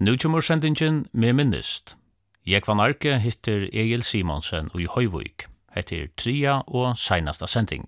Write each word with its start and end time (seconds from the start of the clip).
Nu 0.00 0.16
kommer 0.16 0.40
sendingen 0.40 1.06
med 1.12 1.32
minnest. 1.32 1.96
Jeg 2.46 2.62
van 2.66 2.80
Arke 2.80 3.18
hittir 3.20 3.66
Egil 3.68 4.00
Simonsen 4.02 4.70
og 4.72 4.80
i 4.80 4.86
Høyvøyk. 4.88 5.44
Hette 5.76 5.98
er 5.98 6.06
tria 6.16 6.54
og 6.66 6.96
seinasta 6.96 7.44
sending. 7.46 7.84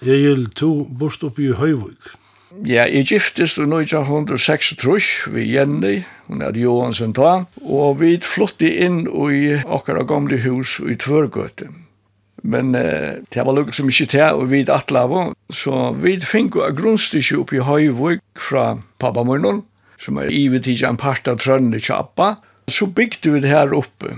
Egil, 0.00 0.46
to 0.56 0.86
bort 0.88 1.22
oppe 1.26 1.44
i 1.44 1.52
Høyvøk. 1.52 2.14
Ja, 2.66 2.86
jeg 2.88 3.06
giftist 3.06 3.60
i 3.60 3.66
1936 3.66 5.30
vi 5.30 5.44
Jenny, 5.52 6.00
hun 6.26 6.40
er 6.42 6.56
Johansen 6.58 7.12
ta, 7.14 7.44
og 7.62 8.00
vi 8.00 8.16
flytti 8.24 8.72
inn 8.82 9.04
i 9.06 9.54
okkara 9.62 10.02
gamle 10.08 10.40
hus 10.42 10.78
i 10.82 10.96
Tvørgøte. 10.98 11.68
Men 12.42 12.74
eh, 12.74 13.20
det 13.28 13.44
var 13.44 13.54
lukket 13.54 13.76
som 13.76 13.92
ikke 13.92 14.08
til, 14.16 14.40
og 14.40 14.50
vi 14.50 14.64
atla 14.64 15.04
av, 15.04 15.34
så 15.52 15.92
vi 16.00 16.16
finko 16.24 16.64
av 16.64 16.74
grunnstykke 16.80 17.38
oppe 17.42 17.60
i 17.60 17.64
Høyvøk 17.68 18.24
fra 18.40 18.80
pappa 18.98 19.22
Mørnål, 19.28 19.60
som 20.00 20.18
er 20.18 20.32
ivet 20.32 20.66
i 20.66 20.78
en 20.88 20.98
part 20.98 21.28
av 21.28 21.38
Trønne 21.44 21.78
Kjappa, 21.78 22.34
så 22.70 22.88
bygde 22.88 23.34
vi 23.34 23.44
det 23.44 23.52
her 23.52 23.76
oppe. 23.76 24.16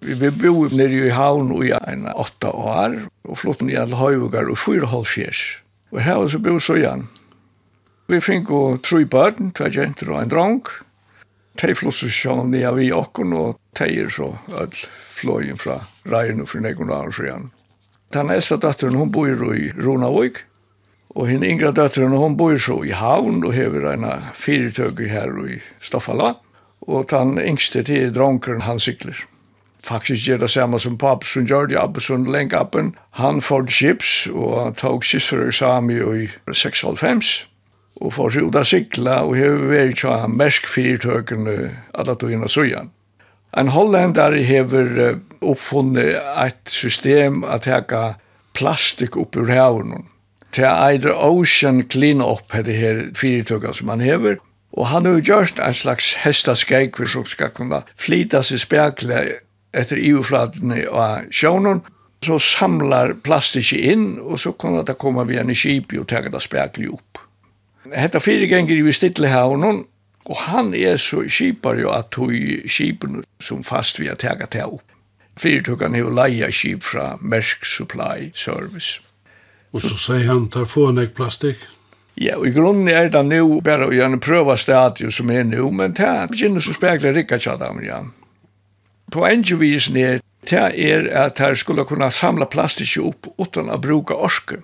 Vi 0.00 0.30
bor 0.30 0.72
nere 0.74 1.06
i 1.06 1.12
havn 1.14 1.52
i 1.64 1.72
en 1.76 2.08
åtta 2.10 2.50
år, 2.52 2.98
og 3.26 3.38
flott 3.38 3.62
nere 3.64 3.86
i 3.88 3.98
høyvugar 4.00 4.50
og 4.50 4.58
fyra 4.58 4.88
halv 4.90 5.08
fjers. 5.10 5.60
Og 5.94 6.02
her 6.02 6.20
var 6.20 6.32
så 6.32 6.42
bor 6.42 6.76
igjen. 6.76 7.06
Vi 8.06 8.20
fikk 8.22 8.50
jo 8.50 8.78
tre 8.82 9.04
barn, 9.10 9.50
tve 9.54 9.70
jenter 9.74 10.12
og 10.12 10.20
en 10.22 10.30
drang. 10.30 10.60
De 11.58 11.74
flott 11.74 11.98
så 11.98 12.10
sjån 12.12 12.52
nere 12.52 12.74
vi 12.76 12.92
okken, 12.94 13.32
og 13.34 13.56
de 13.78 13.88
er 14.02 14.10
så 14.12 14.34
ødel 14.52 14.86
fløyen 15.16 15.58
fra 15.58 15.80
reien 16.06 16.42
og 16.42 16.50
fra 16.50 16.60
nekken 16.60 16.92
så 17.10 17.24
igjen. 17.24 17.50
Den 18.14 18.30
æsta 18.30 18.56
datteren, 18.62 18.94
hun 18.94 19.10
bor 19.10 19.26
i 19.26 19.72
Ronavøk, 19.72 20.44
og 21.16 21.28
henne 21.28 21.48
yngre 21.48 21.72
datteren, 21.72 22.12
hun 22.12 22.36
bor 22.36 22.54
så 22.58 22.82
i 22.84 22.92
havn, 22.94 23.42
og 23.44 23.54
hever 23.56 23.88
en 23.92 24.06
fyrirtøk 24.34 25.00
her 25.08 25.32
i 25.48 25.58
Stoffala, 25.80 26.34
og 26.86 27.08
den 27.10 27.38
yngste 27.40 27.82
til 27.82 28.12
drangeren 28.14 28.62
han 28.62 28.78
sykler 28.78 29.26
faktisk 29.86 30.28
gjør 30.28 30.42
det 30.44 30.50
samme 30.50 30.80
som 30.82 30.98
pappa 30.98 31.26
som 31.26 31.46
gjør 31.46 31.70
det, 31.70 31.78
Abbe 31.78 32.00
som 32.00 32.24
lenge 32.24 32.56
appen. 32.56 32.94
Han 33.20 33.40
får 33.40 33.66
chips, 33.70 34.26
og 34.32 34.64
han 34.64 34.74
tok 34.74 35.04
chips 35.04 35.28
for 35.28 35.46
i 35.46 36.28
96, 36.52 37.46
og 38.00 38.12
får 38.12 38.30
seg 38.30 38.42
ut 38.48 38.56
av 38.56 38.64
sikla, 38.68 39.22
og 39.24 39.36
hever 39.36 39.70
vært 39.70 39.94
ikke 39.94 40.18
han 40.24 40.36
mersk 40.36 40.68
fyrtøkene 40.68 41.56
alle 41.94 42.16
togene 42.20 42.48
søyan. 42.48 42.90
En 43.56 43.68
hollender 43.72 44.36
hever 44.44 45.16
oppfunnet 45.40 46.18
et 46.44 46.60
system 46.68 47.44
at 47.44 47.64
häka 47.64 48.18
plastik 48.54 49.16
opp 49.16 49.36
ur 49.36 49.48
haven. 49.48 50.06
Det 50.56 50.62
är 50.62 50.88
Eider 50.88 51.12
Ocean 51.12 51.82
Clean-up 51.82 52.54
är 52.54 52.62
det 52.62 52.72
här 52.72 53.10
fyrtögan 53.14 53.74
som 53.74 53.88
han 53.88 54.00
hever. 54.00 54.38
Og 54.72 54.86
han 54.86 55.06
har 55.06 55.20
gjort 55.20 55.58
en 55.58 55.74
slags 55.74 56.14
hestaskeik, 56.14 56.96
för 56.96 57.06
som 57.06 57.24
skal 57.24 57.48
kunne 57.48 57.82
flyta 57.96 58.42
sig 58.42 58.58
spekla 58.58 59.24
etter 59.76 60.00
iuflatene 60.00 60.84
av 60.88 61.28
sjånen, 61.30 61.82
så 62.24 62.38
samlar 62.42 63.14
plastikki 63.22 63.82
inn, 63.92 64.16
og 64.18 64.40
så 64.40 64.52
kan 64.56 64.78
det 64.86 64.96
komme 64.98 65.26
via 65.28 65.44
en 65.44 65.54
kjip 65.54 65.92
og 65.98 66.08
ta 66.10 66.22
det 66.24 66.42
spekli 66.42 66.88
opp. 66.90 67.20
Hetta 67.94 68.18
fire 68.20 68.48
ganger 68.50 68.80
i 68.80 68.92
Stillehavnen, 68.92 69.84
og 70.26 70.36
han 70.48 70.72
er 70.74 70.96
så 70.98 71.22
kjipar 71.30 71.78
jo 71.78 71.92
at 71.94 72.10
tog 72.14 72.32
kipen 72.66 73.22
som 73.38 73.62
fast 73.62 74.00
vi 74.00 74.08
har 74.10 74.18
taget 74.18 74.56
det 74.56 74.64
opp. 74.66 74.82
Fyrtugan 75.38 75.94
jo 75.94 76.10
leia 76.10 76.48
kjip 76.50 76.82
fra 76.82 77.14
Mersk 77.20 77.66
Supply 77.68 78.32
Service. 78.34 78.98
Og 79.76 79.84
så 79.84 79.94
sier 80.00 80.26
han, 80.30 80.48
tar 80.50 80.64
få 80.64 80.88
en 80.88 81.02
plastik? 81.14 81.60
Ja, 82.16 82.38
og 82.40 82.46
i 82.48 82.54
grunnen 82.56 82.88
er 82.88 83.10
det 83.12 83.20
nu 83.28 83.60
bare 83.60 83.90
å 83.90 83.92
gjøre 83.92 84.16
en 84.16 84.22
prøvastadion 84.24 85.12
som 85.12 85.30
er 85.30 85.44
nu, 85.44 85.68
men 85.68 85.92
det 85.98 86.12
begynner 86.32 86.64
så 86.64 86.72
spekler 86.72 87.12
rikka 87.12 87.36
tjadam, 87.36 87.82
ja 87.84 88.00
poengevisen 89.12 89.96
er, 89.96 90.22
det 90.50 90.62
er 90.78 91.08
at 91.10 91.38
her 91.42 91.54
skulle 91.58 91.84
kunne 91.84 92.10
samla 92.10 92.46
plastikk 92.50 92.96
opp 93.02 93.28
utan 93.38 93.70
å 93.70 93.80
bruka 93.82 94.14
orske. 94.14 94.62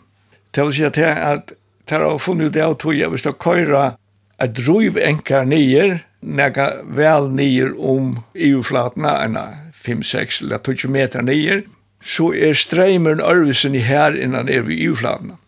Det 0.55 0.65
vil 0.67 0.77
si 0.77 0.87
at 0.87 1.01
her 1.01 1.19
at 1.19 1.53
her 1.91 2.05
har 2.07 2.19
funnet 2.23 2.55
det 2.55 2.63
av 2.65 2.79
tog, 2.81 2.95
hvis 2.95 3.27
det 3.27 3.39
køyra 3.43 3.97
et 4.41 4.55
driv 4.57 4.97
enkar 4.99 5.45
nyer, 5.45 6.01
nega 6.23 6.69
vel 6.87 7.29
nyer 7.35 7.75
om 7.77 8.15
EU-flatene, 8.35 9.13
enn 9.27 9.39
5-6 9.83 10.43
eller 10.45 10.63
20 10.63 10.93
meter 10.95 11.25
nyer, 11.27 11.65
så 12.03 12.33
er 12.35 12.57
streimeren 12.59 13.23
ørvisen 13.23 13.77
i 13.79 13.85
her 13.87 14.17
innan 14.19 14.49
er 14.51 14.65
vi 14.67 14.81
EU-flatene 14.87 15.39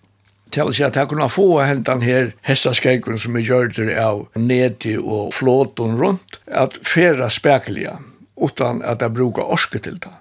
Det 0.55 0.63
vil 0.63 0.75
si 0.77 0.85
at 0.87 0.97
jeg 0.97 1.11
kunne 1.11 1.27
få 1.31 1.49
hentan 1.67 2.05
her 2.07 2.35
hestaskeikken 2.47 3.19
som 3.19 3.37
er 3.37 3.71
det 3.75 3.97
av 3.99 4.29
nedi 4.39 4.95
og 4.99 5.33
flåten 5.35 5.97
rundt, 5.99 6.39
at 6.47 6.79
færa 6.83 7.29
spekeliga 7.29 7.99
utan 8.37 8.83
at 8.83 9.03
jeg 9.03 9.15
bruker 9.15 9.43
orske 9.43 9.79
til 9.79 9.99
det. 10.03 10.13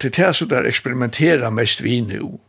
Til 0.00 0.12
det 0.16 0.36
så 0.36 0.46
der 0.46 0.66
eksperimenterer 0.66 1.50
mest 1.50 1.82
vi 1.82 2.00
nu. 2.00 2.40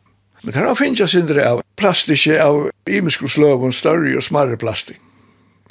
Men 0.43 0.53
her 0.53 0.73
finnes 0.73 0.99
jeg 0.99 1.09
sindre 1.09 1.43
av 1.45 1.61
plastiske 1.77 2.37
av 2.41 2.69
imenskusløven, 2.89 3.71
større 3.71 4.15
og 4.17 4.23
smarre 4.25 4.57
plastik. 4.57 4.99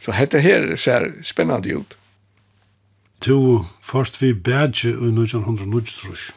Så 0.01 0.15
dette 0.17 0.41
her 0.41 0.77
ser 0.77 1.11
spennende 1.27 1.75
ut. 1.77 1.97
To 3.21 3.65
først 3.85 4.23
vi 4.23 4.33
bædje 4.33 4.95
i 4.95 5.11
1993. 5.13 6.31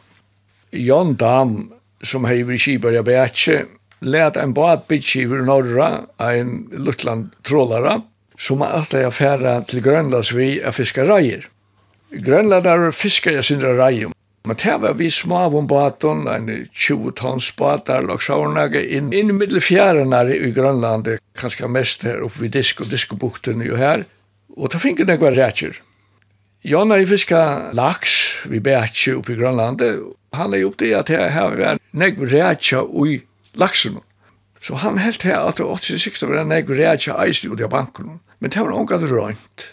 Jan 0.72 1.14
Dam, 1.14 1.72
som 2.02 2.26
hei 2.28 2.42
vi 2.42 2.58
kibar 2.58 2.92
jeg 2.92 3.04
bædje, 3.04 3.62
let 4.04 4.36
en 4.36 4.52
bad 4.54 4.84
bitskiver 4.88 5.44
norra, 5.46 6.04
en 6.20 6.68
luttland 6.72 7.30
trålare, 7.44 8.02
som 8.36 8.62
alltid 8.62 9.06
er 9.06 9.14
færa 9.14 9.54
til 9.68 9.82
Grønlands 9.82 10.34
vi 10.36 10.58
er 10.60 10.74
fiskareier. 10.74 11.48
Grønlandar 12.22 12.90
fiskar 12.94 13.34
jeg 13.38 13.44
sindra 13.48 13.74
reium. 13.78 14.12
Men 14.44 14.58
det 14.60 14.74
var 14.82 14.92
vi 14.98 15.08
smavom 15.10 15.66
baton, 15.66 16.26
en 16.28 16.48
20 16.68 17.14
tons 17.16 17.46
batar, 17.56 18.04
og 18.12 18.20
saunage 18.22 18.82
inn, 18.84 19.08
inn 19.16 19.32
i 19.32 19.36
middelfjærenare 19.36 20.36
i 20.36 20.50
Grønland, 20.52 21.08
kanskje 21.40 21.70
mest 21.72 22.04
her 22.04 22.20
oppe 22.26 22.42
vid 22.42 22.52
disk 22.58 22.82
og 22.84 22.90
diskobukten 22.92 23.64
jo 23.64 23.78
her, 23.80 24.04
og 24.52 24.70
ta 24.70 24.80
finner 24.82 25.08
nekva 25.08 25.32
rætjer. 25.32 25.78
Jan 26.64 26.92
i 26.92 27.06
fiska 27.08 27.40
laks, 27.76 28.18
vi 28.52 28.60
bætje 28.60 29.16
oppe 29.16 29.32
i 29.32 29.38
Grønland, 29.40 29.80
han 30.36 30.54
er 30.54 30.66
opp 30.68 30.76
det 30.82 30.92
at 30.98 31.12
her 31.12 31.32
har 31.32 31.56
vi 31.56 31.72
nekva 31.96 32.28
rætja 32.28 32.84
ui 32.84 33.22
laksen. 33.56 33.96
Så 34.60 34.76
han 34.80 35.00
helt 35.00 35.24
her 35.24 35.40
at 35.48 35.56
det 35.56 35.64
86 35.88 36.22
var 36.28 36.44
nekva 36.44 36.76
rætja 36.76 37.16
eisli 37.24 37.48
ut 37.48 37.64
i 37.64 37.70
banken, 37.70 38.20
men 38.38 38.52
det 38.52 38.60
var 38.60 38.76
ongat 38.76 39.08
røynt. 39.08 39.70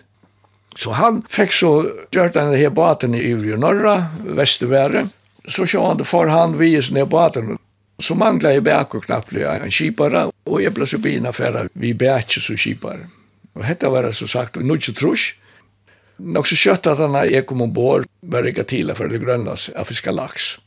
Så 0.75 0.91
han 0.95 1.21
fikk 1.29 1.53
så 1.53 1.71
gjort 2.13 2.37
denne 2.37 2.55
her 2.55 2.71
baten 2.75 3.15
i 3.15 3.23
Ivri 3.31 3.57
Norra, 3.59 3.97
Vestervære. 4.23 5.05
Så 5.47 5.65
sjå 5.67 5.83
han 5.87 5.99
det 5.99 6.07
for 6.07 6.31
han 6.31 6.55
vies 6.59 6.91
ned 6.95 7.09
baten. 7.11 7.57
Så 8.01 8.15
mangla 8.17 8.53
jeg 8.55 8.63
bæk 8.65 8.95
og 8.97 9.05
knapplig 9.05 9.43
en 9.45 9.73
kipare, 9.73 10.29
og 10.49 10.61
jeg 10.61 10.73
ble 10.73 10.87
så 10.89 10.97
bina 11.01 11.33
færa 11.35 11.67
vi 11.73 11.93
bæk 11.93 12.39
så 12.41 12.55
kipare. 12.57 13.05
Og 13.55 13.65
hetta 13.67 13.91
var 13.91 14.07
det 14.07 14.15
så 14.15 14.27
sagt, 14.27 14.57
og 14.57 14.65
ikke 14.75 14.95
trus. 14.97 15.33
Nok 16.21 16.47
så 16.47 16.57
kjøtt 16.57 16.87
at 16.87 17.01
han 17.01 17.15
er 17.17 17.41
kom 17.45 17.61
ombord, 17.65 18.05
var 18.21 18.45
ikke 18.47 18.63
til 18.63 18.93
for 18.95 19.09
det 19.09 19.21
grønlas, 19.21 19.69
av 19.75 19.89
fiskar 19.89 20.15
laks. 20.15 20.57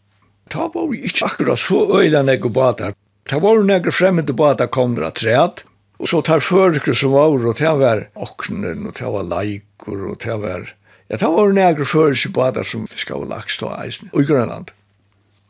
Ta 0.51 0.69
var 0.75 0.89
vi 0.91 1.05
ikke 1.07 1.27
akkurat 1.27 1.59
så 1.59 1.85
øyla 2.01 2.23
nek 2.23 2.45
og 2.45 2.55
batar. 2.55 2.95
Ta 3.25 3.39
var 3.41 3.63
nek 3.65 3.89
fremmede 3.93 4.35
batar 4.37 4.69
kom 4.69 4.95
der 4.99 5.11
træt, 5.11 5.65
Og 5.99 6.11
så 6.11 6.21
tar 6.27 6.43
førker 6.43 6.97
som 6.99 7.15
var, 7.15 7.35
og 7.35 7.59
det 7.59 7.75
var 7.81 8.07
åknen, 8.15 8.89
og 8.89 8.97
det 8.99 9.11
var 9.17 9.29
leikur, 9.31 10.09
og 10.11 10.19
det 10.25 10.39
var... 10.43 10.73
Ja, 11.11 11.19
det 11.21 11.29
var 11.29 11.53
nægre 11.53 11.85
førker 11.85 12.33
på 12.33 12.65
som 12.65 12.87
fiskar 12.89 13.21
og 13.21 13.29
laks 13.31 13.59
til 13.61 13.71
eisen, 13.77 14.11
og 14.13 14.23
i 14.23 14.27
Grønland. 14.27 14.73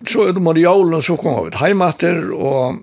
Så 0.07 0.29
er 0.29 0.35
det 0.35 0.43
marialen, 0.43 1.03
så 1.03 1.17
kom 1.17 1.39
vi 1.47 1.57
heimater, 1.57 2.33
og 2.35 2.83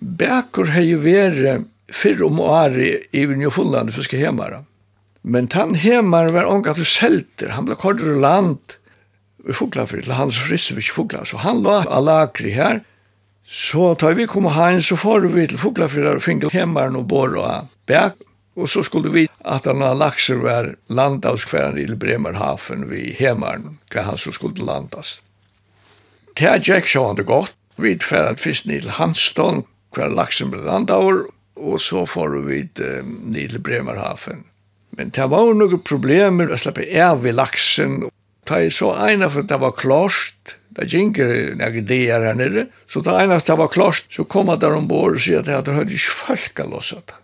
Bekur 0.00 0.70
hei 0.72 0.94
veri 0.96 1.58
fyrr 1.92 2.22
om 2.24 2.40
åri 2.40 2.92
i 3.12 3.24
Vinjofullande 3.28 3.92
fiske 3.92 4.16
hemmara. 4.20 4.62
Men 5.22 5.50
tann 5.52 5.74
hemmar 5.76 6.30
var 6.32 6.48
ongat 6.48 6.80
og 6.80 6.88
selter, 6.88 7.52
han 7.52 7.66
ble 7.68 7.76
kordur 7.76 8.16
land, 8.22 8.78
vi 9.44 9.56
fugla 9.56 9.84
fyrir 9.88 10.08
hans 10.16 10.38
frisse 10.40 10.76
vi 10.76 10.84
ikke 10.84 10.96
fugla, 11.02 11.24
så 11.28 11.40
han 11.42 11.60
la 11.64 11.82
alakri 11.88 12.54
her, 12.54 12.80
Så 13.44 13.94
tar 13.94 14.14
vi 14.14 14.26
kom 14.30 14.46
heim, 14.54 14.80
så 14.80 14.96
får 14.96 15.28
vi 15.34 15.46
til 15.50 15.58
Fuglafjörðar 15.58 16.20
og 16.20 16.24
finkel 16.24 16.52
hemmaren 16.54 16.98
og 16.98 17.08
bor 17.10 17.34
og 17.40 17.70
bæk. 17.90 18.20
Og 18.60 18.68
så 18.68 18.82
skulle 18.84 19.12
vi 19.14 19.24
at 19.46 19.66
han 19.66 19.80
har 19.80 19.96
lakser 19.96 20.42
var 20.42 20.74
landavskværen 20.90 21.78
i 21.78 21.86
Bremerhaven 21.94 22.88
vi 22.90 23.14
hemmaren, 23.18 23.78
hva 23.90 24.04
han 24.10 24.18
så 24.20 24.34
skulle 24.34 24.66
landas. 24.66 25.20
Tja 26.36 26.58
Jack 26.58 26.88
så 26.90 27.06
han 27.06 27.18
det 27.18 27.26
godt. 27.30 27.54
Vi 27.80 27.96
færer 28.02 28.36
først 28.36 28.66
ned 28.66 28.84
til 28.84 28.96
Hanston, 28.98 29.64
hver 29.94 30.12
laksen 30.12 30.50
ble 30.52 30.60
landavur, 30.66 31.24
og 31.56 31.80
så 31.80 32.04
får 32.06 32.36
vi 32.46 32.62
ned 32.76 33.54
til 33.54 33.62
Bremerhaven. 33.64 34.44
Men 34.98 35.12
det 35.14 35.30
var 35.30 35.54
noen 35.54 35.82
problemer, 35.86 36.50
å 36.50 36.58
slippe 36.60 36.84
av 37.00 37.24
i 37.26 37.32
laksen. 37.32 38.02
Ta 38.44 38.60
så 38.74 38.92
ena 39.06 39.30
for 39.30 39.46
det 39.46 39.60
var 39.62 39.76
klarst, 39.78 40.56
Det 40.70 40.86
ginker 40.86 41.54
några 41.58 41.80
dagar 41.80 42.26
her 42.26 42.34
nere. 42.34 42.66
Så 42.86 43.00
det 43.00 43.10
ena 43.10 43.38
det 43.38 43.56
var 43.58 43.68
klart 43.68 44.06
så 44.10 44.24
kom 44.24 44.48
jeg 44.48 44.60
der 44.60 44.74
ombord 44.74 45.14
och 45.14 45.20
säger 45.20 45.58
att 45.58 45.64
det 45.64 45.72
hade 45.72 45.92
ikke 45.92 46.14
folk 46.14 46.60
å 46.60 46.68
låse 46.70 46.96
det. 47.06 47.18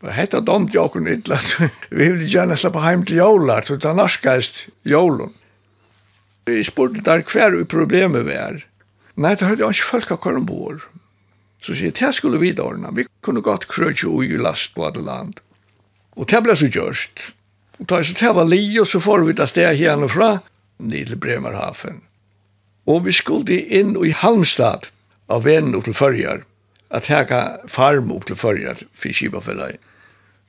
Det 0.00 0.14
hette 0.16 0.40
domt 0.40 0.74
jag 0.74 0.92
kunde 0.92 1.12
inte. 1.14 1.38
Vi 1.90 2.08
ville 2.08 2.24
gjerne 2.24 2.56
släppa 2.56 2.80
hjem 2.80 3.04
til 3.04 3.20
jævlar, 3.20 3.62
så 3.62 3.76
det 3.76 3.94
norskast 3.94 4.68
jolen. 4.82 5.34
Vi 6.46 6.64
spurte 6.64 7.04
der 7.04 7.22
hver 7.22 7.54
vi 7.54 7.64
problemet 7.64 8.26
vi 8.26 8.34
er. 8.34 8.64
Nei, 9.14 9.34
det 9.36 9.46
hade 9.46 9.68
ikke 9.68 9.86
folk 9.86 10.10
å 10.10 10.18
komme 10.18 10.40
ombord. 10.40 10.86
Så 11.60 11.76
sier 11.76 11.90
jeg, 11.90 11.98
det 12.00 12.14
skulle 12.16 12.40
vi 12.40 12.54
da 12.56 12.64
ordne. 12.64 12.90
Vi 12.96 13.04
kunne 13.22 13.44
gått 13.44 13.68
krøtje 13.68 14.08
och 14.08 14.24
ju 14.24 14.38
last 14.38 14.74
på 14.74 14.90
det 14.90 15.04
land. 15.04 15.40
Og 16.16 16.26
det 16.26 16.42
ble 16.42 16.56
så 16.56 16.66
görst. 16.66 17.32
Och 17.78 17.88
tar 17.88 18.02
så 18.02 18.16
det 18.16 18.32
var 18.34 18.48
li 18.48 18.80
og 18.80 18.88
så 18.88 19.00
får 19.00 19.20
vi 19.28 19.34
ta 19.34 19.46
steg 19.46 19.80
igen 19.80 20.02
och 20.02 20.10
fra. 20.10 20.40
Nidl 20.78 21.16
Bremerhaven. 21.16 22.00
Og 22.90 23.04
vi 23.06 23.12
skulle 23.14 23.60
inn 23.70 23.94
i 24.02 24.10
Halmstad 24.16 24.88
av 25.30 25.44
venn 25.46 25.76
opp 25.78 25.86
til 25.86 25.94
førjar, 25.94 26.42
at 26.90 27.06
her 27.12 27.26
kan 27.28 27.68
farm 27.70 28.10
opp 28.14 28.26
til 28.26 28.38
førjar 28.38 28.82
for 28.90 29.14
Kibafellet. 29.14 29.78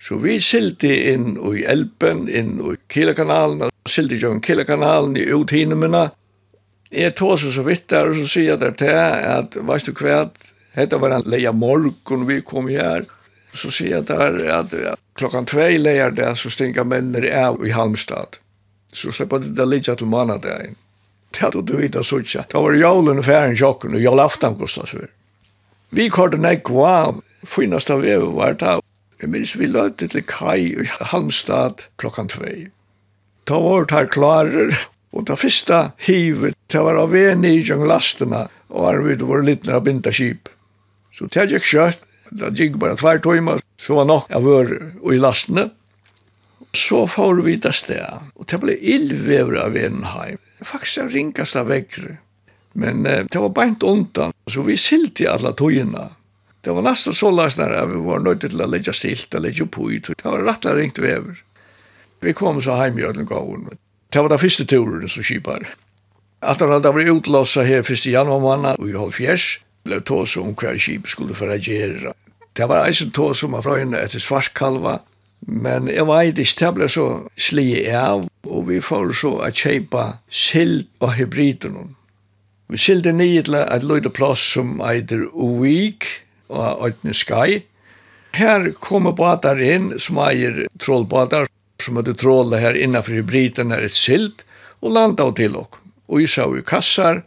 Så 0.02 0.18
vi 0.24 0.40
silti 0.42 0.90
inn 1.12 1.36
i 1.38 1.62
Elben, 1.70 2.26
inn 2.26 2.56
i 2.66 2.74
Kilekanalen, 2.90 3.70
silti 3.86 4.18
jo 4.18 4.34
i 4.34 4.42
Kielakanalen 4.42 5.20
i 5.22 5.28
Utinemina. 5.30 6.08
Jeg 6.90 7.14
tog 7.20 7.38
så 7.40 7.52
så 7.54 7.62
vidt 7.68 7.86
der 7.94 8.10
og 8.10 8.18
så 8.18 8.26
sier 8.28 8.56
jeg 8.56 8.62
der 8.64 8.74
til 8.80 8.96
at, 8.96 9.60
veist 9.70 9.88
du 9.88 9.94
hva, 10.02 10.26
hette 10.74 10.98
var 11.00 11.14
en 11.20 11.30
leia 11.30 11.54
morgon 11.54 12.26
vi 12.28 12.42
kom 12.42 12.72
her, 12.72 13.06
så 13.54 13.70
sier 13.70 14.00
jeg 14.00 14.10
der 14.10 14.42
at, 14.58 14.74
at 14.74 15.00
klokkan 15.20 15.46
tvei 15.46 15.76
leia 15.78 16.10
det, 16.10 16.34
så 16.40 16.50
stinga 16.50 16.88
menner 16.88 17.28
av 17.38 17.62
i 17.62 17.76
Halmstad. 17.76 18.42
Så 18.92 19.14
slipper 19.14 19.44
det 19.44 19.54
der 19.60 19.70
litt 19.70 19.86
til 19.86 20.10
mannadagen. 20.10 20.80
Det 21.32 21.46
hadde 21.46 21.64
du 21.64 21.78
vidt 21.80 21.96
av 21.96 22.04
suttja. 22.04 22.44
Det 22.50 22.60
var 22.60 22.76
jævlen 22.76 23.22
og 23.22 23.26
færen 23.28 23.58
sjokken, 23.58 23.96
og 23.96 24.04
jævla 24.04 24.28
aftan 24.28 24.58
Gustavsfjør. 24.60 25.10
Vi 25.92 26.08
korte 26.12 26.40
nek 26.40 26.70
var, 26.72 27.16
finnast 27.48 27.92
av 27.92 28.04
vi 28.04 28.16
var 28.16 28.56
det. 28.60 28.78
Jeg 29.22 29.30
minns 29.32 29.56
vi 29.60 29.68
løtte 29.70 30.08
til 30.10 30.24
Kai 30.26 30.72
i 30.82 30.88
Halmstad 31.12 31.86
klokkan 32.02 32.32
tvei. 32.32 32.72
Da 33.48 33.60
var 33.62 33.86
det 33.86 33.96
her 33.96 34.08
klarer, 34.12 34.72
og 35.12 35.28
det 35.28 35.38
fyrsta 35.40 35.92
hivet, 36.08 36.56
det 36.72 36.82
var 36.82 37.00
av 37.00 37.16
en 37.16 37.46
i 37.46 37.58
jung 37.60 37.84
lastena, 37.88 38.46
og 38.70 39.04
vi 39.06 39.18
var 39.20 39.44
litt 39.46 39.68
nær 39.68 39.84
binda 39.84 40.14
kip. 40.16 40.50
Så 41.12 41.28
det 41.32 41.50
gikk 41.52 41.68
kjøtt, 41.68 42.06
det 42.32 42.54
gikk 42.56 42.80
bare 42.80 42.96
tvær 43.00 43.20
tøyma, 43.24 43.58
så 43.82 44.00
var 44.00 44.08
nok 44.08 44.32
av 44.32 44.48
vår 44.48 44.72
i 45.12 45.20
lastene. 45.20 45.70
Så 46.72 47.04
får 47.12 47.44
vi 47.44 47.58
det 47.60 47.74
sted, 47.76 48.32
og 48.40 48.48
det 48.48 48.62
ble 48.64 48.78
illvever 48.80 49.60
av 49.66 49.76
en 49.76 50.06
heim 50.14 50.40
faktisk 50.66 51.06
av 51.06 51.14
ringasta 51.16 51.64
vekkere. 51.68 52.18
Men 52.74 53.06
eh, 53.06 53.26
det 53.32 53.40
var 53.40 53.54
beint 53.56 53.84
undan, 53.84 54.34
så 54.48 54.64
vi 54.66 54.78
silti 54.80 55.28
alla 55.28 55.54
tøyina. 55.58 56.10
Det 56.62 56.74
var 56.78 56.86
nesten 56.86 57.16
så 57.18 57.32
lasnar 57.34 57.74
at 57.74 57.90
vi 57.90 58.02
var 58.06 58.22
nøyde 58.22 58.52
til 58.52 58.62
å 58.62 58.70
legge 58.70 58.94
stilt, 58.94 59.34
å 59.34 59.42
legge 59.42 59.66
på 59.66 59.90
ut. 59.90 60.12
Det 60.14 60.28
var 60.28 60.44
rett 60.46 60.68
og 60.70 60.78
ringt 60.78 61.02
vever. 61.02 61.42
Vi 62.22 62.34
kom 62.38 62.62
så 62.62 62.78
heim 62.78 63.00
i 63.00 63.06
Ødlengavn. 63.08 63.72
Det 64.14 64.22
var 64.22 64.30
den 64.30 64.42
første 64.42 64.66
turen 64.70 65.10
som 65.10 65.26
kipar. 65.26 65.66
At 66.42 66.62
han 66.62 66.74
hadde 66.74 66.94
vært 66.94 67.10
utlåsa 67.16 67.66
her 67.66 67.82
1. 67.82 68.06
januar 68.14 68.42
manna 68.44 68.76
og 68.78 68.90
i 68.90 68.98
halv 68.98 69.18
fjers, 69.18 69.60
ble 69.86 69.98
tås 70.06 70.36
om 70.38 70.54
hver 70.58 70.78
kip 70.78 71.10
skulle 71.10 71.38
for 71.38 71.50
agera. 71.50 72.14
Det 72.54 72.68
var 72.70 72.86
eisen 72.86 73.14
tås 73.16 73.42
om 73.48 73.56
afrøyne 73.58 73.98
etter 73.98 74.22
svartkalva, 74.22 75.00
men 75.48 75.90
jeg 75.90 76.06
var 76.06 76.22
eidis, 76.22 76.54
det 76.60 76.70
ble 76.76 76.90
så 76.92 77.06
sli 77.40 77.88
av, 77.90 78.28
og 78.48 78.68
vi 78.70 78.82
får 78.82 79.12
så 79.22 79.34
å 79.40 79.50
kjeipa 79.54 80.06
sild 80.28 80.88
og 81.00 81.16
hybriden. 81.18 81.96
Vi 82.72 82.80
silde 82.80 83.14
nye 83.14 83.44
til 83.44 83.58
et 83.60 83.84
løyde 83.84 84.12
plass 84.16 84.44
som 84.56 84.80
eitir 84.86 85.28
Uik 85.34 86.08
og 86.50 86.86
Øytne 86.88 87.14
Skai. 87.14 87.64
Her 88.38 88.72
kommer 88.80 89.12
badar 89.12 89.60
inn 89.60 89.92
som 90.00 90.22
eier 90.24 90.64
trollbadar 90.80 91.50
som 91.84 91.98
hadde 92.00 92.16
trålet 92.16 92.62
her 92.64 92.78
innanfor 92.78 93.18
hybriden 93.20 93.74
er 93.76 93.84
et 93.84 93.98
sild 93.98 94.46
og 94.80 94.96
landa 94.96 95.28
av 95.28 95.36
til 95.38 95.58
ok. 95.60 95.78
Og 96.12 96.24
isa 96.26 96.48
i 96.48 96.64
kassar 96.66 97.24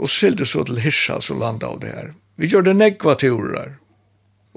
og 0.00 0.10
silde 0.10 0.46
så 0.48 0.64
til 0.66 0.80
Hirsa 0.80 1.20
som 1.24 1.40
landa 1.42 1.68
av 1.70 1.80
det 1.82 1.92
her. 1.94 2.12
Vi 2.40 2.48
gjør 2.48 2.70
det 2.70 2.76
nekva 2.78 3.16
turer. 3.20 3.74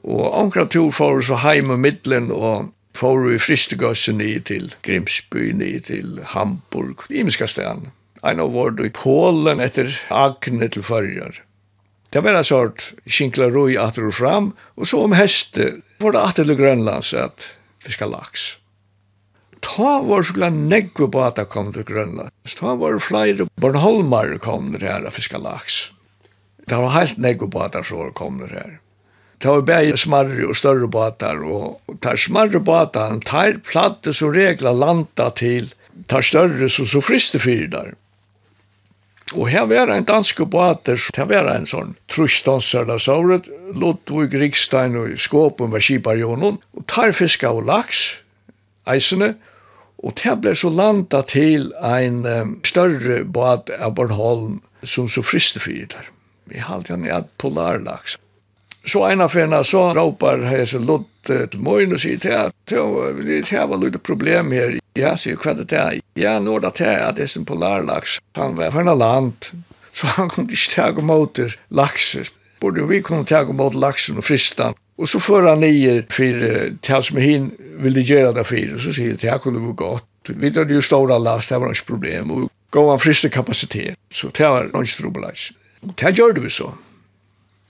Og 0.03 0.23
ankra 0.35 0.65
tur 0.67 0.91
for 0.95 1.21
så 1.23 1.39
heim 1.43 1.71
og 1.73 1.81
middelen 1.83 2.31
og 2.31 2.71
får 2.97 3.19
vi 3.25 3.39
fristegøsse 3.41 4.13
nye 4.13 4.41
til 4.45 4.73
Grimsby, 4.85 5.51
nye 5.57 5.81
til 5.83 6.19
Hamburg, 6.33 7.05
i 7.09 7.21
imiska 7.23 7.47
stedan. 7.49 7.91
Ein 8.23 8.39
av 8.39 8.53
vård 8.55 8.79
i 8.79 8.91
Polen 8.93 9.59
etter 9.63 9.91
Agne 10.13 10.69
til 10.71 10.85
Førjar. 10.85 11.41
Det 12.13 12.21
var 12.23 12.37
en 12.37 12.45
sort 12.45 12.91
kinkla 13.09 13.49
roi 13.49 13.73
atter 13.81 14.05
og 14.07 14.13
fram, 14.15 14.51
og 14.77 14.87
så 14.87 15.01
om 15.03 15.15
heste 15.17 15.71
var 15.99 16.13
det 16.13 16.21
atter 16.21 16.47
til 16.47 16.59
Grønlands 16.59 17.13
at 17.17 17.47
fiska 17.81 18.05
laks. 18.07 18.53
Ta 19.63 19.97
var 20.03 20.23
så 20.23 20.35
glad 20.35 20.53
negve 20.53 21.07
på 21.09 21.23
at 21.23 21.39
det 21.39 21.47
kom 21.49 21.71
til 21.73 21.85
Grønland. 21.87 22.29
Ta 22.59 22.75
var 22.77 22.99
flere 22.99 23.47
Bornholmar 23.59 24.37
kom 24.43 24.73
til 24.75 24.85
her 24.87 25.07
at 25.07 25.15
fiska 25.15 25.39
laks. 25.41 25.91
Det 26.67 26.77
var 26.77 26.93
helt 26.93 27.17
negve 27.17 27.49
på 27.49 27.63
at 27.63 27.73
det 27.73 27.85
så 27.87 28.11
kom 28.15 28.39
til 28.43 28.53
her. 28.53 28.82
Det 29.43 29.51
var 29.51 29.65
bare 29.67 29.97
smarre 29.99 30.45
og 30.47 30.55
større 30.55 30.87
båtar, 30.87 31.41
og 31.43 31.97
tar 31.99 32.15
smarre 32.15 32.61
båtar, 32.63 33.17
tar 33.27 33.57
platte 33.67 34.13
som 34.15 34.31
regla 34.31 34.71
landa 34.71 35.27
til, 35.35 35.67
tar 36.07 36.23
større 36.23 36.69
som 36.71 36.87
så 36.87 37.01
friste 37.03 37.41
fyrer 37.43 37.91
Og 39.33 39.49
her 39.49 39.65
var 39.67 39.91
en 39.91 40.07
dansk 40.07 40.45
båter, 40.47 40.95
her 41.17 41.27
var 41.27 41.51
en 41.51 41.67
sånn 41.67 41.91
trusdonser 42.07 42.85
eller 42.85 43.03
såret, 43.03 43.51
Lodvig 43.75 44.31
Rikstein 44.39 44.95
og 44.95 45.19
Skåpen 45.19 45.75
var 45.75 45.83
kiparjonen, 45.83 46.61
og 46.77 46.87
tar 46.87 47.11
fiska 47.11 47.51
og 47.51 47.67
laks, 47.67 48.21
eisene, 48.87 49.33
og 49.99 50.15
det 50.23 50.39
ble 50.39 50.55
så 50.55 50.71
landa 50.71 51.19
til 51.27 51.73
en 51.83 52.23
um, 52.23 52.57
større 52.63 53.25
båt 53.27 53.75
av 53.75 53.95
Bornholm 53.99 54.61
som 54.83 55.07
så 55.11 55.23
friste 55.23 55.59
fyrer. 55.59 56.11
Vi 56.47 56.63
halte 56.63 56.95
han 56.95 57.07
i 57.07 57.11
at 57.11 57.31
polarlaks. 57.39 58.22
Så 58.85 59.03
en 59.05 59.21
av 59.21 59.29
färna 59.29 59.63
så 59.63 59.93
råper 59.93 60.43
jeg 60.51 60.67
så 60.67 60.79
Lott 60.79 61.09
til 61.23 61.59
morgen 61.63 61.93
og 61.95 62.01
sier 62.03 62.19
til 62.19 62.31
att 62.31 62.53
det 62.67 62.79
var 62.79 63.77
litt 63.79 64.03
problem 64.03 64.51
her. 64.51 64.79
Ja, 64.95 65.15
sier 65.15 65.39
hva 65.39 65.53
det 65.55 65.71
er. 65.71 66.01
Ja, 66.19 66.39
nå 66.39 66.57
er 66.57 66.65
det 66.65 66.73
til 66.75 66.91
at 66.91 67.15
det 67.15 67.23
er 67.23 67.31
som 67.31 67.45
polarlaks. 67.45 68.19
Han 68.35 68.57
var 68.57 68.71
från 68.71 68.99
land. 68.99 69.33
Så 69.93 70.07
han 70.07 70.29
kunne 70.29 70.51
ikke 70.51 70.75
ta 70.75 70.89
og 70.91 71.03
måte 71.03 71.49
lakser. 71.69 72.29
Både 72.59 72.87
vi 72.87 73.01
kunne 73.01 73.25
ta 73.25 73.45
og 73.45 73.55
måte 73.55 73.79
laksen 73.79 74.17
og 74.17 74.23
fristan. 74.23 74.75
Og 74.97 75.07
så 75.07 75.19
för 75.19 75.47
han 75.47 75.59
nye 75.59 76.03
for 76.09 76.69
til 76.81 77.03
som 77.03 77.17
hin 77.17 77.51
ville 77.79 78.03
gjøre 78.03 78.33
det 78.33 78.45
for. 78.45 78.73
Og 78.73 78.79
Så 78.79 78.93
sier 78.93 79.07
jeg 79.07 79.21
det 79.21 79.29
här 79.31 79.39
kunde 79.39 79.59
vara 79.59 79.71
gott. 79.71 80.07
Vi 80.27 80.49
hade 80.49 80.73
jo 80.73 80.81
stora 80.81 81.17
last, 81.17 81.49
det 81.49 81.59
var 81.59 81.69
ikke 81.69 81.85
problem. 81.85 82.31
Och 82.31 82.49
gav 82.71 82.89
han 82.89 82.99
fristekapacitet. 82.99 83.95
Så 84.11 84.27
det 84.27 84.47
var 84.47 84.69
inget 84.75 84.97
trubbelage. 84.97 85.53
Det 85.81 86.17
gjorde 86.17 86.41
vi 86.41 86.49
så. 86.49 86.73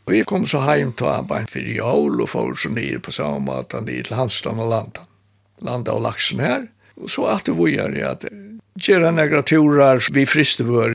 Og 0.06 0.16
jeg 0.18 0.28
kom 0.28 0.46
så 0.48 0.60
heim 0.66 0.92
til 1.00 1.08
arbeid 1.08 1.48
for 1.52 1.74
jól 1.78 2.22
og 2.22 2.30
får 2.34 2.56
så 2.66 2.72
nere 2.74 3.00
på 3.00 3.14
samme 3.16 3.40
måte 3.48 3.80
nere 3.82 4.04
til 4.04 4.18
Hansland 4.20 4.60
og 4.60 4.72
landa. 4.72 5.06
Landa 5.64 5.96
og 5.96 6.04
laksen 6.04 6.44
her. 6.44 6.66
Og 7.00 7.10
så 7.10 7.30
at 7.32 7.48
det 7.48 7.56
var 7.58 7.72
jeg 7.72 8.04
at 8.04 8.26
gjerne 8.80 9.14
negra 9.16 9.42
turer 9.42 10.04
vi 10.14 10.26
fristevør. 10.26 10.94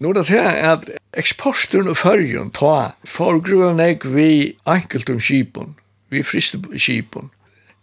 Nå 0.00 0.12
det 0.16 0.30
her 0.32 0.56
at 0.72 0.88
eksporten 1.20 1.90
og 1.90 1.98
fyrjun 2.00 2.48
ta 2.56 2.94
forgrunn 3.04 3.82
jeg 3.82 4.00
vi 4.08 4.56
enkelt 4.64 5.10
om 5.12 5.20
kipen, 5.20 5.74
vi 6.08 6.22
fristekipen. 6.24 7.28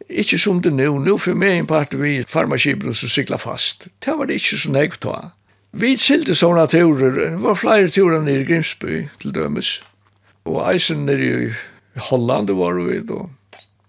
Ikke 0.09 0.39
som 0.39 0.61
det 0.63 0.71
nå, 0.73 0.97
nå 1.03 1.17
for 1.21 1.37
meg 1.37 1.59
en 1.59 1.67
part 1.69 1.93
vi 1.93 2.23
farmakipen 2.25 2.95
som 2.95 3.11
sikla 3.11 3.37
fast. 3.37 3.89
Det 4.01 4.15
var 4.17 4.25
det 4.25 4.39
ikke 4.41 4.57
som 4.63 4.75
jeg 4.79 4.97
ta. 5.03 5.17
Vi 5.77 5.93
silte 5.99 6.33
sånne 6.33 6.65
turer, 6.71 7.13
det 7.13 7.43
var 7.43 7.59
flere 7.59 7.91
turer 7.91 8.23
nere 8.25 8.41
i 8.41 8.47
Grimsby 8.47 9.03
til 9.21 9.35
dømes 9.35 9.77
og 10.47 10.61
eisen 10.71 11.05
nere 11.05 11.31
i 11.47 11.49
Holland 12.09 12.49
var 12.49 12.73
vi 12.73 13.01
då. 13.01 13.29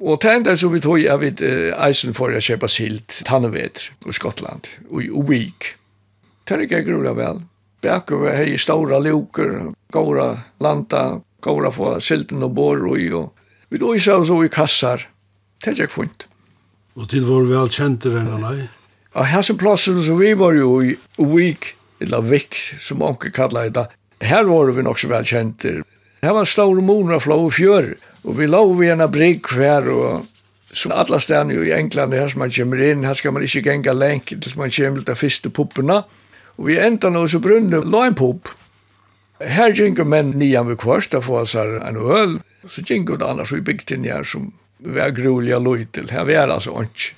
Og 0.00 0.20
tæn 0.20 0.44
der 0.44 0.56
så 0.56 0.68
vi 0.68 0.80
tog 0.80 1.02
jeg 1.02 1.20
vet 1.20 1.40
eisen 1.86 2.14
for 2.14 2.30
å 2.30 2.40
kjøpe 2.40 2.68
silt, 2.68 3.22
tannevet 3.26 3.90
i 4.06 4.12
Skottland, 4.12 4.68
og 4.90 5.02
i 5.02 5.10
Uik. 5.10 5.74
Tæn 6.46 6.60
ikke 6.60 6.76
jeg 6.76 7.16
vel. 7.16 7.42
Bekker 7.82 8.22
vi 8.22 8.36
hei 8.36 8.56
ståra 8.58 8.98
luker, 8.98 9.72
gåra 9.92 10.38
landa, 10.60 11.20
gåra 11.40 11.70
få 11.70 12.00
silten 12.00 12.42
og 12.42 12.54
bor 12.54 12.78
og 12.88 12.98
i, 12.98 13.12
og 13.12 13.32
vi 13.70 13.78
tog 13.78 13.96
isa 13.96 14.24
så 14.24 14.42
i 14.44 14.48
kassar. 14.48 15.08
Tæn 15.64 15.72
ikke 15.72 15.92
funnet. 15.92 16.26
Og 16.94 17.08
tid 17.08 17.24
var 17.24 17.44
vi 17.46 17.54
alt 17.54 17.78
enn, 17.78 17.98
nei? 18.42 18.68
Ja, 19.14 19.22
her 19.22 19.42
som 19.42 19.58
plassen 19.58 20.02
som 20.02 20.18
vi 20.18 20.32
var 20.38 20.54
jo 20.54 20.80
i 20.82 20.96
Uvik, 21.18 21.76
eller 22.00 22.22
Vik, 22.22 22.54
som 22.78 23.02
onke 23.02 23.30
kallar 23.30 23.70
det, 23.70 23.86
her 24.22 24.44
var 24.44 24.72
vi 24.74 24.82
nok 24.82 24.98
så 24.98 25.08
vel 25.10 25.26
kjenter, 25.26 25.82
Det 26.20 26.32
var 26.34 26.44
stor 26.44 26.80
mor 26.82 27.12
av 27.14 27.22
flå 27.22 27.36
og 27.44 27.52
fjør, 27.54 27.92
og 28.26 28.38
vi 28.40 28.46
lå 28.50 28.60
vi 28.80 28.88
en 28.90 29.04
brygg 29.12 29.46
hver, 29.54 29.86
og 29.86 30.26
så 30.74 30.90
alla 30.90 31.20
stedene 31.22 31.54
jo 31.54 31.66
i 31.66 31.74
England, 31.76 32.16
her 32.16 32.32
som 32.32 32.42
man 32.42 32.54
kommer 32.54 32.82
inn, 32.82 33.04
her 33.06 33.14
skal 33.14 33.36
man 33.36 33.44
ikke 33.46 33.62
genga 33.68 33.94
lenk 33.94 34.32
til 34.32 34.56
man 34.58 34.74
kommer 34.74 35.04
til 35.04 35.06
de 35.12 35.16
første 35.20 35.52
puppene, 35.54 36.00
og 36.58 36.66
vi 36.66 36.80
enda 36.82 37.12
nå 37.14 37.22
så 37.30 37.38
brunner 37.42 37.86
lå 37.86 38.02
en 38.02 38.18
pupp. 38.18 38.50
Her 39.38 39.70
gjenker 39.70 40.08
menn 40.08 40.34
nian 40.40 40.66
ved 40.66 40.80
kvart, 40.82 41.12
da 41.12 41.22
får 41.22 41.46
seg 41.54 41.76
en 41.86 42.00
øl, 42.02 42.40
så 42.66 42.82
gjenker 42.82 43.20
det 43.20 43.28
annars 43.28 43.54
i 43.54 43.62
bygden 43.62 44.08
her 44.10 44.26
som 44.26 44.50
vi 44.82 44.98
er 44.98 45.14
grulig 45.14 45.54
og 45.54 45.64
løy 45.68 45.86
til, 45.94 46.10
her 46.10 46.26
var 46.26 46.50
altså 46.50 46.74
ånds. 46.74 47.12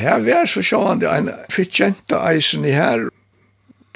Her 0.00 0.24
var 0.24 0.48
så 0.48 0.64
sjående 0.64 1.12
en 1.12 1.28
fitkjente 1.52 2.16
eisen 2.30 2.64
i 2.64 2.72
her, 2.72 3.10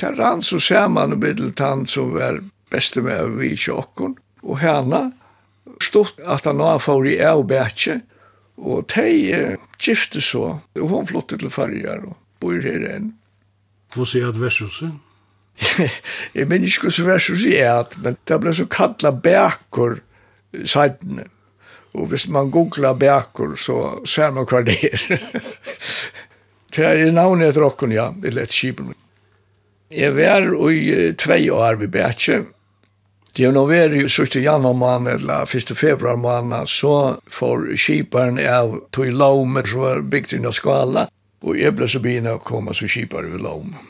Terran 0.02 0.42
så 0.42 0.58
ser 0.60 0.88
man 0.90 1.14
og 1.14 1.20
biddelt 1.22 1.60
han 1.62 1.84
som 1.86 2.10
var 2.16 2.40
beste 2.72 3.02
med 3.04 3.36
vi 3.38 3.52
tjokken, 3.56 4.16
og 4.42 4.58
henne 4.62 5.10
stod 5.82 6.12
at 6.26 6.48
han 6.48 6.58
var 6.62 6.80
for 6.82 7.06
i 7.06 7.18
Eubætje, 7.22 8.00
og 8.62 8.86
de 8.94 9.32
eh, 9.32 9.56
gifte 9.82 10.20
så, 10.20 10.58
og 10.78 10.88
hun 10.88 11.06
flyttet 11.06 11.40
til 11.40 11.50
farger 11.50 12.04
og 12.06 12.16
bor 12.42 12.60
her 12.62 12.84
enn. 12.90 13.12
Hva 13.92 14.06
sier 14.08 14.30
at 14.32 14.40
versuset? 14.40 14.92
jeg 16.34 16.46
minns 16.50 16.78
ikke 16.78 16.88
hva 16.88 17.12
versuset 17.12 17.58
er 17.58 17.82
at, 17.82 17.96
men 18.02 18.16
det 18.28 18.40
ble 18.40 18.54
så 18.56 18.66
kallet 18.72 19.20
bækker 19.24 20.00
sidene. 20.64 21.28
Og 21.92 22.08
hvis 22.08 22.24
man 22.32 22.50
googler 22.50 22.96
bækker, 22.96 23.56
så 23.60 23.76
ser 24.08 24.32
man 24.32 24.48
hva 24.48 24.62
det 24.64 24.78
er. 24.88 25.04
det 26.72 26.88
er 26.88 27.12
navnet 27.12 27.52
etter 27.52 27.66
åkken, 27.68 27.92
ja, 27.92 28.10
det 28.16 28.32
er 28.32 28.38
lett 28.40 28.56
kjipen. 28.56 28.94
Jeg 29.92 30.16
var 30.16 30.48
i 30.72 31.12
tvei 31.20 31.42
år 31.52 31.76
ved 31.82 31.92
bætje, 31.92 32.44
Det 33.32 33.46
er 33.48 33.52
nå 33.56 33.62
vær 33.64 33.94
i 33.96 34.02
1. 34.04 34.34
januar 34.44 34.74
måned, 34.76 35.22
eller 35.22 35.48
1. 35.48 35.70
februar 35.76 36.18
måned, 36.20 36.68
så 36.68 37.16
får 37.32 37.70
kiparen 37.80 38.36
av 38.44 38.74
tog 38.92 39.08
laume, 39.08 39.62
som 39.64 39.80
var 39.80 40.02
bygd 40.04 40.34
inn 40.36 40.48
av 40.50 40.52
skala, 40.58 41.06
og 41.40 41.56
jeg 41.56 41.72
ble 41.78 41.88
så 41.88 42.02
begynne 42.04 42.34
å 42.36 42.42
komme 42.44 42.76
som 42.76 42.90
kipare 42.92 43.32
ved 43.32 43.40
laume. 43.40 43.80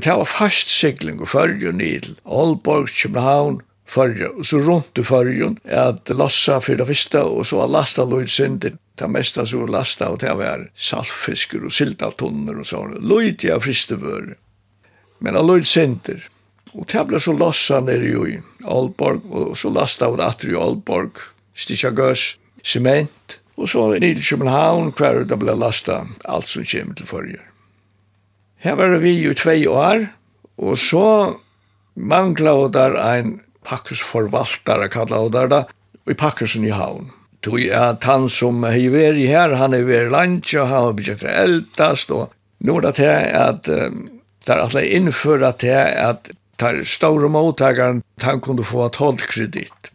Det 0.00 0.16
var 0.16 0.24
fast 0.24 0.72
segling 0.72 1.20
og 1.20 1.28
fyrje 1.28 1.74
ned, 1.76 2.08
Aalborg, 2.24 2.88
København, 2.88 3.60
fyrje, 3.84 4.32
og 4.32 4.48
så 4.48 4.62
rundt 4.64 4.96
i 4.96 5.04
fyrjen, 5.04 5.60
at 5.68 6.08
lassa 6.16 6.56
det 6.64 6.88
første, 6.88 7.20
og 7.20 7.44
så 7.44 7.60
var 7.60 7.74
lasta 7.76 8.08
løyd 8.08 8.32
synder, 8.32 8.80
det 8.96 9.12
mesta 9.12 9.44
så 9.44 9.66
lasta, 9.68 10.08
og 10.08 10.22
det 10.24 10.32
var 10.40 10.70
salfisker 10.72 11.68
og 11.68 11.76
siltaltunner 11.76 12.64
og 12.64 12.72
sånn, 12.72 12.96
løyd 13.04 13.44
jeg 13.44 13.60
fristevør, 13.60 14.32
men 15.20 15.36
løyd 15.44 15.68
synder, 15.68 16.24
Og 16.76 16.86
det 16.86 17.02
ble 17.08 17.18
så 17.22 17.34
lossa 17.34 17.80
nere 17.82 18.06
jo 18.12 18.24
i 18.30 18.36
Aalborg, 18.62 19.24
og 19.30 19.58
så 19.58 19.72
lasta 19.74 20.10
hun 20.10 20.22
atter 20.22 20.52
i 20.52 20.58
Aalborg, 20.58 21.18
stikja 21.58 21.90
gøs, 21.96 22.36
sement, 22.62 23.38
og 23.58 23.68
så 23.68 23.88
nere 23.92 24.14
i 24.14 24.24
København, 24.24 24.92
hver 24.96 25.24
det 25.26 25.38
ble 25.40 25.56
lasta 25.58 26.04
alt 26.24 26.48
som 26.48 26.66
kommer 26.66 26.98
til 26.98 27.10
forrige. 27.10 27.44
Her 28.60 28.76
var 28.76 28.98
vi 29.02 29.16
i 29.24 29.34
tvei 29.34 29.64
år, 29.66 30.06
og 30.60 30.78
så 30.78 31.06
mangla 31.96 32.54
vi 32.58 32.72
der 32.76 32.98
ein 33.02 33.40
pakkusforvaltare, 33.64 34.88
kalla 34.92 35.24
vi 35.24 35.32
der 35.34 35.48
da, 35.48 35.64
i 36.08 36.14
pakkusen 36.14 36.64
i 36.64 36.74
havn. 36.74 37.10
Tog 37.42 37.62
at 37.72 38.04
han 38.04 38.28
som 38.28 38.64
hei 38.68 38.90
veri 38.92 39.26
her, 39.30 39.56
han 39.56 39.72
hei 39.72 39.82
veri 39.86 40.10
landtja, 40.12 40.66
han 40.68 40.90
har 40.90 40.96
begynt 40.96 41.24
eldast, 41.24 42.12
og 42.12 42.34
nå 42.60 42.76
er 42.76 42.86
det 42.86 42.94
til 43.00 43.14
at 43.40 43.70
um, 43.72 44.02
der 44.46 44.60
alle 44.60 44.84
innføra 44.88 45.52
til 45.60 45.76
at 45.76 46.30
tar 46.60 46.84
stora 46.84 47.28
mottagaren 47.28 48.02
han 48.22 48.40
kunde 48.40 48.64
få 48.64 48.86
ett 48.86 49.20
kredit. 49.20 49.90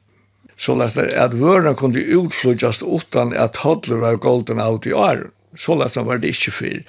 Så 0.57 0.75
läste 0.75 1.24
att 1.24 1.34
vörna 1.34 1.74
kunde 1.74 2.00
utflyttas 2.00 2.84
utan 2.84 3.38
att 3.38 3.57
hållet 3.57 3.89
var 3.89 4.15
golden 4.15 4.62
out 4.62 4.88
i 4.88 4.93
år. 4.93 5.29
Så 5.57 5.75
läste 5.75 6.01
var 6.01 6.17
det 6.17 6.27
inte 6.27 6.51
fyr. 6.51 6.84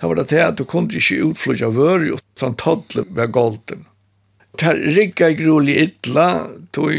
Det 0.00 0.06
var 0.06 0.14
det 0.14 0.48
att 0.48 0.56
du 0.56 0.64
kunde 0.64 0.94
inte 0.94 1.14
utflytta 1.14 1.68
vörna 1.68 2.16
utan 2.36 2.54
hållet 2.62 3.06
var 3.08 3.26
golden. 3.26 3.84
Det 4.58 4.74
rikka 4.74 5.30
i 5.30 5.34
grulig 5.34 5.76
ytla, 5.76 6.46
tog 6.70 6.92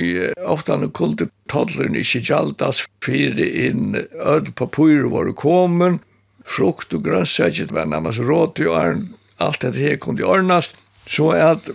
ofta 0.46 0.78
nu 0.78 0.90
kunde 0.90 1.28
toddlern 1.48 1.94
ikke 1.96 2.20
gjaldas 2.26 2.80
fyrir 3.06 3.46
inn 3.68 3.94
öll 4.18 4.50
papur 4.58 5.06
var 5.12 5.30
komin, 5.38 6.00
frukt 6.46 6.96
og 6.98 7.06
grønnsækjet 7.06 7.74
var 7.76 7.86
nærmast 7.86 8.26
råd 8.26 8.56
til 8.58 8.74
åren, 8.74 9.06
alt 9.38 9.62
dette 9.62 9.78
her 9.78 10.02
kunne 10.02 10.26
ordnast, 10.26 10.74
så 11.06 11.30
at 11.38 11.70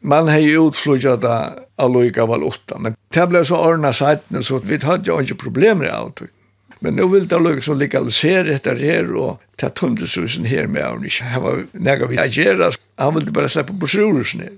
Man 0.00 0.28
har 0.28 0.38
ju 0.38 0.68
utfluggat 0.68 1.24
alloika 1.76 2.26
valuta, 2.26 2.78
men 2.78 2.94
det 3.08 3.26
blev 3.26 3.44
så 3.44 3.56
ordna 3.56 3.92
sajten 3.92 4.44
så 4.44 4.58
vi 4.58 4.78
hade 4.84 5.10
ju 5.10 5.22
ikke 5.22 5.34
problem 5.34 5.82
i 5.82 5.88
allt. 5.88 6.22
Men 6.80 6.94
nu 6.94 7.08
vill 7.08 7.28
det 7.28 7.36
alloika 7.36 7.60
så 7.60 7.74
legalisere 7.74 8.42
detta 8.42 8.74
här 8.74 9.12
och 9.12 9.40
ta 9.56 9.68
tundesusen 9.68 10.44
här 10.44 10.66
med 10.66 10.90
och 10.90 11.04
inte 11.04 11.24
ha 11.24 11.56
nega 11.72 12.06
vi 12.06 12.18
agera, 12.18 12.70
Han 12.96 13.14
ville 13.14 13.30
bara 13.30 13.48
släppa 13.48 13.72
på 13.80 13.86
sjurus 13.86 14.34
ner. 14.34 14.52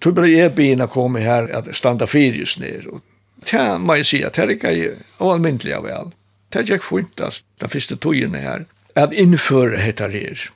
Tog 0.00 0.14
bara 0.14 0.26
jag 0.26 0.52
bina 0.52 0.86
komme 0.86 1.20
här 1.20 1.50
att 1.50 1.76
standa 1.76 2.06
fyrius 2.06 2.58
ner. 2.58 2.86
Och 2.88 3.00
det 3.50 3.78
må 3.78 3.96
jag 3.96 4.06
säga, 4.06 4.30
det 4.34 4.64
är 4.64 4.72
ju 4.72 4.94
av 5.18 5.42
väl. 5.42 6.10
Det 6.48 6.58
är 6.58 6.64
ju 6.64 6.78
skjuntast, 6.78 7.44
det 7.58 7.68
första 7.68 7.96
tojerna 7.96 8.38
här. 8.38 8.66
at 8.96 9.12
innføre 9.12 9.76
heter 9.76 10.08
her. 10.08 10.50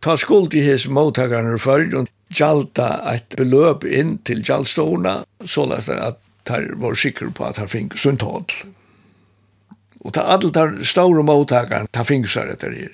Ta 0.00 0.16
skuld 0.16 0.54
i 0.54 0.62
hos 0.70 0.88
mottagarna 0.88 1.58
før, 1.60 1.84
og 2.00 2.08
gjalda 2.34 2.88
eit 3.12 3.36
beløp 3.38 3.84
inn 3.84 4.18
til 4.28 4.42
gjaldstående, 4.44 5.22
så 5.44 5.66
lest 5.68 5.92
at 5.92 6.20
her 6.48 6.70
var 6.80 6.96
sikker 6.96 7.30
på 7.36 7.44
at 7.44 7.60
han 7.60 7.68
fink 7.68 7.96
sunt 8.00 8.24
håll. 8.24 8.46
Og 10.04 10.14
ta 10.16 10.24
alle 10.24 10.50
der 10.54 10.78
store 10.86 11.24
mottakeren, 11.26 11.90
ta 11.92 12.04
fikk 12.06 12.28
seg 12.30 12.54
etter 12.54 12.72
her. 12.72 12.92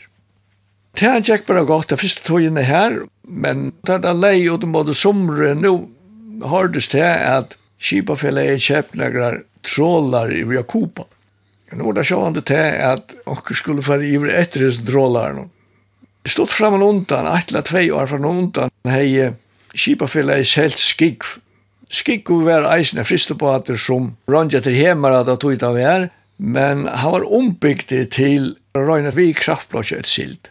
Det 0.94 1.08
er 1.10 1.22
ikke 1.22 1.50
bare 1.52 1.66
godt, 1.66 1.90
det 1.90 2.00
første 2.00 2.22
togene 2.26 2.62
her, 2.66 3.00
men 3.26 3.72
det 3.86 4.00
er 4.06 4.18
lei 4.18 4.46
og 4.50 4.62
det 4.62 4.70
måtte 4.70 4.94
somre, 4.94 5.54
nå 5.58 5.74
har 6.50 6.70
det 6.74 6.84
sted 6.86 7.02
at 7.02 7.58
Kipafellet 7.84 8.54
er 8.54 8.62
kjøpt 8.62 8.94
noen 8.96 9.42
trålar 9.66 10.30
i 10.32 10.44
Jakoba. 10.54 11.04
Nå 11.74 11.90
er 11.90 11.96
det 11.98 12.06
sjående 12.06 12.42
til 12.46 12.78
at 12.86 13.12
dere 13.16 13.56
skulle 13.58 13.82
få 13.84 13.98
i 14.00 14.14
etter 14.30 14.66
disse 14.68 14.84
trålarene 14.86 15.48
stod 16.26 16.52
fram 16.52 16.78
og 16.78 16.88
undan, 16.88 17.28
atla 17.28 17.62
tvei 17.64 17.90
år 17.92 18.08
fram 18.10 18.28
og 18.28 18.38
undan, 18.42 18.74
hei 18.88 19.32
Kipafella 19.74 20.38
i 20.38 20.46
selt 20.46 20.78
skigg. 20.78 21.26
Skigg 21.90 22.30
og 22.30 22.46
var 22.46 22.68
eisne 22.72 23.04
fristebater 23.06 23.78
som 23.78 24.14
røndja 24.30 24.62
til 24.64 24.76
hemmar 24.78 25.16
at 25.20 25.30
tog 25.42 25.62
av 25.62 25.78
her, 25.78 26.08
men 26.38 26.86
han 26.88 27.14
var 27.14 27.26
ombygd 27.26 27.92
til 28.14 28.54
røyna 28.74 29.12
vi 29.14 29.32
kraftblokja 29.34 30.00
et 30.02 30.10
sild. 30.10 30.50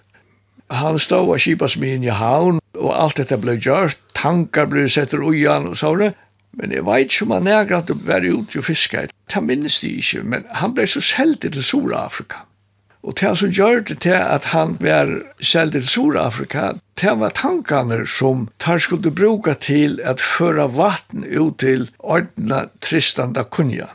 Han 0.71 0.99
stod 0.99 1.33
av 1.33 1.39
Kipasmien 1.43 2.03
i 2.03 2.11
havn, 2.11 2.61
og 2.79 2.93
alt 2.95 3.19
dette 3.19 3.37
ble 3.39 3.57
gjort, 3.59 3.99
tankar 4.17 4.69
ble 4.71 4.87
setter 4.89 5.23
ujan 5.23 5.67
og 5.69 5.77
sånne, 5.79 6.13
men 6.57 6.71
jeg 6.71 6.85
veit 6.85 7.15
om 7.25 7.33
han 7.33 7.49
er 7.49 7.71
at 7.73 7.89
det 7.89 7.97
var 8.05 8.25
ute 8.25 8.59
og 8.61 8.67
fiska, 8.67 9.07
det 9.09 9.43
minnes 9.43 9.79
de 9.81 9.95
ikke, 9.97 10.23
men 10.23 10.45
han 10.59 10.75
ble 10.75 10.85
så 10.87 11.01
seldig 11.01 11.53
til 11.55 11.65
Sur-Afrika. 11.65 12.45
Og 13.03 13.17
det 13.19 13.33
som 13.35 13.51
gjør 13.51 13.81
det 13.89 13.97
til 14.05 14.15
at 14.15 14.45
han 14.53 14.77
var 14.79 15.09
selv 15.43 15.73
til 15.75 15.87
Sur-Afrika, 15.87 16.71
det 17.01 17.11
var 17.19 17.33
tankene 17.35 18.05
som 18.07 18.47
tar 18.63 18.79
skulle 18.79 19.11
bruka 19.11 19.57
til 19.59 19.99
at 20.03 20.23
føre 20.23 20.69
vatten 20.71 21.25
ut 21.27 21.59
til 21.59 21.89
ordna 21.99 22.67
Tristan 22.81 23.33
da 23.35 23.43
Kunja. 23.43 23.89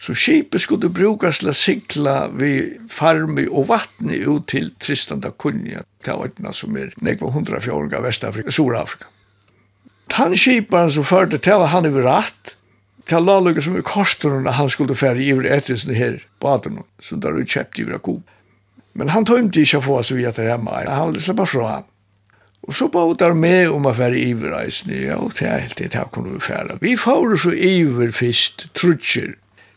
Så 0.00 0.14
skipet 0.16 0.60
skulle 0.60 0.88
brukas 0.88 1.42
til 1.42 1.50
å 1.52 1.56
sikla 1.56 2.14
ved 2.32 2.78
farmi 2.92 3.44
og 3.48 3.68
vatten 3.68 4.12
ut 4.12 4.46
til 4.48 4.70
Tristan 4.80 5.20
da 5.20 5.34
Kunja, 5.36 5.82
til 6.04 6.24
ordna 6.24 6.52
som 6.56 6.76
er 6.80 6.94
nekva 7.04 7.32
hundra 7.34 7.60
fjorga 7.60 8.00
Vestafrika, 8.04 8.50
Sur-Afrika. 8.50 9.10
Tan 10.08 10.36
skiparen 10.38 10.92
som 10.94 11.04
førte 11.04 11.36
til 11.42 11.60
var 11.60 11.74
han 11.74 11.88
i 11.88 11.92
ratt, 11.92 12.54
til 13.06 13.26
lalugga 13.26 13.60
som 13.60 13.76
i 13.76 13.84
korstonen 13.84 14.48
han 14.48 14.70
skulle 14.72 14.96
fære 14.96 15.20
i 15.20 15.28
etter 15.52 15.76
sånne 15.76 15.98
her 15.98 16.16
etter 16.16 16.80
som 17.04 17.20
der 17.20 17.36
etter 17.36 17.60
etter 17.60 17.92
etter 17.92 17.94
etter 17.98 18.24
Men 18.96 19.12
han 19.12 19.26
tømte 19.28 19.60
ikke 19.60 19.80
å 19.82 19.84
få 19.84 19.98
oss 20.00 20.12
via 20.14 20.32
til 20.32 20.48
hjemme. 20.48 20.72
Han 20.88 21.12
ville 21.12 21.22
släppa 21.22 21.46
fram. 21.46 21.84
Og 22.66 22.74
så 22.74 22.88
bare 22.88 23.14
der 23.14 23.34
med 23.34 23.70
om 23.70 23.86
att 23.86 23.98
i 23.98 24.28
iverreisen. 24.30 24.90
Ja, 24.90 25.16
og 25.16 25.32
det 25.38 25.46
er 25.46 25.58
helt 25.58 25.76
det 25.76 25.94
här 25.94 26.08
kunne 26.12 26.32
vi 26.32 26.40
fære. 26.40 26.78
Vi 26.80 26.96
får 26.96 27.36
så 27.36 27.52
iver 27.52 28.10
først, 28.10 28.74
trutsjer. 28.74 29.34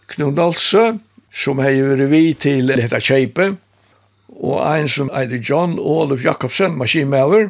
Knund 0.07 0.39
alltså, 0.39 0.99
som 1.33 1.59
har 1.59 1.71
vært 1.71 2.09
vi 2.09 2.33
til 2.33 2.67
dette 2.67 2.99
tjejpe. 2.99 3.57
og 4.39 4.61
en 4.79 4.87
som 4.87 5.09
er 5.13 5.27
John 5.49 5.79
Olof 5.79 6.23
Jakobsen, 6.23 6.77
maskinmøver, 6.77 7.49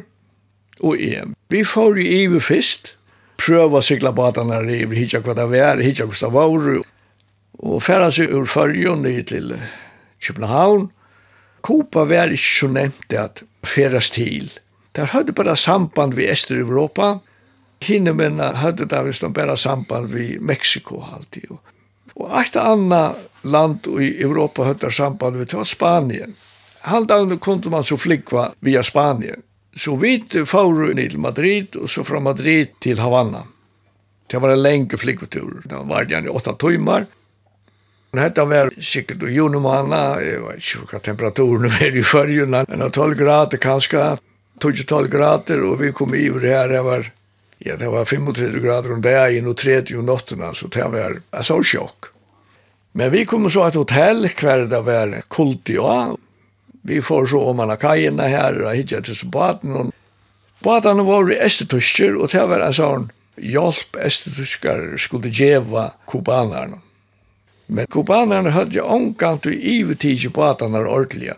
og 0.80 1.00
en. 1.00 1.34
Vi 1.48 1.64
får 1.64 1.98
i 1.98 2.22
iver 2.22 2.40
först. 2.40 2.96
Pröva 3.36 3.82
cykla 3.82 4.12
badarna 4.12 4.60
iver, 4.60 4.96
hitja 4.96 5.20
hva 5.20 5.34
det 5.34 5.58
är, 5.58 5.76
hitja 5.80 6.06
hva 6.06 6.14
det 6.20 6.34
var. 6.34 6.82
og 7.62 7.82
färra 7.82 8.10
seg 8.10 8.30
ur 8.30 8.46
färgen 8.46 9.24
till 9.24 9.54
Köpenhamn. 10.20 10.88
Kopa 11.62 12.04
var 12.08 12.32
ikke 12.32 12.50
så 12.58 12.68
nevnt 12.72 13.12
at 13.12 13.42
feras 13.66 14.10
til. 14.10 14.50
Der 14.96 15.10
hadde 15.12 15.32
bare 15.32 15.56
samband 15.56 16.14
vi 16.14 16.28
Ester-Europa. 16.30 17.18
Kinemennene 17.80 18.56
hadde 18.60 18.88
der 18.88 19.06
visst 19.06 19.24
bare 19.34 19.56
samband 19.56 20.10
vi 20.12 20.38
Meksiko 20.40 21.02
alltid. 21.14 21.56
Og 22.16 22.40
et 22.40 22.56
annet 22.56 23.16
land 23.42 23.86
i 24.00 24.10
Europa 24.22 24.64
hadde 24.68 24.90
samband 24.92 25.38
vi 25.38 25.46
til 25.48 25.64
Spanien. 25.64 26.34
Halvdagen 26.82 27.38
kunde 27.38 27.70
man 27.70 27.84
så 27.84 27.96
flikva 27.96 28.50
via 28.60 28.82
Spanien. 28.82 29.42
Så 29.76 29.96
vi 29.96 30.18
får 30.46 30.94
til 30.96 31.18
Madrid 31.18 31.76
og 31.76 31.88
så 31.88 32.04
fra 32.04 32.20
Madrid 32.20 32.66
til 32.80 32.98
Havanna. 32.98 33.44
Det 34.30 34.38
var 34.40 34.52
en 34.52 34.62
lenge 34.62 34.98
flikvetur. 34.98 35.62
Det 35.64 35.78
var 35.86 36.04
gjerne 36.04 36.30
åtta 36.30 36.54
timmar. 36.54 37.06
Men 38.10 38.22
här 38.22 38.44
var 38.44 38.70
sikkert 38.80 39.22
och 39.22 39.30
juni 39.30 39.58
månad, 39.58 40.22
jag 40.22 40.40
vet 40.40 40.54
inte 40.54 40.92
hva 40.92 40.98
temperaturen 40.98 41.70
var 41.80 41.96
i 41.96 42.02
fyrjuna, 42.02 42.64
men 42.68 42.90
12 42.90 43.14
grader 43.14 43.58
kanske, 43.58 44.16
12 44.58 45.08
grader 45.08 45.62
och 45.62 45.82
vi 45.82 45.92
kom 45.92 46.14
i 46.14 46.28
det 46.28 46.48
här, 46.48 46.68
det 46.68 46.82
var, 46.82 47.12
ja, 47.58 47.76
det 47.76 47.88
var 47.88 48.04
35 48.04 48.62
grader 48.62 48.92
om 48.92 49.02
dagen 49.02 49.46
og 49.46 49.56
30 49.56 49.96
om 49.98 50.06
natten, 50.06 50.42
så 50.54 50.66
det 50.66 50.84
var 50.84 51.20
en 51.30 51.44
sånn 51.44 51.64
chock. 51.64 52.10
Men 52.92 53.12
vi 53.12 53.24
kom 53.24 53.46
så 53.50 53.68
et 53.68 53.78
hotell 53.78 54.26
hver 54.26 54.66
det 54.66 54.80
var 54.82 55.14
kult 55.30 55.70
i 55.70 55.78
år. 55.78 56.16
Vi 56.82 57.02
får 57.02 57.26
så 57.26 57.44
om 57.52 57.60
alla 57.60 57.76
kajerna 57.76 58.26
här 58.26 58.62
och 58.62 58.74
hitta 58.74 59.00
till 59.00 59.28
baden, 59.28 59.72
Och 59.76 59.92
båten 60.58 61.04
var 61.04 61.32
i 61.32 61.36
estetusker, 61.36 62.16
och 62.16 62.28
det 62.28 62.46
var 62.46 62.60
en 62.60 62.74
sånn 62.74 63.10
hjelp 63.36 63.96
estetusker 63.96 64.96
skulle 64.98 65.28
geva 65.28 65.92
kubanerne. 66.06 66.80
Men 67.72 67.86
kubanerne 67.86 68.50
hade 68.50 68.74
ju 68.74 68.80
omgang 68.80 69.38
til 69.38 69.54
ivetid 69.54 70.34
på 70.34 70.44
att 70.44 70.62
ordentlige. 70.62 71.34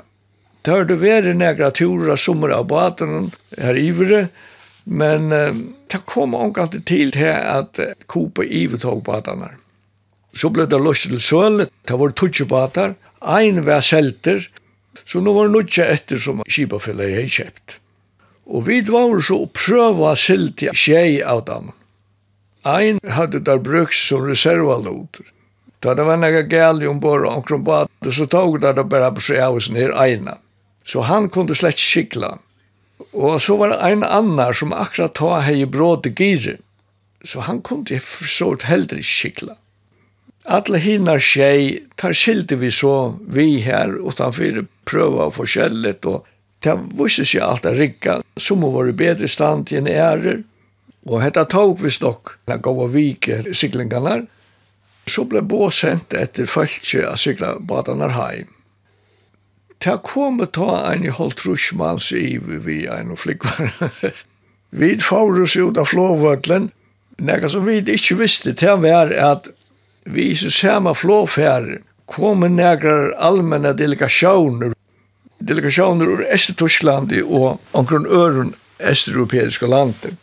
Det 0.62 0.70
har 0.70 0.84
det 0.84 0.96
varit 0.96 1.36
några 1.36 1.70
turer 1.70 2.16
sommer 2.16 2.48
av 2.48 2.66
båten 2.66 3.30
her 3.58 3.74
ivere, 3.74 4.28
men 4.84 5.32
eh, 5.32 5.54
det 5.86 5.98
kom 6.04 6.34
omkant 6.34 6.86
till 6.86 7.12
till 7.12 7.28
att 7.28 7.80
Kuba 8.08 8.44
ivetog 8.44 9.02
båtarna. 9.02 9.50
Så 10.34 10.48
ble 10.48 10.64
det 10.66 10.78
løst 10.80 11.10
til 11.10 11.20
søl, 11.20 11.66
det 11.84 11.98
var 11.98 12.14
tutsi 12.16 12.44
båtar, 12.44 12.94
en 13.20 13.60
var 13.66 13.80
selter, 13.80 14.48
så 15.04 15.20
nu 15.20 15.32
var 15.32 15.48
det 15.48 15.52
nutja 15.52 15.84
efter 15.84 16.16
som 16.16 16.42
Kibafella 16.48 17.04
hade 17.04 17.28
kjøpt. 17.28 17.78
Og 18.46 18.66
vi 18.66 18.80
var 18.80 19.20
så 19.20 19.42
å 19.44 19.50
prøve 19.52 20.08
å 20.08 20.16
i 20.16 20.72
tjei 20.72 21.20
av 21.22 21.44
dem. 21.44 21.72
Ein 22.64 23.00
hadde 23.04 23.40
der 23.40 23.58
brukt 23.58 23.94
som 23.94 24.24
reservaloter. 24.24 25.24
Da 25.82 25.94
det 25.94 26.04
var 26.04 26.16
några 26.16 26.40
gäll 26.40 26.86
ombord 26.86 27.24
och 27.26 27.36
omkring 27.36 27.64
på 27.64 27.88
så 28.12 28.26
tog 28.26 28.60
det 28.60 28.72
det 28.72 28.84
bara 28.84 29.10
på 29.12 29.20
sig 29.20 29.42
av 29.42 29.54
oss 29.54 29.70
ner 29.70 29.90
ena. 30.06 30.38
Så 30.84 31.00
han 31.00 31.28
kunde 31.28 31.54
slett 31.54 31.78
skikla. 31.78 32.38
Och 33.12 33.42
så 33.42 33.56
var 33.56 33.68
det 33.68 33.74
en 33.74 34.04
annan 34.04 34.54
som 34.54 34.72
akkurat 34.72 35.14
ta 35.14 35.38
hej 35.38 35.66
bråd 35.66 36.06
i 36.06 36.14
gire. 36.24 36.56
Så 37.24 37.40
han 37.40 37.62
kunde 37.62 38.00
så 38.38 38.56
heldre 38.62 39.02
skikla. 39.02 39.56
Alla 40.44 40.78
hinnar 40.78 41.18
tjej 41.18 41.84
tar 41.94 42.12
skilte 42.12 42.56
vi 42.56 42.70
så 42.70 43.14
vi 43.28 43.58
här 43.60 44.08
utanfor 44.08 44.66
pröva 44.84 45.24
och 45.24 45.34
få 45.34 45.42
og 45.42 46.06
och 46.14 46.26
det 46.58 46.78
visste 46.98 47.24
sig 47.24 47.40
alt 47.40 47.66
att 47.66 47.76
rikka. 47.76 48.22
Som 48.36 48.60
må 48.60 48.70
være 48.70 48.92
bättre 48.92 49.28
stand 49.28 49.72
i 49.72 49.76
en 49.76 49.86
ärer. 49.86 50.42
Och 51.06 51.20
detta 51.20 51.44
tog 51.44 51.80
vi 51.80 51.90
stock. 51.90 52.28
gå 52.46 52.56
gav 52.56 52.92
vike 52.92 53.54
siglingarna. 53.54 54.26
Så 55.06 55.24
ble 55.26 55.42
Bå 55.42 55.70
sendt 55.74 56.14
etter 56.14 56.46
følge 56.46 57.06
av 57.08 57.18
sykla 57.20 57.56
badanar 57.58 58.14
heim. 58.16 58.50
Ta 59.82 59.96
kom 59.98 60.38
ta 60.54 60.92
en 60.92 61.04
i 61.04 61.10
holdt 61.10 61.42
rushmans 61.42 62.12
i 62.14 62.36
vi 62.38 62.84
en 62.86 63.10
og 63.10 63.18
flikvar. 63.18 63.72
vi 64.82 64.94
får 65.02 65.42
oss 65.42 65.56
ut 65.56 65.78
av 65.78 65.90
flåvøtlen, 65.90 66.70
nega 67.18 67.50
som 67.50 67.66
vi 67.66 67.80
ikke 67.82 68.20
visste 68.20 68.54
til 68.54 68.78
var 68.84 69.10
at 69.10 69.50
vi 70.04 70.30
i 70.30 70.36
samme 70.38 70.94
flåfær 70.94 71.66
kom 72.06 72.46
negra 72.54 73.12
allmenna 73.18 73.72
delegasjoner, 73.72 74.74
delegasjoner 75.38 76.10
ur 76.14 76.24
Estetosklandi 76.30 77.22
og 77.22 77.58
omkring 77.72 78.06
øren 78.06 78.54
Estereuropeiske 78.78 79.66
landet. 79.66 80.14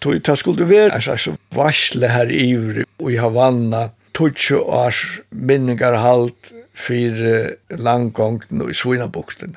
Tog 0.00 0.20
ta 0.24 0.36
skulle 0.36 0.68
være 0.68 0.94
en 0.94 1.04
slags 1.04 1.28
varsle 1.56 2.08
her 2.12 2.32
ivri 2.32 2.84
og 3.00 3.12
i 3.12 3.20
Havanna, 3.20 3.88
tutsju 4.16 4.62
års 4.64 5.20
minningar 5.30 5.98
halt 6.00 6.52
fyrir 6.76 7.56
langgongten 7.68 8.62
og 8.64 8.72
i 8.72 8.76
Svinabuksten. 8.76 9.56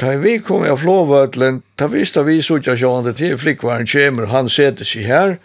Ta 0.00 0.14
vi 0.16 0.38
kom 0.40 0.64
av 0.64 0.80
flåvøtlen, 0.80 1.60
ta 1.76 1.90
visst 1.92 2.16
vi 2.24 2.38
sutja 2.44 2.76
sjående 2.78 3.12
til 3.16 3.36
flikkvaren 3.36 3.88
kjemer, 3.88 4.30
han 4.32 4.48
setter 4.48 4.88
seg 4.88 5.04
her, 5.10 5.36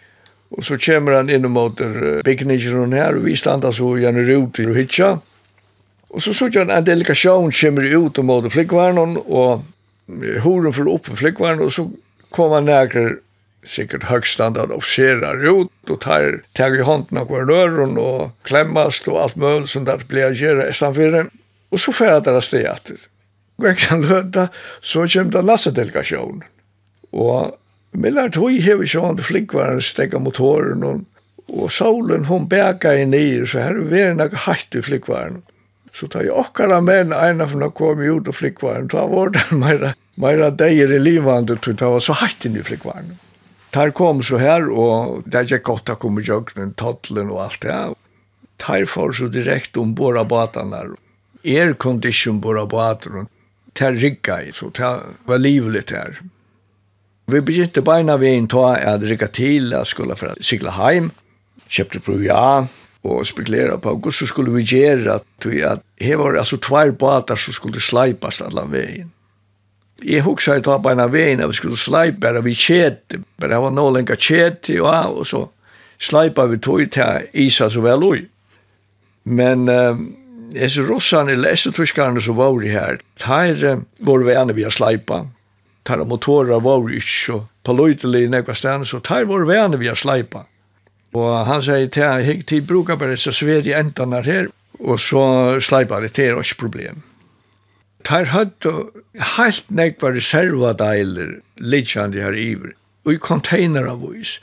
og 0.55 0.63
så 0.63 0.77
kjemer 0.79 1.17
han 1.17 1.31
inn 1.33 1.47
mot 1.51 1.81
uh, 1.81 2.21
bygningen 2.23 2.95
her, 2.95 3.17
og 3.17 3.25
vi 3.27 3.35
standa 3.35 3.73
så 3.75 3.95
gjerne 3.99 4.23
rute 4.29 4.67
og 4.69 4.79
hitja, 4.79 5.17
og 6.15 6.23
så 6.23 6.31
sutja 6.37 6.63
han 6.63 6.71
en 6.71 6.87
delikasjon 6.87 7.51
kjemer 7.51 7.89
ut 7.97 8.21
mot 8.23 8.47
flikkvaren, 8.51 9.17
og 9.25 9.65
horen 10.45 10.75
for 10.75 10.93
opp 10.93 11.09
for 11.09 11.19
flikkvaren, 11.19 11.65
og 11.65 11.73
så 11.75 11.89
kom 12.31 12.55
han 12.55 12.69
nærkere 12.69 13.17
sikkert 13.65 14.03
högstandard 14.03 14.71
officerar 14.71 15.61
ut 15.61 15.89
och 15.89 16.01
tar 16.01 16.41
tag 16.53 16.75
i 16.75 16.83
handen 16.83 17.17
av 17.17 17.31
rören 17.31 17.97
och 17.97 18.31
klämmast 18.43 19.07
och 19.07 19.21
allt 19.21 19.35
möjligt 19.35 19.69
som 19.69 19.85
det 19.85 20.07
blir 20.07 20.25
att 20.25 20.39
göra 20.39 20.69
i 20.69 20.73
Och 21.69 21.79
så 21.79 21.91
får 21.91 22.07
jag 22.07 22.23
det 22.23 22.31
deras 22.31 22.49
teater. 22.49 22.95
Och 23.55 23.67
jag 23.67 23.77
kan 23.77 24.01
löta 24.01 24.47
så 24.81 25.07
kommer 25.07 25.31
det 25.31 25.41
lassedelegation. 25.41 26.43
Och 27.11 27.59
mellan 27.91 28.31
tog 28.31 28.61
har 28.61 28.75
vi 28.75 28.87
sånt 28.87 29.25
flickvaren 29.25 29.81
stäcka 29.81 30.19
motoren 30.19 30.83
och, 30.83 31.01
och 31.47 31.71
solen 31.71 32.25
hon 32.25 32.47
bäkar 32.47 32.93
i 32.93 33.17
i 33.17 33.47
så 33.47 33.59
här 33.59 33.71
är 33.71 33.79
vi 33.79 34.01
en 34.01 34.19
hatt 34.33 34.75
i 34.75 34.81
flickvaren. 34.81 35.41
Så 35.93 36.07
tar 36.07 36.23
jag 36.23 36.37
åkara 36.37 36.81
män 36.81 37.13
ena 37.13 37.47
från 37.47 37.63
att 37.63 37.73
komma 37.73 38.03
ut 38.03 38.27
och 38.27 38.35
flickvaren. 38.35 38.89
Ta 38.89 39.29
det 39.29 39.55
mera, 39.55 39.93
mera 40.15 40.49
dejer 40.49 40.91
i 40.91 40.99
livande. 40.99 41.57
Det 41.65 41.81
var 41.81 41.99
så 41.99 42.13
hatt 42.13 42.45
in 42.45 42.57
i 42.57 42.63
flickvaren. 42.63 43.17
Tar 43.75 43.91
kom 43.91 44.23
så 44.23 44.37
här 44.37 44.69
och 44.69 45.23
där 45.25 45.45
jag 45.49 45.63
godt 45.63 45.89
å 45.89 45.95
komme 45.95 46.21
jag 46.23 46.51
den 46.55 46.73
toddlen 46.73 47.29
och 47.29 47.43
allt 47.43 47.61
det. 47.61 47.67
Ja. 47.67 47.95
Tar 48.57 48.85
for 48.85 49.11
så 49.11 49.27
direkt 49.27 49.77
om 49.77 49.93
båda 49.93 50.23
båtarna. 50.23 50.95
Air 51.43 51.73
condition 51.73 52.39
båda 52.39 52.65
båtarna. 52.65 53.25
Tar 53.73 53.91
rigga 53.91 54.43
i 54.43 54.51
så 54.51 54.69
tar 54.69 55.03
var 55.25 55.37
livligt 55.37 55.91
her. 55.91 56.19
Vi 57.25 57.41
begynte 57.41 57.81
beina 57.81 58.17
vi 58.17 58.31
inn 58.37 58.47
ta 58.47 58.75
at 58.75 59.03
rigga 59.03 59.27
til, 59.27 59.73
at 59.73 59.87
skulle 59.87 60.15
for 60.15 60.27
att 60.27 60.45
cykla 60.45 60.71
heim, 60.71 61.11
Köpte 61.67 61.99
proviant 61.99 62.71
och 63.01 63.27
spekulera 63.27 63.77
på 63.77 63.89
hvordan 63.89 64.11
så 64.11 64.27
skulle 64.27 64.51
vi 64.51 64.63
gjøre 64.63 65.13
att 65.13 65.45
vi 65.45 65.63
att 65.63 65.83
her 65.99 66.15
var 66.15 66.35
alltså 66.35 66.57
tvær 66.57 66.91
båtar 66.91 67.35
som 67.35 67.53
skulle 67.53 67.79
slipas 67.79 68.41
alla 68.41 68.65
veien. 68.65 69.11
Jeg 70.03 70.25
hugsa 70.25 70.57
i 70.57 70.63
tar 70.63 70.81
på 70.83 70.91
en 70.91 70.99
av 70.99 71.13
veien 71.13 71.39
at 71.39 71.49
vi 71.49 71.55
skulle 71.55 71.79
sleipa 71.79 72.33
her, 72.33 72.41
vi 72.43 72.55
kjete, 72.57 73.21
bare 73.39 73.53
det 73.53 73.61
var 73.63 73.71
noe 73.71 73.93
lenger 73.95 74.19
kjete, 74.19 74.75
ja, 74.75 75.05
og 75.07 75.23
så 75.27 75.45
sleipa 76.01 76.49
vi 76.51 76.59
tog 76.59 76.83
til 76.91 77.29
isa 77.45 77.69
så 77.71 77.83
vel 77.83 78.03
ui. 78.03 78.25
Men 79.25 79.69
uh, 79.71 79.95
disse 80.51 80.83
russene, 80.85 81.31
eller 81.33 81.55
disse 81.55 81.71
tyskerne 81.71 82.21
som 82.21 82.35
var 82.37 82.59
her, 82.67 82.99
her 83.23 83.63
uh, 83.63 83.85
var 83.99 84.27
vi 84.27 84.35
ene 84.35 84.57
vi 84.57 84.67
har 84.67 84.75
sleipa, 84.75 85.23
her 85.87 86.03
motorer 86.03 86.59
var 86.59 86.89
ikke 86.89 87.15
så 87.15 87.39
påløytelig 87.65 88.25
i 88.25 88.29
nekva 88.35 88.53
stedet, 88.53 88.89
så 88.89 88.99
her 89.07 89.25
var 89.31 89.47
vi 89.47 89.57
ene 89.57 89.79
vi 89.79 89.89
har 89.89 89.97
sleipa. 89.97 90.43
Og 91.15 91.31
han 91.47 91.63
sier 91.63 91.87
til, 91.87 92.43
jeg 92.51 92.67
bruker 92.67 92.99
bare 92.99 93.15
så 93.17 93.31
sver 93.31 93.63
i 93.63 93.73
endene 93.77 94.19
her, 94.25 94.49
og 94.83 94.99
så 94.99 95.25
sleipa 95.63 96.01
det, 96.03 96.11
det 96.17 96.27
er 96.27 96.41
ikke 96.41 96.65
problem 96.67 97.03
tar 98.05 98.29
høtt 98.31 98.65
og 98.69 98.95
heilt 99.35 99.69
nekva 99.73 100.13
reservadeiler 100.15 101.39
lidsjande 101.59 102.21
her 102.21 102.37
iver, 102.37 102.75
og 103.05 103.15
i 103.15 103.21
container 103.21 103.89
av 103.89 104.03
vis. 104.05 104.39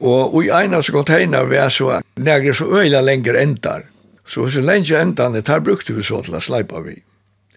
Og 0.00 0.38
i 0.46 0.50
einas 0.54 0.88
container 0.88 1.48
vi 1.50 1.58
er 1.60 1.72
så 1.74 1.98
negre 2.16 2.54
så 2.56 2.70
øyla 2.80 3.02
lenger 3.04 3.36
endar. 3.36 3.84
Så 4.26 4.46
hos 4.46 4.56
endan 4.56 5.34
det 5.34 5.44
tar 5.44 5.60
brukte 5.60 5.92
vi 5.92 6.02
så 6.02 6.22
til 6.22 6.34
a 6.34 6.40
sleipa 6.40 6.80
vi. 6.80 7.02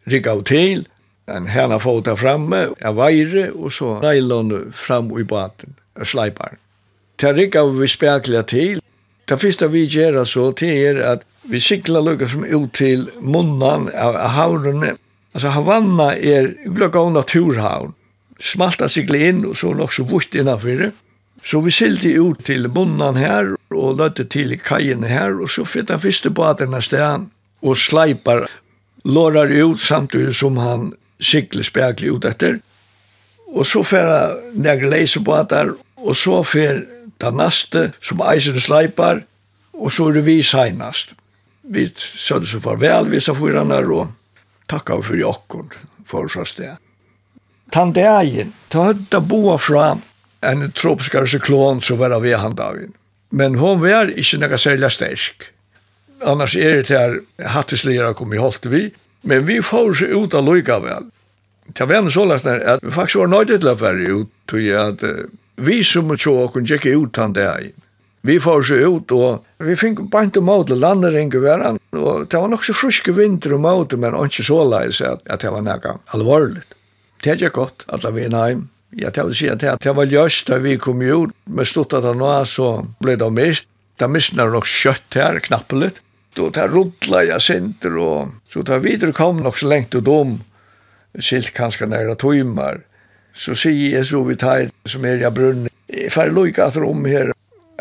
Rikka 0.09 0.31
av 0.31 0.43
til, 0.43 0.87
en 1.27 1.47
hana 1.47 1.77
fota 1.79 2.15
framme, 2.15 2.73
av 2.81 2.95
veire, 2.95 3.51
og 3.53 3.71
så 3.71 3.99
nylon 4.01 4.73
fram 4.73 5.11
i 5.19 5.23
baten, 5.23 5.75
a 5.95 6.03
sleipar. 6.03 6.57
Tar 7.17 7.33
rikka 7.33 7.63
vi 7.63 7.87
spekla 7.87 8.41
til, 8.43 8.81
Ta 9.25 9.37
fyrsta 9.39 9.69
vi 9.71 9.85
gjerra 9.87 10.25
så, 10.27 10.49
til 10.51 10.73
er 10.83 10.97
at 11.07 11.21
vi 11.47 11.59
sikla 11.63 12.01
lukka 12.03 12.27
som 12.27 12.43
ut 12.43 12.73
til 12.75 13.05
munnan 13.21 13.87
av 13.95 14.17
havnene, 14.35 14.97
Alltså 15.33 15.47
Havanna 15.47 16.15
är 16.15 16.55
av 16.95 17.11
naturhavn. 17.11 17.93
Smalta 18.39 18.89
sig 18.89 19.03
inn 19.03 19.15
in 19.15 19.45
och 19.45 19.57
så 19.57 19.73
nog 19.73 19.93
så 19.93 20.03
vutt 20.03 20.35
innanför 20.35 20.77
det. 20.77 20.91
Så 21.43 21.59
vi 21.59 21.71
silte 21.71 22.09
ut 22.09 22.43
till 22.43 22.67
bonnan 22.69 23.15
här 23.15 23.55
och 23.69 23.97
lötte 23.97 24.25
till 24.25 24.59
kajen 24.59 25.03
här 25.03 25.41
och 25.41 25.49
så 25.49 25.65
fick 25.65 25.87
den 25.87 25.99
första 25.99 26.29
båten 26.29 26.81
sted 26.81 27.25
och 27.59 27.77
sleipar 27.77 28.47
lårar 29.03 29.47
ut 29.47 29.79
samtidigt 29.79 30.35
som 30.35 30.57
han 30.57 30.93
sikler 31.19 31.63
speglig 31.63 32.07
ut 32.07 32.25
efter. 32.25 32.59
Og 33.53 33.67
så 33.69 33.83
fer 33.83 34.87
leise 34.89 35.19
bader 35.21 35.75
og 36.03 36.15
så 36.17 36.41
fer 36.43 36.81
ta 37.21 37.31
naste 37.31 37.91
som 38.01 38.21
eisen 38.27 38.59
sleipar, 38.59 39.23
og 39.73 39.91
så 39.91 40.09
er 40.09 40.17
det 40.17 40.25
vi 40.25 40.41
seinast. 40.43 41.13
Vi 41.63 41.87
sødde 41.95 42.49
så 42.49 42.59
farvel, 42.59 43.11
vi 43.11 43.21
sa 43.23 43.35
fyrarna, 43.37 43.79
og 43.87 44.11
takka 44.71 45.01
for 45.01 45.19
jokken 45.19 45.69
for 46.05 46.29
så 46.31 46.45
sted. 46.45 46.77
Tan 47.73 47.93
dagen, 47.93 48.53
ta 48.69 48.91
høtta 48.91 49.21
boa 49.21 49.57
fra 49.57 49.95
en 50.43 50.67
tropiskare 50.77 51.27
cyklon 51.27 51.81
som 51.81 51.97
var 51.97 52.13
av 52.13 52.25
han 52.25 52.55
dagen. 52.55 52.93
Men 53.33 53.55
hon 53.57 53.81
var 53.81 54.11
ikke 54.13 54.43
nekka 54.43 54.59
særlig 54.61 54.91
stersk. 54.93 55.47
Annars 56.23 56.55
er 56.55 56.83
det 56.83 56.93
her 56.93 57.19
hattesligere 57.55 58.13
kom 58.13 58.33
i 58.33 58.41
holdt 58.41 58.67
vi, 58.69 58.91
men 59.23 59.47
vi 59.47 59.57
får 59.63 59.93
seg 60.03 60.13
ut 60.13 60.35
av 60.37 60.45
loika 60.45 60.77
vel. 60.83 61.09
Det 61.73 61.87
var 61.89 62.09
så 62.11 62.25
lest 62.27 62.47
at 62.47 62.83
vi 62.83 62.91
faktisk 62.91 63.23
var 63.23 63.31
nøyde 63.31 63.57
til 63.57 63.71
å 63.71 63.79
være 63.79 64.19
ut, 64.19 64.29
tog 64.51 64.61
jeg 64.61 64.77
at 64.77 65.03
vi 65.63 65.79
som 65.87 66.11
tjå 66.13 66.35
okkur 66.45 66.65
gikk 66.67 66.89
ut 66.91 67.17
han 67.17 67.33
dagen. 67.33 67.73
Vi 68.25 68.39
får 68.39 68.61
så 68.63 68.75
ut 68.75 69.11
og 69.11 69.63
vi 69.67 69.73
fick 69.75 69.99
bant 70.11 70.37
om 70.39 70.47
landet 70.47 70.77
landering 70.79 71.29
veran 71.29 71.79
och 71.91 72.27
det 72.27 72.37
var 72.37 72.47
nok 72.47 72.63
så 72.63 72.73
friska 72.73 73.11
vinter 73.11 73.53
och 73.53 73.59
mot 73.59 73.91
men 73.91 74.15
ikke 74.25 74.43
så 74.43 74.63
läs 74.63 75.01
at, 75.01 75.27
att 75.27 75.39
det 75.39 75.49
var 75.51 75.61
nära 75.61 75.97
alvorlig. 76.05 76.63
Det 77.23 77.31
er 77.31 77.35
ikke 77.35 77.49
godt 77.49 77.83
at 77.87 78.05
vi 78.15 78.29
hem. 78.31 78.69
Jag 78.91 79.25
vil 79.25 79.35
si 79.35 79.49
att 79.49 79.59
det 79.59 79.93
var 79.95 80.05
just 80.05 80.47
da 80.47 80.57
vi 80.57 80.77
kom 80.77 81.01
ju 81.01 81.27
med 81.45 81.67
at 81.77 81.89
det 81.91 82.15
nå 82.15 82.45
så 82.45 82.87
ble 82.99 83.15
det 83.15 83.31
mest. 83.31 83.67
Det 83.99 84.07
nok 84.07 84.65
kjøtt 84.65 85.13
her, 85.13 85.41
här 85.49 85.75
litt. 85.75 85.99
Då 86.35 86.49
tar 86.49 86.67
rundla 86.67 87.23
jag 87.23 87.41
sinter 87.41 87.97
och 87.97 88.27
så 88.49 88.63
tar 88.63 88.79
vidare 88.79 89.11
kom 89.11 89.43
nog 89.43 89.57
så 89.57 89.67
lengt 89.67 89.95
och 89.95 90.03
dom 90.03 90.43
silt 91.19 91.53
kanske 91.53 91.85
nära 91.85 92.15
timmar. 92.15 92.81
Så 93.35 93.55
säger 93.55 93.97
jag 93.97 94.05
så 94.07 94.23
vi 94.23 94.35
tar 94.35 94.69
som 94.85 95.05
är 95.05 95.17
jag 95.17 95.33
brunn. 95.33 95.69
Jag 95.87 96.11
får 96.11 96.31
lojka 96.31 96.65
att 96.65 96.77
om 96.77 97.05
här 97.05 97.33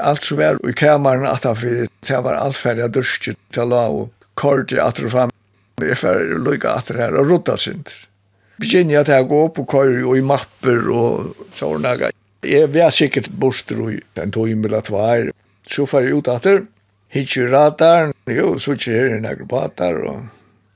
Alt 0.02 0.26
som 0.26 0.40
var 0.40 0.58
i 0.66 0.72
kameran 0.74 1.28
at 1.28 1.44
han 1.46 1.58
fyrir, 1.58 1.90
det 2.02 2.22
var 2.24 2.38
alt 2.38 2.58
ferdig 2.58 2.86
av 2.86 2.94
dørskjøtt 2.96 3.38
til 3.54 3.62
å 3.62 3.68
la 3.70 3.82
og 3.94 4.26
kort 4.38 4.74
i 4.74 4.80
atter 4.82 5.06
og 5.06 5.14
fram. 5.14 5.34
Jeg 5.82 5.98
fyrir 6.00 6.40
lukka 6.42 6.74
at 6.78 6.90
det 6.90 6.98
her 6.98 7.14
og 7.18 7.30
rutta 7.30 7.56
sind. 7.58 7.92
Begynner 8.62 9.00
jeg 9.00 9.08
til 9.08 9.22
å 9.22 9.30
gå 9.30 9.40
opp 9.46 9.62
og 9.62 9.70
køyre 9.70 10.02
og 10.02 10.18
i 10.18 10.24
mapper 10.26 10.90
og 10.90 11.46
sånne. 11.54 12.10
Jeg 12.42 12.70
var 12.74 12.94
sikkert 12.94 13.30
borster 13.38 13.80
og 13.82 14.20
en 14.22 14.34
tøym 14.34 14.66
eller 14.66 14.84
tvær. 14.86 15.30
Så 15.70 15.86
ferdig 15.86 16.18
ut 16.18 16.30
atter, 16.30 16.64
hittir 17.14 17.52
radaren, 17.52 18.14
jo, 18.26 18.56
så 18.58 18.74
ikke 18.74 18.96
her 18.96 19.16
i 19.16 19.20
nekker 19.22 19.46
patar 19.50 20.00
og 20.02 20.24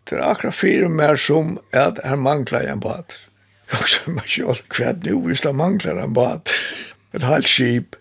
det 0.07 0.21
er 0.21 0.23
akkurat 0.23 0.55
fire 0.55 0.89
mer 0.89 1.19
som 1.19 1.57
at 1.75 1.99
her 2.07 2.19
mangla 2.21 2.62
jeg 2.62 2.77
en 2.77 2.83
bat. 2.85 3.17
Jeg 3.73 3.89
sa 3.91 4.12
meg 4.15 4.29
selv, 4.31 4.61
hva 4.71 4.93
er 4.93 4.99
det 5.03 5.11
nå 5.11 5.23
hvis 5.25 5.43
det 5.43 5.55
mangler 5.59 5.99
en 5.99 6.15
bat? 6.15 6.53
Et 7.17 7.27
halvt 7.27 7.51
skip. 7.51 7.97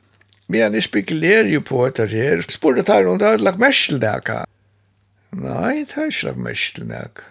Men 0.52 0.76
jeg 0.78 0.86
spekulerer 0.86 1.50
jo 1.50 1.62
på 1.66 1.86
etter 1.88 2.12
her. 2.12 2.44
Spør 2.52 2.80
det 2.80 2.90
her 2.92 3.08
om 3.10 3.18
det 3.22 3.32
har 3.32 3.42
lagt 3.42 3.62
mest 3.62 3.90
til 3.90 4.02
deg. 4.04 4.30
Nei, 5.36 5.86
det 5.86 5.98
har 5.98 6.12
ikke 6.12 6.30
lagt 6.30 6.44
mest 6.46 6.76
til 6.78 6.92
deg. 6.92 7.24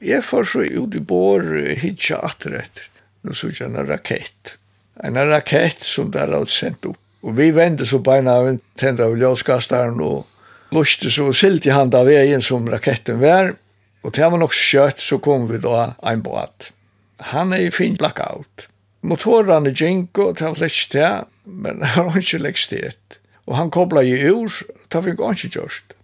Jeg 0.00 0.24
får 0.24 0.48
så 0.48 0.64
ut 0.64 0.96
i 0.96 1.02
bor 1.04 1.44
hitja 1.82 2.18
atterett. 2.24 2.86
Nå 3.22 3.36
så 3.36 3.52
ikke 3.52 3.68
en 3.68 3.82
rakett. 3.86 4.56
En 5.04 5.20
rakett 5.28 5.84
som 5.84 6.10
der 6.12 6.32
har 6.32 6.48
sendt 6.50 6.88
opp. 6.88 6.98
Og 7.20 7.36
vi 7.36 7.50
vende 7.52 7.84
så 7.84 8.00
beina 8.00 8.38
av 8.40 8.48
en 8.48 8.60
tendra 8.80 9.10
av 9.10 9.18
ljøskastaren 9.20 10.00
og 10.00 10.24
luste 10.72 11.10
så 11.12 11.28
silt 11.36 11.66
i 11.68 11.74
hand 11.74 11.94
av 11.94 12.08
veien 12.08 12.40
som 12.42 12.68
raketten 12.68 13.20
var. 13.20 13.52
Og 14.00 14.14
til 14.14 14.24
han 14.24 14.34
var 14.34 14.40
nok 14.46 14.56
skjøtt 14.56 15.04
så 15.04 15.20
kom 15.20 15.44
vi 15.50 15.60
da 15.60 15.92
en 16.00 16.24
båt. 16.24 16.70
Han 17.34 17.52
er 17.52 17.66
i 17.66 17.74
fin 17.74 17.98
blackout 18.00 18.69
motoren 19.02 19.68
gikk, 19.68 19.80
Jinko, 19.80 20.32
det 20.32 20.46
var 20.46 20.60
litt 20.60 20.76
sted, 20.76 21.30
men 21.44 21.80
det 21.84 21.94
var 21.96 22.18
ikke 22.18 22.42
litt 22.44 22.60
sted. 22.60 23.20
Og 23.48 23.56
han 23.58 23.72
koblet 23.74 24.06
i 24.06 24.18
ur, 24.30 24.52
det 24.88 25.04
var 25.04 25.34
ikke 25.34 25.54
gjort. 25.56 25.94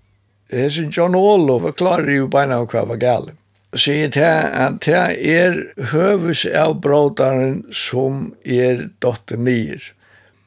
Det 0.50 0.62
er 0.66 0.90
John 0.94 1.14
Olof, 1.18 1.64
og 1.66 1.76
klarer 1.78 2.12
jo 2.14 2.30
beina 2.30 2.60
av 2.60 2.70
hva 2.70 2.84
var 2.86 3.02
gale. 3.02 3.36
Sier 3.76 4.08
det 4.14 4.32
at 4.56 4.78
det 4.86 5.00
er 5.28 5.58
høves 5.90 6.44
av 6.46 6.78
brådaren 6.80 7.64
som 7.74 8.30
er 8.42 8.86
dotter 9.02 9.36
nyer. 9.36 9.82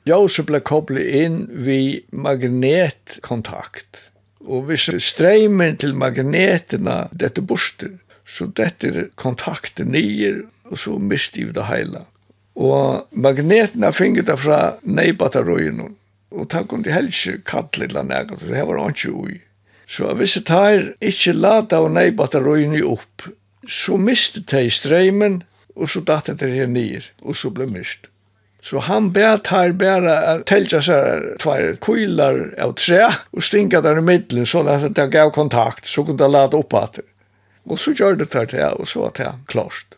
Josef 0.08 0.48
ble 0.50 0.62
koblet 0.66 1.12
inn 1.20 1.42
ved 1.52 2.08
magnetkontakt. 2.16 4.08
Og 4.50 4.70
hvis 4.70 4.88
streimen 5.04 5.78
til 5.78 5.94
magnetene, 6.00 7.04
dette 7.12 7.44
borster, 7.46 8.00
så 8.26 8.48
dette 8.56 8.90
er 8.90 9.10
kontakten 9.20 9.92
nyer, 9.94 10.46
og 10.72 10.80
så 10.80 10.96
mister 10.98 11.46
vi 11.46 11.54
det 11.54 11.68
hele. 11.70 12.06
Og 12.60 13.08
magneten 13.16 13.86
har 13.88 13.96
finget 13.96 14.28
det 14.28 14.36
fra 14.42 14.76
neibatarøyen, 14.84 15.80
og 16.36 16.50
takk 16.52 16.74
om 16.76 16.84
de 16.84 16.92
helst 16.92 17.30
ikke 17.32 17.86
eller 17.88 18.04
nægge, 18.04 18.38
for 18.38 18.52
det 18.52 18.66
var 18.68 18.90
ikke 18.90 19.14
ui. 19.16 19.40
Så 19.88 20.14
hvis 20.14 20.34
det 20.34 20.50
her 20.50 20.92
ikke 21.02 21.34
lada 21.34 21.80
av 21.80 21.90
neibatarøyen 21.92 22.76
opp, 22.84 23.30
så 23.68 23.98
mistet 23.98 24.52
det 24.52 24.66
i 24.68 24.70
streimen, 24.70 25.44
og 25.76 25.90
så 25.90 26.04
datt 26.04 26.30
det 26.40 26.52
her 26.52 26.68
nir, 26.68 27.06
og 27.24 27.36
så 27.36 27.50
ble 27.50 27.66
mist. 27.70 28.10
Så 28.62 28.82
han 28.84 29.14
bet 29.16 29.48
her 29.54 29.72
bare 29.80 30.16
at 30.34 30.46
telja 30.52 30.82
seg 30.84 31.30
tvær 31.40 31.78
kuilar 31.80 32.42
av 32.60 32.76
tre, 32.76 33.06
og 33.32 33.46
stinga 33.46 33.80
der 33.82 34.02
i 34.02 34.04
middelen, 34.04 34.46
sånn 34.46 34.68
at 34.68 34.90
det 34.98 35.08
gav 35.16 35.32
kontakt, 35.32 35.88
så 35.88 36.04
kunne 36.04 36.20
det 36.20 36.28
lade 36.28 36.60
opp 36.60 36.76
at 36.76 37.00
det. 37.00 37.08
Og 37.70 37.80
så 37.80 37.94
gjør 37.96 38.20
det 38.20 38.32
til 38.34 38.50
det, 38.52 38.68
og 38.76 38.88
så 38.90 39.06
var 39.06 39.16
det 39.16 39.32
klart. 39.48 39.96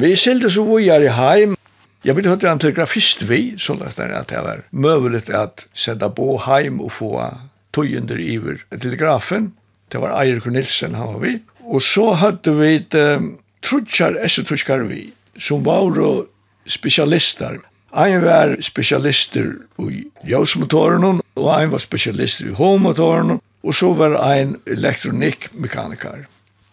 Vi 0.00 0.14
sildes 0.16 0.56
og 0.60 0.70
vujar 0.70 1.02
i 1.02 1.10
heim, 1.12 1.56
Jag 2.02 2.14
vill 2.14 2.26
höra 2.26 2.50
en 2.50 2.58
telegrafist 2.58 3.22
vi 3.22 3.54
så 3.58 3.72
at 3.72 3.98
att 3.98 4.28
det 4.28 4.40
var 4.42 4.62
møvelig 4.70 5.30
at 5.34 5.66
sätta 5.74 6.08
bo 6.08 6.38
heim 6.38 6.80
og 6.80 6.92
få 6.92 7.24
tøyender 7.72 8.18
iver 8.18 8.64
telegrafen. 8.70 9.52
Det 9.92 10.00
var 10.00 10.22
Eirik 10.22 10.46
Nilsen 10.46 10.94
han 10.94 11.14
var 11.14 11.20
vi. 11.20 11.40
Og 11.60 11.82
så 11.82 12.12
hadde 12.12 12.54
vi 12.56 12.74
et 12.74 12.94
um, 12.94 13.38
trutschar 13.62 14.16
esetuskar 14.24 14.86
vi 14.88 15.12
som 15.36 15.64
var 15.64 16.24
spesialister. 16.66 17.58
Ein 17.92 18.22
var 18.22 18.56
spesialister 18.60 19.52
i 19.78 20.04
ljøsmotoren, 20.24 21.20
og 21.34 21.60
ein 21.60 21.70
var 21.70 21.78
spesialister 21.78 22.46
i 22.46 22.54
homotoren, 22.54 23.40
og 23.62 23.74
så 23.74 23.92
var 23.92 24.16
ein 24.32 24.56
elektronikkmekaniker. 24.66 26.26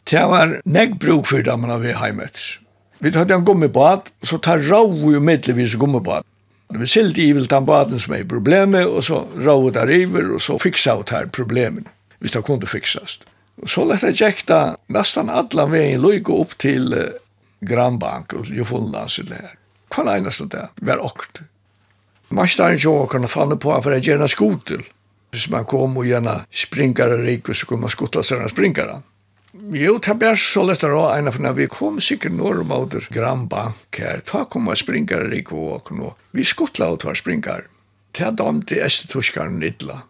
Det 0.10 0.24
var 0.30 0.62
neggbruk 0.66 1.26
for 1.28 1.42
det 1.42 1.60
man 1.60 1.70
har 1.70 1.80
ved 1.84 1.96
heimet. 1.96 2.60
Vi 3.00 3.12
hadde 3.14 3.34
en 3.34 3.46
gummibad, 3.46 4.10
så 4.26 4.40
tar 4.42 4.64
rau 4.70 4.90
jo 5.12 5.20
middelvis 5.22 5.76
gummibad. 5.78 6.26
Vi 6.74 6.88
silt 6.88 7.18
i 7.18 7.30
vil 7.34 7.48
ta 7.48 7.62
baden 7.62 8.00
som 8.00 8.16
er 8.18 8.26
problemet, 8.28 8.88
og 8.88 9.04
så 9.06 9.22
rau 9.40 9.70
der 9.72 9.92
iver, 9.94 10.34
og 10.36 10.42
så 10.42 10.58
fiksa 10.60 10.98
ut 11.00 11.14
her 11.14 11.30
problemet, 11.32 11.88
hvis 12.20 12.34
det 12.36 12.44
kunne 12.44 12.68
fiksast. 12.68 13.24
Så 13.66 13.86
lett 13.88 14.04
jeg 14.06 14.18
tjekta 14.20 14.78
nesten 14.94 15.32
alle 15.34 15.66
veien 15.72 16.02
løyga 16.02 16.34
opp 16.34 16.58
til 16.62 16.92
uh, 16.94 17.16
Granbank 17.66 18.36
og 18.38 18.52
Jofunlands 18.54 19.18
i 19.22 19.26
det 19.30 19.40
her. 19.40 19.56
Hva 19.94 20.04
er 20.04 20.20
eneste 20.20 20.50
det? 20.52 20.68
Man 20.82 21.02
okt. 21.02 21.42
Mastaren 22.30 22.78
jo 22.82 23.06
kan 23.10 23.26
fanne 23.32 23.56
på 23.58 23.72
for 23.82 23.96
jeg 23.96 24.10
gjerne 24.10 24.28
skotel. 24.30 24.84
Hvis 25.32 25.48
man 25.52 25.66
kom 25.70 25.98
og 25.98 26.06
gjerne 26.08 26.42
springare 26.52 27.22
rik, 27.24 27.48
så 27.56 27.66
kunne 27.68 27.88
man 27.88 27.94
skotla 27.94 28.24
seg 28.24 28.44
springare. 28.52 29.00
Jo, 29.60 30.00
ta 30.00 30.14
bär 30.14 30.36
så 30.36 30.64
lästar 30.64 30.90
jag 30.90 31.18
en 31.18 31.28
av 31.28 31.40
når 31.42 31.54
vi 31.54 31.66
kom 31.68 31.98
sikkert 32.02 32.32
når 32.38 32.60
om 32.62 32.72
åter 32.72 33.08
grannbank 33.10 33.98
her. 33.98 34.22
Ta 34.26 34.44
kom 34.46 34.68
och 34.68 34.78
springar 34.78 35.34
i 35.34 35.44
kvåk 35.44 35.92
nå. 35.92 36.16
Vi 36.32 36.44
skottla 36.44 36.92
åt 36.92 37.06
var 37.06 37.14
springar. 37.14 37.64
Ta 38.12 38.32
dem 38.32 38.62
til 38.62 38.84
Estetorskaren 38.86 39.58
Nidla. 39.60 40.02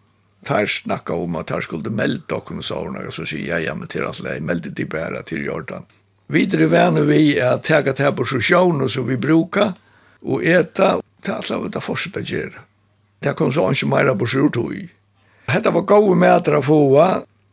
Tar 0.44 0.66
snakka 0.66 1.14
om 1.14 1.36
at 1.36 1.50
her 1.50 1.60
skulle 1.60 1.90
melde 1.90 2.34
och 2.34 2.48
hon 2.48 2.62
sa 2.62 2.76
og 2.84 3.12
så 3.12 3.24
sier 3.24 3.56
jeg 3.56 3.64
ja 3.64 3.74
men 3.74 3.88
till 3.88 4.04
att 4.04 4.20
lägga 4.20 4.40
melda 4.40 4.70
till 4.70 4.86
bära 4.86 5.22
till 5.22 5.44
Jordan. 5.44 5.84
Videre 6.26 6.66
vänner 6.66 7.02
vi 7.02 7.40
att 7.40 7.64
täga 7.64 7.92
till 7.92 8.12
på 8.12 8.24
sosjonen 8.24 8.88
som 8.88 9.06
vi 9.06 9.16
brukar 9.16 9.72
och 10.20 10.44
äta. 10.44 11.00
Ta 11.22 11.32
alla 11.32 11.58
vad 11.58 11.72
det 11.72 11.80
fortsätter 11.80 12.20
göra. 12.20 12.60
Det 13.18 13.34
kom 13.34 13.52
så 13.52 13.70
ikke 13.72 13.86
mera 13.86 14.14
på 14.14 14.26
sjurtog. 14.26 14.88
Hetta 15.46 15.70
var 15.70 15.82
gode 15.82 16.16
mæter 16.16 16.58
å 16.58 16.62
få, 16.62 17.00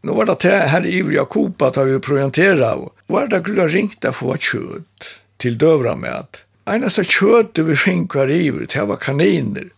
Nu 0.05 0.11
var 0.11 0.25
det 0.25 0.49
här 0.49 0.85
i 0.85 1.15
Jakoba 1.15 1.67
att 1.67 1.77
vi 1.77 1.99
projentera, 1.99 2.73
av. 2.73 2.91
Var 3.07 3.27
det 3.27 3.39
grunda 3.39 3.67
ringt 3.67 4.05
å 4.05 4.11
för 4.11 4.37
kött 4.37 5.05
till 5.37 5.57
dövra 5.57 5.95
med 5.95 6.13
att 6.13 6.45
Einasta 6.65 7.03
kjøtt 7.03 7.59
vi 7.61 7.75
fikk 7.77 8.15
var 8.15 8.29
ivet, 8.29 8.73
det 8.73 8.85
var 8.85 8.97
kaniner. 9.01 9.69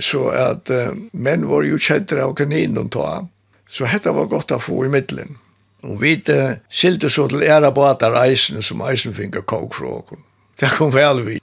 Så 0.00 0.28
at 0.28 0.70
uh, 0.70 0.92
menn 1.12 1.46
var 1.48 1.64
jo 1.64 1.78
kjenter 1.78 2.20
av 2.24 2.34
kaninen 2.36 2.88
ta. 2.88 3.26
Så 3.68 3.88
dette 3.88 4.12
var 4.12 4.28
godt 4.28 4.52
å 4.52 4.60
få 4.60 4.84
i 4.84 4.92
middelen. 4.92 5.36
Og 5.84 6.00
vi 6.00 6.14
uh, 6.28 6.56
silte 6.68 7.10
så 7.12 7.26
til 7.28 7.44
æra 7.44 7.72
på 7.72 7.84
at 7.88 8.04
eisen 8.04 8.64
som 8.64 8.84
eisen 8.84 9.16
fikk 9.16 9.40
av 9.40 9.48
kåkfråken. 9.52 10.20
Det 10.60 10.72
kom 10.76 10.92
vel 10.92 11.24
vi. 11.26 11.38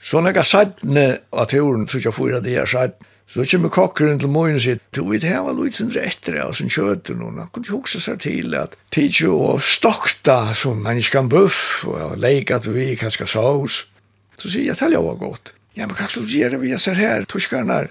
Så 0.00 0.20
når 0.20 0.40
jeg 0.40 0.52
sattne 0.52 1.06
av 1.32 1.48
turen, 1.52 1.88
så 1.88 2.00
jeg 2.00 2.16
får 2.16 2.40
det 2.40 2.56
jeg 2.56 2.72
satt, 2.72 2.96
Så 3.26 3.42
kommer 3.50 3.72
kokkeren 3.74 4.20
til 4.22 4.30
morgen 4.30 4.56
og 4.56 4.62
sier, 4.62 4.78
du 4.94 5.02
vet 5.10 5.24
her 5.26 5.42
var 5.44 5.56
Luitsen 5.56 5.90
rettere 5.92 6.44
av 6.44 6.54
sin 6.54 6.70
kjøter 6.70 7.16
nå. 7.18 7.32
Han 7.34 7.50
kunne 7.52 7.72
huske 7.74 8.00
seg 8.00 8.20
til 8.22 8.54
at 8.54 8.76
tidsjo 8.94 9.34
å 9.48 9.52
stokta 9.58 10.54
som 10.56 10.78
menneskan 10.84 11.28
buff 11.32 11.82
og 11.90 12.14
leikat 12.22 12.68
vi 12.70 12.92
kanskje 13.00 13.26
saus. 13.34 13.82
Så 14.38 14.52
sier 14.52 14.70
jeg, 14.70 14.78
det 14.78 15.02
var 15.02 15.18
godt. 15.18 15.52
Ja, 15.76 15.88
men 15.88 15.96
hva 15.98 16.06
skal 16.08 16.24
du 16.24 16.32
gjøre 16.32 16.60
vi 16.62 16.72
ser 16.80 17.00
her, 17.00 17.26
tuskarna? 17.28 17.82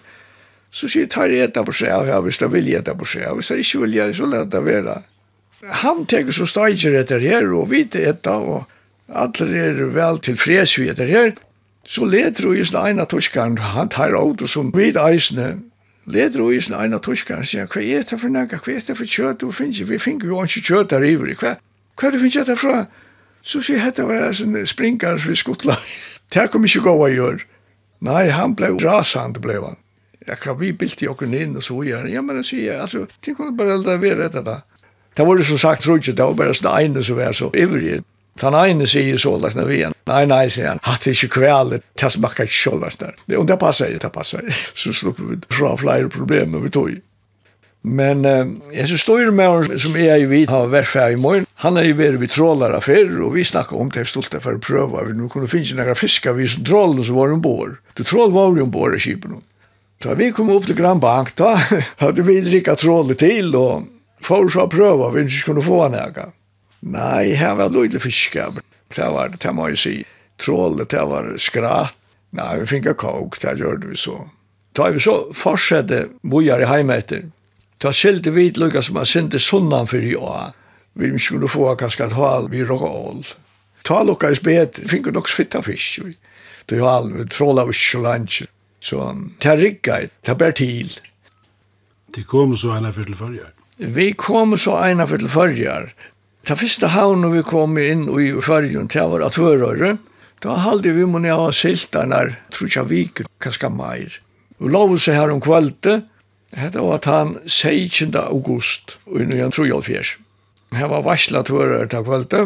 Så 0.71 0.88
sier 0.88 1.06
jeg, 1.06 1.12
tar 1.13 1.32
jeg 1.32 1.50
etter 1.50 1.67
på 1.67 1.76
seg 1.76 2.10
ja, 2.10 2.21
hvis 2.24 2.41
jeg 2.41 2.52
vil 2.54 2.71
etter 2.76 2.95
på 2.98 3.08
seg 3.08 3.28
av, 3.28 3.38
hvis 3.38 3.52
jeg 3.52 3.65
ikke 3.65 3.84
vil 3.84 4.00
gjøre, 4.00 4.15
så 4.17 4.30
lær 4.32 4.48
det 4.50 4.63
være. 4.65 4.95
Han 5.84 6.06
tenker 6.10 6.36
så 6.36 6.48
steiger 6.50 6.98
etter 7.00 7.21
her, 7.24 7.48
og 7.56 7.69
vi 7.71 7.86
etter, 7.86 8.32
og 8.43 8.65
alle 9.08 9.48
er 9.62 9.84
vel 9.93 10.19
tilfreds 10.26 10.78
vi 10.80 10.89
etter 10.91 11.12
her. 11.12 11.36
Så 11.86 12.06
leder 12.06 12.48
hun 12.48 12.58
i 12.58 12.65
sin 12.65 12.80
ene 12.82 13.06
tyskeren, 13.06 13.58
han 13.58 13.89
tar 13.93 14.15
av 14.17 14.36
det 14.38 14.50
som 14.50 14.71
vid 14.74 14.98
eisene, 14.98 15.60
leder 16.06 16.41
hun 16.41 16.54
i 16.54 16.62
sin 16.62 16.76
ene 16.78 17.00
tyskeren, 17.00 17.45
sier, 17.45 17.69
hva 17.69 17.82
er 17.82 18.04
det 18.10 18.19
for 18.19 18.34
nægge, 18.34 18.58
hva 18.58 18.74
er 18.74 18.86
det 18.88 18.98
for 18.98 19.06
kjøtt, 19.06 19.41
du 19.41 19.52
finner 19.54 19.89
vi 19.91 20.02
finner 20.02 20.32
jo 20.32 20.41
ikke 20.43 20.65
kjøtt 20.65 20.93
der 20.95 21.06
ivrig, 21.06 21.38
hva, 21.41 21.56
hva 21.95 22.08
er 22.10 22.15
det 22.15 22.24
finner 22.24 22.50
det 22.50 22.58
fra? 22.60 22.86
Så 23.45 23.62
sier 23.62 23.84
hette 23.84 24.08
var 24.10 24.32
en 24.34 24.65
springer 24.65 25.21
vi 25.21 25.36
skuttla. 25.38 25.78
Det 26.34 26.48
kom 26.52 26.65
ikke 26.65 26.88
gå 26.88 26.95
å 26.98 27.10
gjøre. 27.13 27.45
Nei, 28.06 28.30
han 28.34 28.56
ble 28.58 28.71
rasende, 28.82 29.41
ble 29.41 29.60
han. 29.62 29.78
Jeg 30.26 30.41
kan 30.41 30.58
vi 30.58 30.71
bilt 30.74 31.04
i 31.04 31.06
jo 31.06 31.15
inn 31.21 31.54
og 31.56 31.63
så 31.63 31.84
gjør. 31.86 32.08
Ja, 32.10 32.21
men 32.26 32.41
jeg 32.41 32.48
sier, 32.50 32.80
altså, 32.82 33.06
tenk 33.21 33.39
om 33.39 33.52
det 33.52 33.58
bare 33.60 34.00
være 34.02 34.26
etter 34.26 34.41
det. 34.41 34.58
Det 35.15 35.26
var 35.28 35.38
det 35.38 35.45
som 35.45 35.58
sagt, 35.62 35.84
tror 35.86 36.02
ikke, 36.02 36.15
det 36.17 36.26
var 36.26 36.39
bare 36.39 36.58
sånn 36.58 36.74
ene 36.74 37.04
som 37.06 37.19
var 37.19 37.38
så 37.38 37.52
ivrig. 37.54 38.02
Han 38.41 38.56
ene 38.60 38.88
sier 38.88 39.17
så 39.21 39.38
lagt 39.39 39.56
når 39.56 39.67
vi 39.69 39.76
igjen. 39.80 39.93
Nej 40.12 40.26
nei, 40.28 40.45
sier 40.52 40.74
han. 40.74 40.82
Hatt 40.84 41.08
inte 41.08 41.28
kväll 41.32 41.78
det 41.78 42.10
smakar 42.12 42.50
ikke 42.50 42.58
så 42.58 42.78
lagt 42.78 43.00
där. 43.00 43.15
Det 43.26 43.38
och 43.38 43.45
det 43.45 43.58
passer 43.58 43.89
ju 43.89 43.98
det 43.98 44.10
passar. 44.10 44.43
Så 44.74 44.93
slipper 45.00 45.24
vi 45.24 45.38
fra 45.50 45.78
flere 45.78 46.10
problem 46.10 46.63
vi 46.63 46.69
tog. 46.69 47.00
Men 47.86 48.26
eh, 48.26 48.48
jeg 48.74 48.88
synes 48.88 49.02
står 49.02 49.32
med 49.32 49.80
som 49.80 49.95
jeg 49.95 50.21
jo 50.24 50.30
vidt 50.30 50.50
har 50.50 50.71
vært 50.74 50.89
ferdig 50.89 51.19
i 51.19 51.21
morgen. 51.21 51.45
Han 51.62 51.78
er 51.78 51.86
jo 51.86 51.98
vært 52.00 52.19
vi 52.19 52.28
trålere 52.28 52.82
før, 52.82 53.12
og 53.28 53.36
vi 53.36 53.43
snakker 53.45 53.78
om 53.78 53.91
det 53.93 54.08
stolte 54.10 54.41
for 54.41 54.58
å 54.58 54.62
prøve. 54.62 55.04
Vi 55.06 55.13
nå 55.13 55.30
kunne 55.30 55.48
finne 55.48 55.86
noen 55.86 55.95
fisker, 55.98 56.34
vi 56.34 56.48
som 56.50 56.65
trålene 56.65 57.06
som 57.06 57.19
var 57.19 57.36
ombord. 57.36 57.78
Du 57.93 58.02
trål 58.04 58.34
var 58.34 58.58
jo 58.58 58.65
ombord 58.65 58.98
i 58.98 59.04
kipen. 59.06 59.38
Da 60.04 60.17
vi 60.17 60.32
kom 60.34 60.50
opp 60.52 60.65
til 60.65 60.76
Grand 60.76 61.02
Bank, 61.02 61.36
da 61.38 61.54
hadde 62.04 62.26
vi 62.26 62.41
drikket 62.43 62.82
trålet 62.82 63.21
til, 63.21 63.54
og 63.56 63.86
for 64.26 64.50
så 64.50 64.65
prøve, 64.67 65.13
vi 65.13 65.28
ikke 65.30 65.52
kunne 65.52 65.63
få 65.63 65.86
noe. 65.93 66.32
Nei, 66.86 67.34
her 67.34 67.56
var 67.58 67.74
lite 67.74 68.00
fiskar. 68.00 68.54
Det 68.95 69.12
var 69.12 69.30
det, 69.34 69.41
det 69.41 69.54
må 69.54 69.69
jeg 69.74 69.82
si. 69.82 69.95
Trålet, 70.41 70.89
det 70.91 71.06
var 71.10 71.32
skratt. 71.41 71.98
Nei, 72.36 72.60
vi 72.60 72.67
finka 72.67 72.93
kåk, 72.93 73.39
det 73.41 73.56
gjør 73.62 73.80
vi 73.88 73.98
så. 73.98 74.19
Da 74.76 74.89
vi 74.91 75.00
så 75.00 75.15
fortsette 75.34 76.10
bojar 76.28 76.62
i 76.62 76.67
heimetter, 76.67 77.30
da 77.80 77.93
skilte 77.95 78.34
vi 78.36 78.50
lukka 78.56 78.82
som 78.84 79.00
har 79.00 79.08
sinte 79.08 79.39
sunnan 79.39 79.88
for 79.88 80.04
ja, 80.04 80.52
vi 81.00 81.12
skulle 81.19 81.48
få 81.48 81.74
kanskje 81.80 82.10
et 82.10 82.17
hal 82.17 82.50
vi 82.52 82.63
rål. 82.67 83.24
Ta 83.88 84.02
lukka 84.04 84.32
i 84.32 84.36
spet, 84.36 84.82
finko 84.89 85.13
nok 85.15 85.32
fitta 85.32 85.62
fisk. 85.63 86.04
Da 86.67 86.80
jo 86.80 86.88
all, 86.89 87.12
vi 87.13 87.26
tråla 87.32 87.65
vi 87.69 87.76
sjolansk. 87.76 88.52
Så 88.84 89.02
ta 89.39 89.56
rikka, 89.58 90.04
ta 90.24 90.36
bær 90.38 90.54
til. 90.54 90.91
Det 92.15 92.26
kom 92.28 92.56
så 92.58 92.76
eina 92.76 92.91
fyrir 92.93 93.13
til 93.13 93.19
fyrir. 93.19 93.54
Vi 93.80 94.12
kom 94.13 94.58
så 94.58 94.78
eina 94.84 95.08
fyrir 95.10 95.26
til 95.26 95.34
fyrir. 95.34 95.95
Ta 96.45 96.53
fyrsta 96.53 96.91
havn 96.93 97.25
vi 97.34 97.41
kom 97.41 97.77
inn 97.81 98.03
i 98.21 98.27
fyrjun, 98.45 98.86
det 98.93 99.01
var 99.10 99.23
at 99.25 99.38
vörrøyre, 99.41 99.95
da 100.45 100.58
halde 100.62 100.91
vi 100.93 101.08
må 101.10 101.17
ha 101.25 101.47
silt 101.49 101.95
der 101.95 102.36
trutja 102.53 102.84
viker, 102.86 103.25
kanska 103.41 103.71
meir. 103.73 104.19
Vi 104.62 104.69
lov 104.69 104.93
seg 105.01 105.17
her 105.17 105.34
om 105.34 105.41
kvalte, 105.41 106.03
hette 106.53 106.86
var 106.86 106.99
at 106.99 107.10
han 107.10 107.34
16. 107.47 108.13
august, 108.21 108.99
og 109.10 109.23
i 109.23 109.25
nøyan 109.25 109.55
trojalfjers. 109.58 110.19
Her 110.77 110.93
var 110.93 111.08
varsla 111.08 111.41
tvörrøyre 111.41 111.89
til 111.89 112.05
kvalte, 112.05 112.45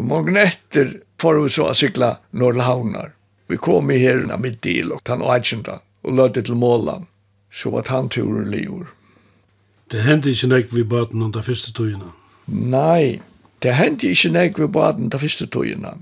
og 0.00 0.08
morgen 0.08 0.40
etter 0.40 0.96
får 1.20 1.42
vi 1.42 1.52
så 1.52 1.68
a 1.68 1.76
sykla 1.76 2.12
Norrhavnar. 2.32 3.12
Vi 3.52 3.60
kom 3.60 3.90
i 3.92 4.00
her 4.00 4.24
av 4.32 4.48
del, 4.64 4.92
og 4.96 5.04
han 5.04 5.20
og 5.20 5.36
agenda, 5.36 5.82
og 6.02 6.16
lødde 6.16 6.48
til 6.48 6.56
målan, 6.56 7.04
så 7.52 7.70
var 7.70 7.84
han 7.92 8.08
turen 8.08 8.48
livur. 8.48 8.94
Det 9.92 10.08
hendte 10.08 10.32
ikke 10.32 10.48
nek 10.48 10.72
vi 10.72 10.82
baden 10.88 11.22
under 11.22 11.44
første 11.44 11.76
tøyene. 11.76 12.16
Nei, 12.46 13.20
det 13.62 13.74
hendte 13.74 14.10
ikkje 14.12 14.32
nek 14.34 14.58
ved 14.60 14.72
baden 14.74 15.10
da 15.10 15.18
fyrste 15.18 15.48
togene. 15.50 15.96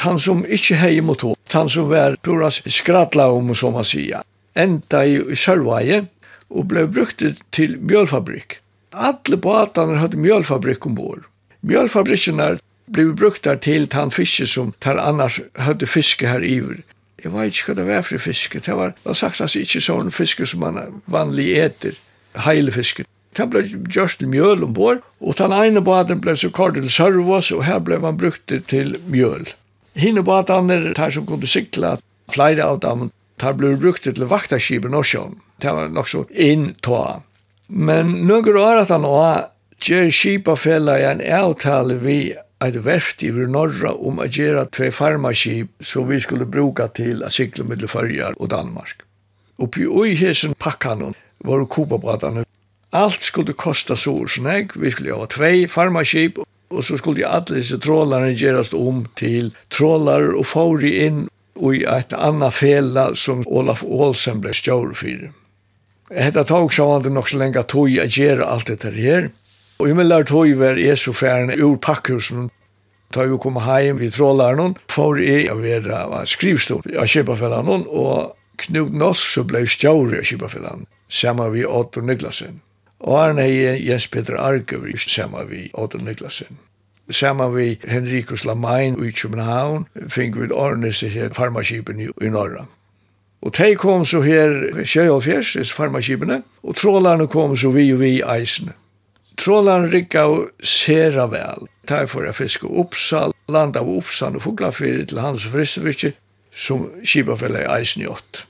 Tan 0.00 0.20
som 0.22 0.44
ikkje 0.46 0.78
hei 0.80 1.00
mot 1.04 1.22
henne, 1.22 1.36
han 1.52 1.68
som 1.68 1.90
var 1.90 2.16
pura 2.22 2.50
skratla 2.50 3.26
om, 3.34 3.54
som 3.54 3.74
man 3.74 3.84
sier, 3.84 4.22
enda 4.54 5.02
i 5.04 5.18
sørvaje 5.36 6.04
og 6.50 6.68
ble 6.70 6.86
brukt 6.90 7.22
til 7.54 7.76
mjølfabrikk. 7.78 8.60
Alle 8.90 9.38
badene 9.38 9.98
hadde 10.00 10.18
mjølfabrikk 10.18 10.86
ombord. 10.86 11.26
Mjølfabrikkene 11.66 12.56
ble 12.90 13.10
brukt 13.14 13.46
til 13.62 13.86
tan 13.90 14.10
fiske 14.14 14.46
som 14.50 14.72
tar 14.82 14.98
annars 14.98 15.40
hadde 15.58 15.86
fiske 15.86 16.26
her 16.26 16.42
iver. 16.46 16.80
Jeg 17.20 17.34
vet 17.34 17.52
ikke 17.52 17.72
hva 17.72 17.76
det 17.78 17.86
var 17.90 18.06
for 18.06 18.22
fiske. 18.22 18.62
Det 18.64 18.76
var, 18.76 18.94
det 18.96 19.04
var 19.04 19.18
sagt 19.18 19.42
at 19.44 19.52
det 19.52 19.66
ikke 19.66 19.82
sånn 19.84 20.10
fiske 20.14 20.46
som 20.48 20.62
man 20.64 21.02
vanlig 21.10 21.50
eter, 21.60 21.98
heilefiske. 22.46 23.04
Det 23.36 23.46
ble 23.50 23.62
gjørst 23.94 24.20
til 24.20 24.30
mjøl 24.32 24.64
ombord, 24.66 25.04
og 25.22 25.38
den 25.38 25.54
ene 25.54 25.82
baden 25.86 26.20
ble 26.22 26.34
så 26.36 26.50
kort 26.50 26.74
til 26.74 26.90
servos, 26.90 27.52
og 27.54 27.64
her 27.64 27.78
ble 27.78 28.00
man 28.02 28.18
brukt 28.18 28.50
til 28.72 28.96
mjøl. 29.06 29.46
Hine 29.94 30.24
baden 30.26 30.70
er 30.70 30.90
der 30.94 31.14
som 31.14 31.26
kunne 31.28 31.46
sykla, 31.46 31.96
flere 32.30 32.66
av 32.66 32.80
dem, 32.82 33.10
der 33.40 33.56
ble 33.56 33.76
brukt 33.80 34.04
til 34.06 34.26
vaktaskip 34.30 34.86
i 34.86 34.92
Norsjøen. 34.92 35.38
Det 35.62 35.72
var 35.76 35.90
nok 35.92 36.08
så 36.08 36.24
inntå. 36.30 37.00
Men 37.68 38.12
noen 38.26 38.56
år 38.58 38.84
at 38.84 38.90
han 38.90 39.06
også 39.06 39.48
gjør 39.86 40.10
skipafella 40.12 40.98
i 40.98 41.08
en 41.08 41.22
avtale 41.22 41.96
vi 42.02 42.20
et 42.60 42.76
verft 42.84 43.22
i 43.24 43.30
Norra 43.32 43.94
om 43.94 44.20
å 44.20 44.28
gjøre 44.28 44.66
tve 44.74 44.90
farmaskip 44.92 45.86
som 45.86 46.08
vi 46.10 46.20
skulle 46.20 46.48
bruka 46.48 46.90
til 46.92 47.22
å 47.24 47.30
sykle 47.32 47.64
mellom 47.64 47.88
Førjar 47.88 48.36
og 48.36 48.50
Danmark. 48.52 49.06
Oppi 49.60 49.86
ui 49.86 50.16
hesen 50.18 50.56
pakkanon 50.58 51.16
var 51.44 51.64
kubabratane 51.72 52.44
Alt 52.90 53.20
skulle 53.20 53.52
kosta 53.52 53.96
så 53.96 54.26
snägg. 54.26 54.70
Vi 54.74 54.90
skulle 54.90 55.12
ha 55.12 55.26
två 55.26 55.66
farmaskip 55.68 56.38
och 56.70 56.84
så 56.84 56.98
skulle 56.98 57.26
alla 57.26 57.44
dessa 57.44 57.78
trålarna 57.78 58.30
göras 58.30 58.72
om 58.72 59.08
till 59.14 59.54
trålar 59.68 60.28
och 60.28 60.46
får 60.46 60.84
in 60.84 61.28
och 61.54 61.74
i 61.74 61.84
ett 61.84 62.12
annat 62.12 62.54
fälla 62.54 63.14
som 63.14 63.42
Olaf 63.46 63.84
Olsen 63.84 64.40
blev 64.40 64.52
stjål 64.52 64.94
för. 64.94 65.32
Hetta 66.14 66.44
tog 66.44 66.74
så 66.74 66.92
han 66.92 67.02
det 67.02 67.10
nog 67.10 67.30
så 67.30 67.36
länge 67.36 67.62
tog 67.62 67.98
att 67.98 68.16
göra 68.16 68.44
allt 68.44 68.66
det 68.66 68.84
här. 68.84 69.30
Och 69.76 69.88
i 69.88 69.94
mellan 69.94 70.24
tog 70.24 70.54
var 70.54 70.78
är 70.78 70.96
så 70.96 71.12
färden 71.12 71.50
ur 71.50 71.76
packhusen 71.76 72.50
Da 73.10 73.24
vi 73.26 73.38
kom 73.38 73.56
heim 73.56 73.96
vi 73.98 74.06
i 74.06 74.10
for 74.88 75.18
jeg 75.18 75.50
å 75.50 75.56
være 75.58 76.26
skrivstor 76.26 76.82
av 76.94 77.06
Kjøpafellene, 77.10 77.82
og 77.88 78.36
Knut 78.56 78.92
Noss 78.94 79.18
så 79.34 79.42
ble 79.42 79.64
stjåre 79.66 80.20
av 80.20 80.24
Kjøpafellene, 80.24 80.86
Samma 81.08 81.48
vi 81.50 81.64
Otto 81.66 82.00
Niklasen. 82.00 82.60
Og 83.00 83.22
han 83.24 83.38
er 83.38 83.78
Jens 83.80 84.08
Peter 84.08 84.36
Arkevi 84.36 84.96
sammen 84.98 85.48
vi 85.50 85.70
Odin 85.74 86.04
Niklasen. 86.04 86.58
Sammen 87.10 87.56
vi 87.56 87.78
Henrikus 87.88 88.44
Lamain 88.44 88.98
i 89.04 89.10
København 89.10 89.86
fink 90.08 90.36
vi 90.36 90.50
Arnes 90.54 91.02
i 91.02 91.28
farmaskipen 91.32 92.00
i 92.00 92.28
Norra. 92.28 92.66
Og 93.42 93.56
de 93.56 93.74
kom 93.74 94.04
så 94.04 94.20
her 94.20 94.50
70, 94.84 95.52
disse 95.56 95.74
farmaskipene, 95.74 96.42
og 96.62 96.76
trålarne 96.76 97.26
kom 97.26 97.56
så 97.56 97.70
vi 97.70 97.92
og 97.92 98.00
vi 98.00 98.10
i 98.18 98.22
eisene. 98.36 98.74
Trålarna 99.40 99.88
rikka 99.88 100.26
og 100.28 100.50
sera 100.62 101.24
vel. 101.32 101.64
De 101.88 102.06
får 102.06 102.24
jeg 102.24 102.34
fiske 102.34 102.68
Uppsal, 102.68 103.32
land 103.48 103.76
av 103.80 103.88
Uppsal 103.88 104.36
og 104.36 104.44
Fuglafyrir 104.44 105.06
til 105.08 105.22
Hans 105.24 105.46
Fristervitsi, 105.48 106.12
som 106.52 106.90
kipa 107.04 107.38
i 107.48 107.64
eisen 107.78 108.02
i 108.02 108.06
ått. 108.06 108.44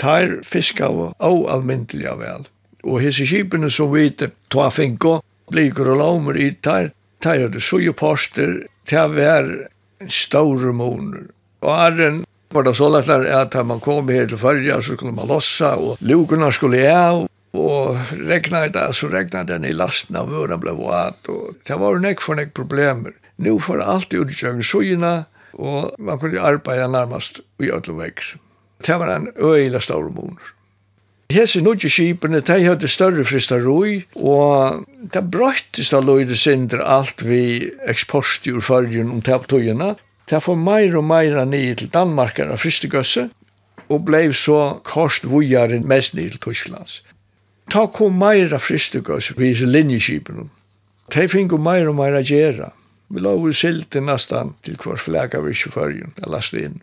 De 0.00 0.40
fiska 0.42 0.88
og 0.88 1.52
almindeliga 1.52 2.16
vel. 2.16 2.48
Og 2.84 3.02
hese 3.02 3.26
skipene 3.28 3.70
som 3.70 3.92
vi 3.92 4.08
ta 4.16 4.68
finko, 4.72 5.20
blikur 5.50 5.92
og 5.92 6.00
laumer 6.00 6.38
i 6.40 6.50
tar, 6.62 6.92
tar 7.20 7.58
suju 7.58 7.92
poster, 7.92 8.66
tar 8.88 9.16
en 9.20 9.66
store 10.08 10.72
moner. 10.72 11.28
Og 11.60 11.72
arren 11.74 12.22
var 12.50 12.64
det 12.66 12.74
så 12.74 12.88
lett 12.90 13.10
at 13.10 13.54
man 13.66 13.80
kom 13.80 14.08
her 14.08 14.26
til 14.26 14.40
fyrja, 14.40 14.80
så 14.82 14.96
kunne 14.96 15.14
man 15.14 15.28
lossa, 15.30 15.76
og 15.76 16.00
lukorna 16.00 16.50
skulle 16.50 16.82
av, 16.90 17.26
og 17.54 18.14
regna 18.14 18.64
det, 18.68 18.86
så 18.94 19.10
regna 19.10 19.44
den 19.46 19.66
i 19.66 19.74
lasten 19.74 20.16
av 20.18 20.30
vøren 20.30 20.60
ble 20.62 20.74
vatt, 20.78 21.28
og 21.30 21.58
det 21.66 21.78
var 21.78 22.00
nek 22.02 22.22
for 22.22 22.38
nek 22.38 22.54
problemer. 22.56 23.14
Nu 23.40 23.58
får 23.62 23.82
alt 23.82 24.14
ut 24.14 24.30
i 24.30 24.38
kjøngen 24.38 24.66
sujina, 24.66 25.12
og 25.54 25.94
man 25.98 26.18
kunne 26.22 26.42
arbeida 26.42 26.88
nærmast 26.90 27.42
i 27.62 27.70
ödlo 27.70 27.98
vekk. 27.98 28.24
Det 28.86 28.96
var 28.98 29.12
en 29.12 29.28
øyla 29.36 29.80
stor 29.82 30.08
moner. 30.14 30.54
Hese 31.30 31.60
nudje 31.62 31.86
skipene, 31.92 32.40
de 32.42 32.56
hadde 32.64 32.88
større 32.90 33.22
frista 33.22 33.54
roi, 33.62 34.00
og 34.18 34.82
det 35.14 35.22
brøttist 35.30 35.94
av 35.94 36.08
loide 36.08 36.34
sindre 36.34 36.82
alt 36.82 37.22
vi 37.22 37.70
eksport 37.86 38.48
ur 38.50 38.58
fyrjun 38.66 39.12
om 39.14 39.20
tøyene. 39.22 39.94
Det 40.26 40.40
får 40.42 40.58
meir 40.58 40.96
og 40.98 41.04
meir 41.06 41.38
nye 41.46 41.76
til 41.78 41.90
Danmarkar 41.94 42.50
av 42.50 42.58
fristegøsse, 42.62 43.28
og 43.90 44.02
blei 44.06 44.32
så 44.34 44.80
kost 44.86 45.26
vujare 45.30 45.78
mest 45.86 46.16
nye 46.18 46.30
til 46.34 46.42
Tysklands. 46.42 47.00
Ta 47.70 47.86
kom 47.86 48.18
meir 48.18 48.50
av 48.54 48.66
fristegøsse 48.66 49.38
vi 49.38 49.52
linjeskipene. 49.54 50.48
De 51.14 51.28
finko 51.30 51.58
meir 51.58 51.86
og 51.90 51.98
meir 51.98 52.18
a 52.18 52.24
gjerra. 52.26 52.72
Vi 53.10 53.22
la 53.22 53.36
vi 53.38 53.54
silti 53.54 54.02
nastan 54.02 54.54
til 54.62 54.78
hver 54.78 54.98
flega 54.98 55.38
vi 55.42 55.54
ikke 55.54 55.74
fyrjun, 55.74 56.14
jeg 56.18 56.30
lasta 56.30 56.58
inn. 56.58 56.82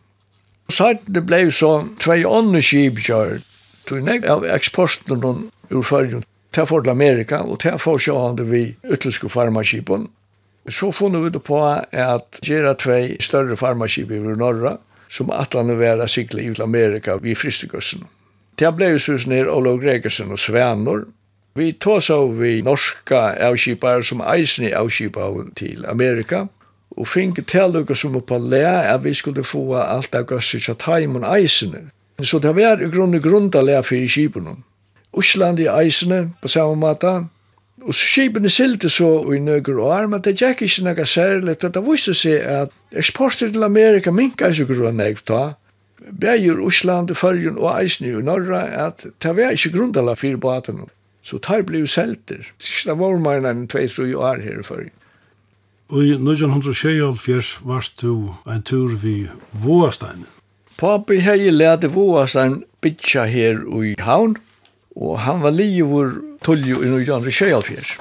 Sætt 0.71 1.03
det 1.07 1.23
blei 1.27 1.45
så 1.51 1.88
tvei 1.99 2.23
ånne 2.27 2.60
skip 2.63 2.99
kjørt, 2.99 3.43
Tog 3.88 4.04
nek 4.04 4.26
av 4.28 4.45
eksporten 4.52 5.21
ur 5.71 5.84
fyrrjun 5.84 6.26
til 6.52 6.65
for 6.67 6.84
til 6.84 6.91
Amerika 6.91 7.39
og 7.45 7.60
til 7.63 7.78
for 7.80 8.02
sjåhande 8.02 8.43
vi 8.50 8.76
ytterske 8.84 9.30
farmaskipen. 9.30 10.10
Så 10.69 10.91
funnet 10.91 11.23
vi 11.23 11.30
det 11.30 11.43
på 11.47 11.62
at 11.63 12.39
gjerra 12.43 12.73
tvei 12.76 13.15
større 13.23 13.56
farmaskip 13.56 14.12
i 14.12 14.19
norra 14.19 14.78
som 15.10 15.32
atlande 15.32 15.78
var 15.80 16.06
sikla 16.08 16.41
i 16.41 16.54
Amerika 16.63 17.15
vi 17.15 17.36
fristegøssen. 17.36 18.04
Det 18.60 18.73
ble 18.76 18.89
jo 18.95 19.00
sus 19.00 19.28
nir 19.28 19.47
Olof 19.47 19.80
Gregersen 19.82 20.32
og 20.32 20.39
Svenor. 20.39 21.06
Vi 21.56 21.71
tås 21.73 22.10
av 22.10 22.36
vi 22.39 22.62
norska 22.62 23.38
avskipar 23.47 24.02
som 24.02 24.21
eisne 24.21 24.73
avskipar 24.76 25.45
til 25.56 25.86
Amerika 25.86 26.47
og 26.97 27.08
fink 27.08 27.39
tellukka 27.47 27.95
som 27.95 28.17
på 28.21 28.38
le 28.38 28.65
at 28.65 29.04
vi 29.04 29.13
skulle 29.13 29.43
få 29.43 29.76
alt 29.78 30.15
av 30.15 30.26
gøssi 30.26 30.60
tja 30.60 30.73
taimon 30.73 31.23
eisen 31.23 31.91
Så 32.21 32.39
det 32.39 32.56
var 32.56 32.82
i 32.82 32.89
grunden 32.89 33.21
for 33.53 33.84
fyrir 33.84 34.56
Osland 35.13 35.60
i 35.60 35.67
eisne 35.67 36.34
på 36.41 36.47
samme 36.47 36.75
måte. 36.75 37.30
og 37.82 37.93
så 37.93 38.08
skipene 38.08 38.49
silte 38.49 38.89
så 38.89 39.34
i 39.34 39.39
nøyger 39.39 39.77
år, 39.80 40.08
men 40.08 40.21
det 40.21 40.36
gikk 40.41 40.62
ikke 40.62 40.84
noe 40.84 41.06
særlig. 41.06 41.63
og 41.63 41.73
det 41.73 41.84
viste 41.86 42.13
seg 42.13 42.41
at 42.41 42.69
eksporter 42.91 43.51
til 43.51 43.63
Amerika 43.63 44.12
minket 44.12 44.60
ikke 44.60 44.73
grunn 44.73 44.97
nek 44.97 45.25
ta, 45.25 45.53
bægjur 46.21 46.60
Uslandi, 46.65 47.13
Førjun 47.13 47.58
og 47.58 47.82
eisne 47.82 48.08
i 48.08 48.21
Norra, 48.21 48.88
at 48.88 49.06
det 49.23 49.36
var 49.36 49.51
ikke 49.56 49.77
grundalega 49.77 50.15
fyrir 50.15 50.38
baten. 50.38 50.86
Så 51.23 51.38
tar 51.38 51.62
blei 51.62 51.86
selter. 51.88 52.43
Det 52.86 52.99
var 52.99 53.19
mer 53.19 53.45
enn 53.45 53.67
2-3 53.67 54.13
år 54.15 54.41
her 54.43 54.60
i 54.60 54.63
Førjun. 54.63 54.95
Og 55.89 56.03
i 56.03 56.12
1924 56.12 57.62
varst 57.63 58.01
du 58.01 58.34
en 58.47 58.63
tur 58.63 58.95
vid 58.95 59.27
Våasteinen. 59.51 60.27
Papi 60.78 61.24
hei 61.26 61.50
lærte 61.50 61.90
våasen 61.90 62.60
bitcha 62.86 63.24
her 63.26 63.63
i 63.82 63.96
havn, 63.98 64.36
og 64.94 65.16
han 65.26 65.40
var 65.42 65.56
livur 65.58 66.12
tullju 66.46 66.84
i 66.86 66.90
1924. 66.92 67.96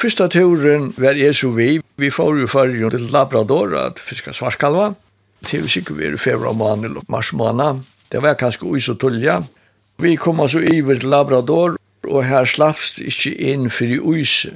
Fyrsta 0.00 0.30
turen 0.32 0.94
var 0.96 1.18
jeg 1.20 1.36
så 1.36 1.50
vi. 1.52 1.66
Vi 2.00 2.08
får 2.08 2.38
jo 2.40 2.46
fargen 2.48 2.94
til 2.94 3.10
Labrador 3.12 3.74
at 3.76 4.00
fiska 4.00 4.32
svarskalva. 4.32 4.94
Til 5.44 5.68
sikkert 5.68 5.98
vi 5.98 6.06
er 6.06 6.16
i 6.16 6.20
februar 6.22 6.56
måned 6.56 6.88
eller 6.88 7.04
mars 7.12 7.34
måned. 7.36 7.82
Det 8.08 8.22
var 8.24 8.38
kanskje 8.40 8.64
ui 8.64 8.80
så 8.80 8.94
tullja. 8.96 9.42
Vi 10.00 10.14
kom 10.16 10.40
altså 10.40 10.62
iver 10.72 11.02
til 11.02 11.12
Labrador, 11.12 11.76
og 12.08 12.24
her 12.24 12.48
slappst 12.48 13.02
ikkje 13.04 13.34
inn 13.52 13.68
for 13.68 13.92
i 13.92 13.98
uise. 14.00 14.54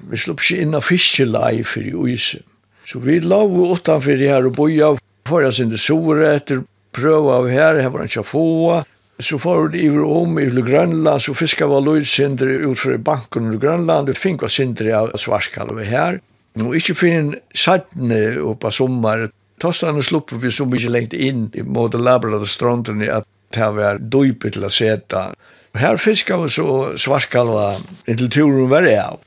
Vi 0.00 0.16
slapp 0.16 0.40
ikkje 0.40 0.62
inn 0.64 0.72
av 0.72 0.88
fiskelei 0.88 1.60
for 1.60 1.84
i 1.84 1.92
uise. 1.92 2.40
Så 2.88 3.04
vi 3.04 3.18
la 3.20 3.42
jo 3.44 3.68
utanfor 3.76 4.16
her 4.16 4.48
og 4.48 4.56
boja, 4.56 4.94
for 5.28 5.44
jeg 5.44 5.58
sin 5.58 5.76
sore 5.76 6.32
etter 6.38 6.64
prøva 6.96 7.40
av 7.40 7.50
her, 7.52 7.80
her 7.80 7.92
var 7.92 8.04
han 8.04 8.10
ikke 8.10 8.26
få. 8.26 8.82
Så 9.22 9.38
får 9.40 9.70
det 9.72 9.80
iver 9.86 10.04
om 10.04 10.36
i 10.40 10.48
Grønland, 10.50 11.22
så 11.24 11.32
fiskar 11.36 11.70
var 11.72 11.84
løydsindere 11.84 12.58
ut 12.60 12.74
utfor 12.74 12.98
banken 13.00 13.54
i 13.54 13.60
Grønland, 13.60 14.10
og 14.12 14.18
fink 14.20 14.44
var 14.44 14.52
sindere 14.52 14.96
av 14.98 15.14
svarskalve 15.20 15.86
her. 15.88 16.20
Og 16.60 16.76
ikke 16.76 16.96
finn 16.96 17.34
sattne 17.56 18.38
oppa 18.44 18.72
sommar, 18.72 19.28
Tostane 19.60 20.02
slupper 20.04 20.36
vi 20.36 20.50
så 20.52 20.66
mykje 20.68 20.90
lengt 20.92 21.14
inn 21.16 21.46
i 21.56 21.62
måte 21.64 21.96
labrade 21.96 22.44
strandene 22.48 23.08
at 23.08 23.24
det 23.56 23.68
var 23.72 24.00
døypet 24.00 24.56
til 24.56 24.66
å 24.68 24.72
seta. 24.72 25.30
Her 25.76 25.96
fiskar 26.00 26.42
vi 26.42 26.50
så 26.52 26.96
svarskalva 27.00 27.78
inntil 28.08 28.28
turen 28.32 28.68
var 28.68 28.84
det 28.84 28.98
av. 29.00 29.22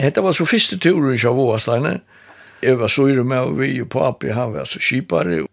Hetta 0.00 0.24
var 0.24 0.36
så 0.36 0.46
første 0.48 0.78
turen 0.80 1.12
i 1.12 1.20
Sjavåasteine. 1.20 1.98
Jeg 2.64 2.78
var 2.80 2.92
søyre 2.92 3.24
med 3.28 3.50
og 3.50 3.58
vi 3.60 3.74
og 3.82 3.90
papi, 3.92 4.32
han 4.32 4.54
var 4.56 4.68
så 4.68 4.80
kipare. 4.80 5.44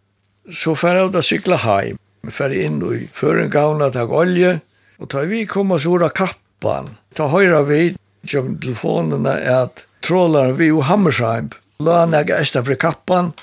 Så 0.50 0.74
fer 0.76 0.98
jeg 0.98 1.14
da 1.14 1.22
sykla 1.22 1.60
heim. 1.66 2.00
Vi 2.26 2.34
fer 2.34 2.54
inn 2.54 2.82
og 2.86 3.08
før 3.14 3.44
en 3.44 3.92
tak 3.94 4.10
olje. 4.10 4.60
Og 5.02 5.10
da 5.10 5.26
vi 5.26 5.46
kom 5.46 5.72
oss 5.72 5.86
ura 5.86 6.10
kappan. 6.10 6.98
Ta 7.14 7.28
høyra 7.28 7.64
vi 7.66 7.96
til 8.26 8.58
telefonene 8.62 9.34
at 9.50 9.86
trålaren 10.02 10.58
vi 10.58 10.72
og 10.72 10.86
Hammersheim. 10.90 11.50
La 11.82 12.02
han 12.04 12.14
ega 12.14 12.38
esta 12.38 12.62
fri 12.64 12.78
kappan 12.78 13.34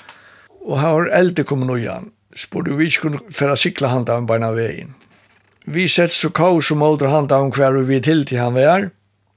og 0.63 0.77
har 0.79 1.09
eldre 1.15 1.43
kommet 1.43 1.67
noe 1.67 1.79
igjen. 1.79 2.11
Spurte 2.35 2.75
vi 2.77 2.87
ikke 2.87 3.07
kunne 3.07 3.33
færa 3.33 3.57
sykla 3.59 3.91
handa 3.91 4.15
av 4.19 4.27
beina 4.29 4.51
veien. 4.55 4.93
Vi 5.65 5.87
sett 5.91 6.13
så 6.13 6.31
kaos 6.31 6.71
og 6.71 6.79
måter 6.81 7.11
handa 7.11 7.39
av 7.41 7.51
hver 7.55 7.75
vi 7.87 7.99
til 8.03 8.23
til 8.25 8.39
han 8.39 8.55
vi 8.55 8.63
er. 8.63 8.89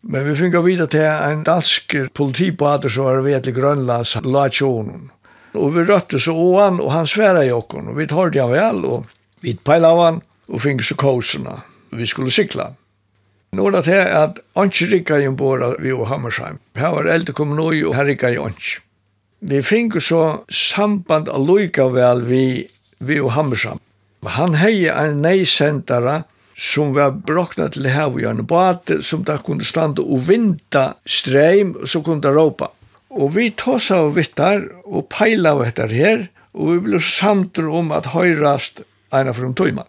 Men 0.03 0.27
vi 0.27 0.37
finner 0.39 0.65
videre 0.67 0.91
til 0.91 1.07
en 1.07 1.45
dansk 1.47 1.95
politibater 2.15 2.91
som 2.91 3.07
var 3.07 3.23
ved 3.23 3.45
til 3.45 3.55
Grønlands 3.55 4.17
lagtjonen 4.25 5.11
og 5.55 5.75
vi 5.75 5.85
røtte 5.89 6.21
så 6.21 6.33
åan 6.33 6.81
og 6.81 6.93
han 6.93 7.09
sværa 7.09 7.45
i 7.45 7.53
okken, 7.53 7.89
og 7.93 7.99
vi 7.99 8.07
hörde 8.11 8.41
han 8.41 8.53
vel, 8.53 8.85
og 8.85 9.07
vi 9.41 9.55
pejlade 9.55 10.05
han 10.05 10.23
og 10.49 10.61
fick 10.61 10.83
så 10.83 10.95
kosorna. 10.95 11.63
Vi 11.91 12.07
skulle 12.07 12.31
sykla. 12.31 12.73
Nå 13.53 13.67
er 13.67 13.75
det 13.75 13.85
til 13.85 14.01
at 14.17 14.39
Anki 14.57 14.87
rikka 14.89 15.19
i 15.21 15.29
båda 15.29 15.75
vi 15.79 15.93
og 15.93 16.07
Hammersheim. 16.09 16.59
Her 16.77 16.95
var 16.95 17.09
eldre 17.13 17.35
kommet 17.37 17.59
noe, 17.59 17.77
og 17.85 17.97
her 17.97 18.09
rikka 18.09 18.31
i 18.33 18.39
Anki. 18.41 18.79
Vi 19.41 19.63
fink 19.63 19.99
så 20.01 20.45
samband 20.49 21.29
av 21.29 21.45
loika 21.45 21.89
vel 21.93 22.23
vi, 22.25 22.45
vi 22.99 23.21
og 23.21 23.33
Hammersheim. 23.37 23.81
Han 24.25 24.55
hei 24.55 24.87
en 24.89 25.21
neisendara 25.21 26.23
som 26.57 26.95
var 26.95 27.17
brokna 27.27 27.67
til 27.75 27.89
hev 27.91 28.17
og 28.17 28.23
gjerne 28.23 28.47
bate 28.47 29.01
som 29.03 29.25
da 29.27 29.37
kunne 29.43 29.67
standa 29.67 30.05
og 30.05 30.29
vinda 30.29 30.93
streim 31.05 31.75
og 31.81 31.89
så 31.91 32.01
kunne 32.07 32.23
der 32.23 32.37
råpa. 32.39 32.71
Og 33.13 33.35
vi 33.37 33.51
tås 33.51 33.91
av 33.93 34.15
vittar 34.17 34.65
og 34.85 35.11
peila 35.13 35.53
av 35.57 35.67
etter 35.67 35.93
her, 35.93 36.27
og 36.57 36.71
vi 36.73 36.83
blir 36.87 37.05
samtur 37.05 37.69
om 37.73 37.93
at 37.93 38.13
høyrast 38.13 38.83
eina 39.13 39.35
for 39.37 39.53
tøyma. 39.57 39.85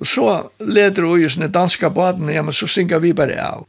Og 0.00 0.08
så 0.08 0.26
leder 0.58 1.04
vi 1.08 1.28
i 1.28 1.48
danska 1.48 1.90
baden, 1.90 2.28
ja, 2.32 2.42
men 2.42 2.56
så 2.56 2.68
stinga 2.68 2.98
vi 2.98 3.12
bare 3.16 3.36
av. 3.40 3.66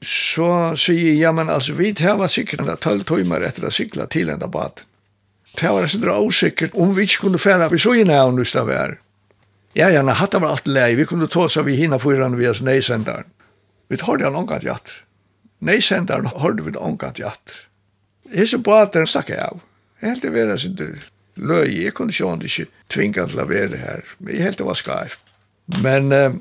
Så 0.00 0.46
sier 0.80 1.10
jeg, 1.10 1.20
ja, 1.20 1.32
men 1.36 1.50
altså, 1.50 1.74
vi 1.78 1.92
tæva 1.94 2.28
sikkert 2.30 2.64
enda 2.64 2.76
tølv 2.80 3.04
tøymar 3.06 3.44
etter 3.44 3.66
å 3.68 3.74
sykla 3.74 4.06
til 4.10 4.32
enda 4.32 4.48
bad. 4.48 4.82
Det 5.58 5.70
var 5.70 5.86
sånn 5.90 6.08
avsikkert 6.10 6.74
om 6.78 6.94
vi 6.96 7.04
ikke 7.06 7.26
kunne 7.26 7.42
fære, 7.42 7.68
vi 7.70 7.82
så 7.82 7.94
i 7.98 8.06
nævn 8.06 8.38
just 8.40 8.58
av 8.58 8.70
her. 8.70 8.96
Ja, 9.78 9.90
ja, 9.92 10.02
na, 10.02 10.16
hatt 10.18 10.34
var 10.34 10.50
alt 10.50 10.66
lei, 10.66 10.94
vi 10.98 11.06
kunne 11.06 11.30
tås 11.30 11.58
av 11.60 11.68
vi 11.68 11.76
hina 11.78 11.98
foran 12.02 12.38
vi 12.38 12.48
as 12.50 12.62
neisendaren. 12.62 13.28
Vi 13.90 13.98
tar 13.98 14.18
det 14.18 14.26
an 14.26 14.38
omgat 14.38 14.66
jatt. 14.66 15.00
Neisendaren 15.62 16.30
har 16.30 16.56
vi 16.58 16.74
omgat 16.78 17.18
jatt 17.18 17.66
hese 18.34 18.58
båten 18.58 19.06
stakk 19.06 19.32
av. 19.36 19.60
Jeg 20.00 20.14
helt 20.14 20.22
det 20.24 20.32
vera 20.34 20.56
sin 20.58 20.78
løy, 21.36 21.68
jeg 21.84 21.94
kunne 21.96 22.14
sjående 22.14 22.48
ikke 22.48 22.68
tvinga 22.92 23.26
til 23.30 23.42
å 23.42 23.48
være 23.48 23.80
her, 23.80 24.06
men 24.18 24.34
jeg 24.34 24.46
helt 24.48 24.60
det 24.60 24.68
var 24.68 24.78
skarft. 24.78 25.22
Men 25.84 26.12
eh, 26.12 26.32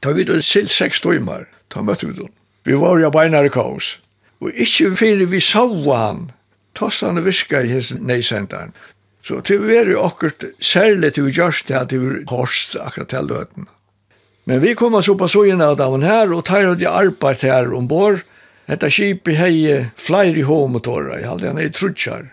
ta 0.00 0.12
vi 0.12 0.24
då 0.24 0.40
silt 0.42 0.72
seks 0.72 1.00
timmar, 1.04 1.46
ta 1.68 1.82
møtte 1.82 2.08
vi 2.08 2.16
då. 2.16 2.28
Vi 2.66 2.74
var 2.74 2.98
jo 2.98 3.12
beinare 3.14 3.52
kaos, 3.52 3.98
og 4.42 4.50
ikkje 4.52 4.96
fyrir 4.98 5.30
vi 5.30 5.40
sava 5.40 6.00
han, 6.02 6.26
tossane 6.76 7.22
viska 7.24 7.62
i 7.62 7.70
hese 7.76 8.00
neisendaren. 8.00 8.74
Så 9.26 9.40
til 9.42 9.64
vi 9.66 9.74
er 9.74 9.88
jo 9.90 10.04
akkurat 10.06 10.44
særlig 10.62 11.14
til 11.14 11.26
vi 11.26 11.34
gjørst 11.34 11.68
det 11.68 11.78
at 11.78 11.92
vi 11.94 12.22
hårst 12.30 12.76
akkurat 12.78 13.10
til 13.10 13.26
løten. 13.26 13.66
Men 14.46 14.60
vi 14.62 14.76
kom 14.78 14.94
så 15.02 15.16
på 15.18 15.26
sågjene 15.26 15.66
av 15.66 15.78
damen 15.80 16.04
her, 16.06 16.30
og 16.30 16.44
tar 16.46 16.62
jo 16.62 16.74
de 16.78 16.86
arbeid 16.86 17.42
her 17.42 17.72
ombord, 17.74 18.22
Detta 18.66 18.88
skip 18.90 19.28
hei 19.30 19.86
fleiri 19.94 20.42
homotorer, 20.42 21.20
jeg 21.20 21.28
halde 21.28 21.50
han 21.52 21.60
er 21.62 21.70
trutjar. 21.70 22.30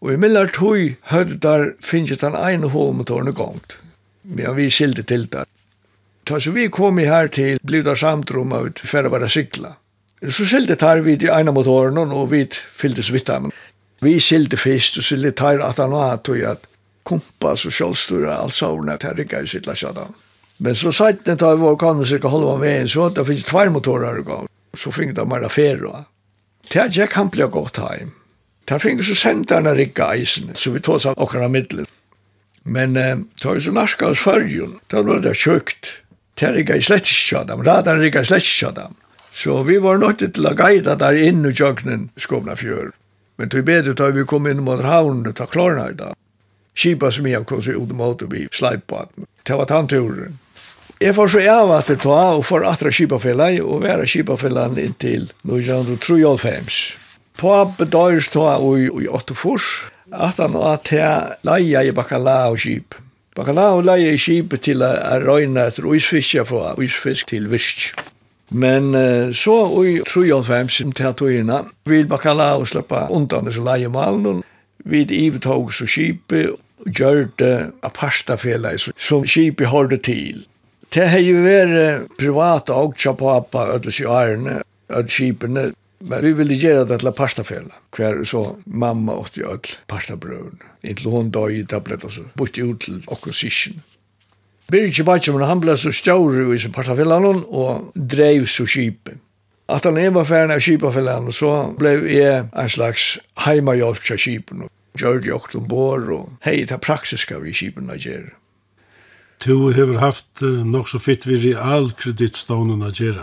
Og 0.00 0.14
i 0.14 0.20
millar 0.20 0.48
tui 0.52 0.94
høddar 1.10 1.74
finnes 1.84 2.22
han 2.24 2.36
ene 2.36 2.70
homotoren 2.72 3.32
gongt. 3.36 3.76
Men 4.24 4.56
vi 4.56 4.70
silde 4.72 5.04
til 5.04 5.26
der. 5.32 5.44
Ta 6.24 6.40
så 6.40 6.54
vi 6.56 6.70
kom 6.72 6.98
her 6.98 7.28
til 7.28 7.60
blivda 7.60 7.94
samtrum 7.96 8.52
av 8.56 8.70
et 8.70 8.80
færre 8.80 9.28
sikla. 9.28 9.74
Så 10.24 10.46
silde 10.48 10.76
tar 10.80 11.02
vi 11.04 11.18
i 11.20 11.28
ene 11.28 11.52
motoren 11.52 11.98
og 12.00 12.30
vi 12.32 12.46
fylltes 12.48 13.10
av. 13.28 13.50
Vi 14.00 14.20
silde 14.20 14.56
fyrst 14.56 14.98
og 14.98 15.04
silde 15.04 15.32
tar 15.32 15.60
at 15.60 15.76
han 15.76 15.92
var 15.92 16.16
tui 16.24 16.44
at 16.44 16.64
kompas 17.04 17.66
og 17.68 17.72
kjolstura 17.72 18.38
allsavna 18.40 18.96
til 18.96 19.16
rikka 19.20 19.42
i 19.42 19.46
sittla 19.46 19.74
sjadan. 19.76 20.16
Men 20.58 20.74
så 20.74 20.92
sagt 20.92 21.26
det 21.26 21.38
tar 21.38 21.56
vi 21.56 21.66
var 21.66 21.76
kan 21.76 22.04
cirka 22.04 22.32
halva 22.32 22.56
veien 22.56 22.88
så 22.88 23.10
det 23.12 23.26
finnes 23.26 23.44
tvær 23.44 23.68
motorer 23.68 24.20
i 24.20 24.24
gang 24.24 24.48
så 24.78 24.92
fink 24.92 25.16
de 25.16 25.28
bara 25.28 25.48
färra. 25.48 26.04
Det 26.72 26.96
gick 26.96 27.12
han 27.12 27.28
blev 27.28 27.50
gott 27.50 27.76
heim. 27.76 28.12
Det 28.64 28.78
fink 28.78 29.04
så 29.04 29.14
sentarna 29.14 29.74
rikka 29.74 30.14
eisen, 30.14 30.54
så 30.54 30.70
vi 30.70 30.80
tås 30.80 31.06
av 31.06 31.18
okra 31.18 31.48
middelen. 31.48 31.86
Men 32.62 32.96
eh, 32.96 33.16
det 33.16 33.44
var 33.44 33.54
jo 33.54 33.60
så 33.60 33.72
narska 33.72 34.08
hos 34.08 34.24
fyrjun, 34.24 34.78
det 34.86 35.02
var 35.02 35.20
det 35.20 35.34
kökt. 35.36 35.86
Det 36.34 36.52
rikka 36.52 36.76
i 36.76 36.82
slettkjödam, 36.82 37.64
radan 37.64 38.00
rikka 38.00 38.20
i 38.20 38.24
slettkjödam. 38.24 38.94
Så 39.32 39.62
vi 39.62 39.78
var 39.78 39.98
nødt 39.98 40.22
til 40.34 40.46
å 40.46 40.54
gaida 40.54 40.94
der 40.98 41.18
inn 41.18 41.44
i 41.46 41.52
jøgnen 41.52 42.08
skåpna 42.16 42.56
fjør. 42.56 42.92
Men 43.36 43.50
til 43.50 43.66
bedre 43.66 43.94
da 43.98 44.08
vi 44.14 44.24
kom 44.26 44.46
inn 44.46 44.62
mot 44.64 44.82
havnen, 44.82 45.26
og 45.26 45.36
ta 45.36 45.46
klarna 45.50 45.90
i 45.90 45.98
dag. 45.98 46.14
Kipa 46.74 47.10
som 47.12 47.26
jeg 47.26 47.46
kom 47.46 47.62
seg 47.62 47.78
ut 47.78 47.92
mot 47.94 48.22
og 48.22 48.32
vi 48.32 48.46
sleip 48.54 48.86
på. 48.90 49.04
Det 49.44 49.58
var 49.58 49.68
tanturen. 49.70 50.38
Jeg 51.00 51.14
får 51.14 51.32
så 51.32 51.40
av 51.50 51.72
at 51.74 51.88
det 51.90 51.98
tar, 52.04 52.36
og 52.38 52.44
får 52.46 52.66
atra 52.70 52.90
kipafellet 52.94 53.58
og 53.64 53.82
være 53.82 54.06
kipafellet 54.06 54.78
inntil 54.78 55.26
1935. 55.42 56.68
På 57.34 57.56
bedøyres 57.78 58.30
ta 58.30 58.54
i 58.78 59.08
8 59.10 59.34
fors, 59.34 59.66
at 60.12 60.38
han 60.38 60.54
at 60.54 60.92
jeg 60.94 61.34
leia 61.42 61.82
i 61.82 61.92
bakalau 61.92 62.54
kip. 62.54 62.94
Bakalau 63.34 63.82
leia 63.82 64.14
i 64.14 64.22
kip 64.22 64.54
til 64.62 64.86
å 64.86 64.92
røyne 65.24 65.66
etter 65.66 65.88
uisfiske 65.90 66.46
fra 66.46 66.76
uisfisk 66.78 67.32
til 67.32 67.50
visk. 67.50 67.90
Men 68.54 68.94
uh, 68.94 69.34
så 69.34 69.56
i 69.82 69.98
1935 69.98 70.94
til 70.94 71.14
togina, 71.18 71.64
vil 71.90 72.06
bakalau 72.06 72.62
slippe 72.62 73.08
undan 73.10 73.50
disse 73.50 73.64
leiemalen, 73.64 74.44
vid 74.84 75.10
ivetog 75.10 75.72
så 75.74 75.88
kipet, 75.90 76.54
gjør 76.86 77.26
det 77.40 77.54
aparta 77.82 78.36
som 78.96 79.24
kipet 79.24 79.66
hårde 79.66 79.98
til. 79.98 80.44
Det 80.94 81.08
har 81.10 81.18
jo 81.18 81.40
vært 81.42 82.10
privat 82.18 82.70
og 82.70 82.92
och 82.92 82.98
chapapa 82.98 83.64
öll 83.74 83.88
ærene, 84.06 84.62
öll 84.88 85.08
skipene. 85.08 85.72
Men 86.00 86.22
vi 86.22 86.32
ville 86.32 86.54
gjøre 86.54 86.84
det 86.88 87.00
til 87.00 87.12
pastafälla. 87.12 87.74
hver 87.96 88.24
så 88.24 88.56
mamma 88.66 89.12
åtte 89.12 89.40
jo 89.40 89.48
öll 89.48 89.74
pastabrøven, 89.88 90.58
inntil 90.82 91.10
hun 91.10 91.30
då 91.30 91.50
i 91.50 91.66
tablet 91.66 92.04
och 92.04 92.12
så. 92.12 92.20
Bort 92.34 92.58
ut 92.58 92.80
till 92.80 93.02
okkosisjon. 93.06 93.82
Birgit 94.68 95.04
Batchman 95.04 95.42
han 95.42 95.60
ble 95.60 95.76
så 95.76 95.92
stor 95.92 96.54
i 96.54 96.58
sin 96.58 96.72
pastafällan 96.72 97.44
och 97.44 97.92
drev 97.94 98.46
så 98.46 98.66
skipen. 98.66 99.18
At 99.68 99.84
han 99.84 100.14
var 100.14 100.24
ferdig 100.24 100.54
av 100.54 100.60
skipafällan 100.60 101.32
så 101.32 101.74
ble 101.78 101.90
jeg 101.90 102.46
en 102.52 102.68
slags 102.68 103.18
heimahjälp 103.34 104.04
till 104.04 104.18
skipen. 104.18 104.68
det 104.92 105.26
jag 105.26 105.54
ombord 105.54 106.10
og 106.10 106.28
hei, 106.40 106.64
det 106.64 106.80
praksiska 106.80 107.38
vi 107.38 107.52
skipen 107.52 107.90
att 107.90 108.04
göra. 108.04 108.30
Du 109.44 109.72
har 109.72 109.98
haft 109.98 110.42
uh, 110.42 110.66
nok 110.66 110.88
så 110.88 110.98
fitt 110.98 111.26
vi 111.26 111.36
vid 111.36 111.56
realkreditstånden 111.56 112.82
att 112.82 113.00
göra. 113.00 113.22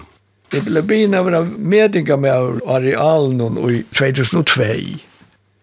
Det 0.49 0.66
blev 0.66 0.86
bina 0.86 1.24
våra 1.24 1.41
medingar 1.57 2.18
med 2.18 2.34
arealen 2.68 3.57
i 3.70 3.84
2002. 3.84 4.64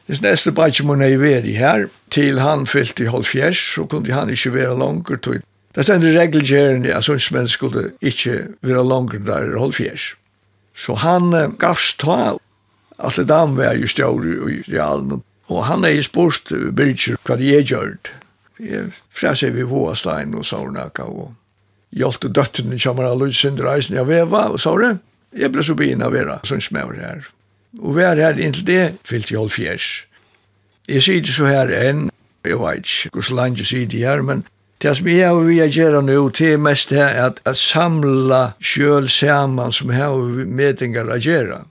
Det 0.07 0.23
nästa 0.23 0.51
bara 0.51 0.85
må 0.85 0.95
är 0.95 1.47
i 1.47 1.53
her. 1.53 1.89
Til 2.09 2.39
han 2.39 2.67
fyllt 2.67 3.01
i 3.01 3.07
halvfjärs 3.07 3.75
så 3.75 3.87
kunne 3.87 4.13
han 4.13 4.31
inte 4.31 4.51
vara 4.51 4.75
langer 4.75 5.17
till. 5.17 5.43
Det 5.75 5.83
ständer 5.83 6.13
regelgärande 6.13 6.97
att 6.97 7.05
sådana 7.05 7.21
män 7.31 7.49
skulle 7.49 7.91
inte 8.01 8.47
vara 8.61 8.83
langer 8.83 9.19
der 9.19 9.57
i 9.57 9.59
halvfjärs. 9.59 10.17
Så 10.77 10.95
han 10.95 11.35
uh, 11.35 11.49
gavs 11.59 11.97
ta 11.97 12.39
att 12.97 13.17
det 13.17 13.25
var 13.25 13.75
jo 13.75 13.87
större 13.87 14.53
i 14.53 14.63
realen. 14.67 15.23
Og 15.49 15.65
han 15.65 15.85
er 15.85 15.97
i 15.97 16.03
spurt 16.05 16.53
Birgir, 16.77 17.17
hva 17.25 17.37
det 17.41 17.55
er 17.57 17.65
gjørt. 17.65 18.11
Jeg 18.59 18.91
fräser 19.11 19.51
vi 19.51 19.63
våra 19.63 19.95
stein 19.95 20.35
och 20.35 20.47
sårnaka 20.47 21.05
och 21.05 21.33
døttene 21.91 22.33
dötten 22.33 22.73
av 22.73 22.79
Kjamara 22.79 23.15
Lundsynder 23.15 23.75
Eisen 23.75 23.97
jag 23.97 24.05
veva 24.05 24.49
og 24.49 24.61
sa 24.61 24.77
det 24.79 24.99
Jeg 25.33 25.53
ble 25.53 25.63
så 25.63 25.75
begynne 25.75 26.05
av 26.05 26.17
era 26.17 26.41
som 26.45 26.61
smäver 26.61 27.01
her. 27.01 27.27
Og 27.79 27.97
vi 27.97 28.03
er 28.03 28.17
her 28.17 28.39
inntil 28.39 28.67
det 28.67 28.95
fyllt 29.05 29.31
i 29.31 29.49
fjers. 29.49 30.07
Jeg 30.89 31.03
sier 31.03 31.21
det 31.21 31.35
så 31.35 31.47
her 31.47 31.69
enn, 31.69 32.11
jeg 32.45 32.57
vet 32.57 32.79
ikke 32.79 33.11
hvor 33.13 33.23
så 33.23 33.35
langt 33.35 33.59
jeg 33.59 33.67
sier 33.67 33.87
det 33.87 33.99
her, 33.99 34.23
men 34.23 34.45
Det 34.83 34.97
som 34.97 35.07
jeg 35.11 35.31
og 35.35 35.49
vi 35.49 35.59
er 35.59 35.67
gjerne 35.75 36.05
nå, 36.07 36.29
det 36.39 36.53
er 36.53 36.61
mest 36.63 36.93
det 36.95 37.03
at, 37.03 37.41
at 37.45 37.57
samla 37.59 38.53
sjøl 38.63 39.09
saman 39.11 39.75
som 39.75 39.91
jeg 39.91 40.07
og 40.07 40.47
medingar 40.47 41.11
er 41.11 41.19
gjerne. 41.19 41.65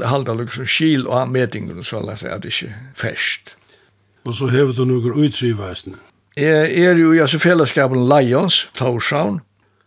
Det 0.00 0.08
halda 0.08 0.32
liksom 0.32 0.64
skil 0.66 1.04
og 1.06 1.28
medingar 1.28 1.76
og 1.76 1.84
så 1.84 2.00
at 2.08 2.42
det 2.42 2.54
ikke 2.54 2.74
ferskt. 2.96 3.54
Og 4.24 4.34
så 4.34 4.48
hever 4.48 4.72
du 4.72 4.84
noen 4.88 5.12
utriveisene. 5.12 6.00
Jeg 6.38 6.84
er 6.84 6.94
jo 6.94 7.10
i 7.10 7.18
altså 7.18 7.38
fellesskapen 7.42 8.04
Lions, 8.06 8.68
Torshavn. 8.78 9.40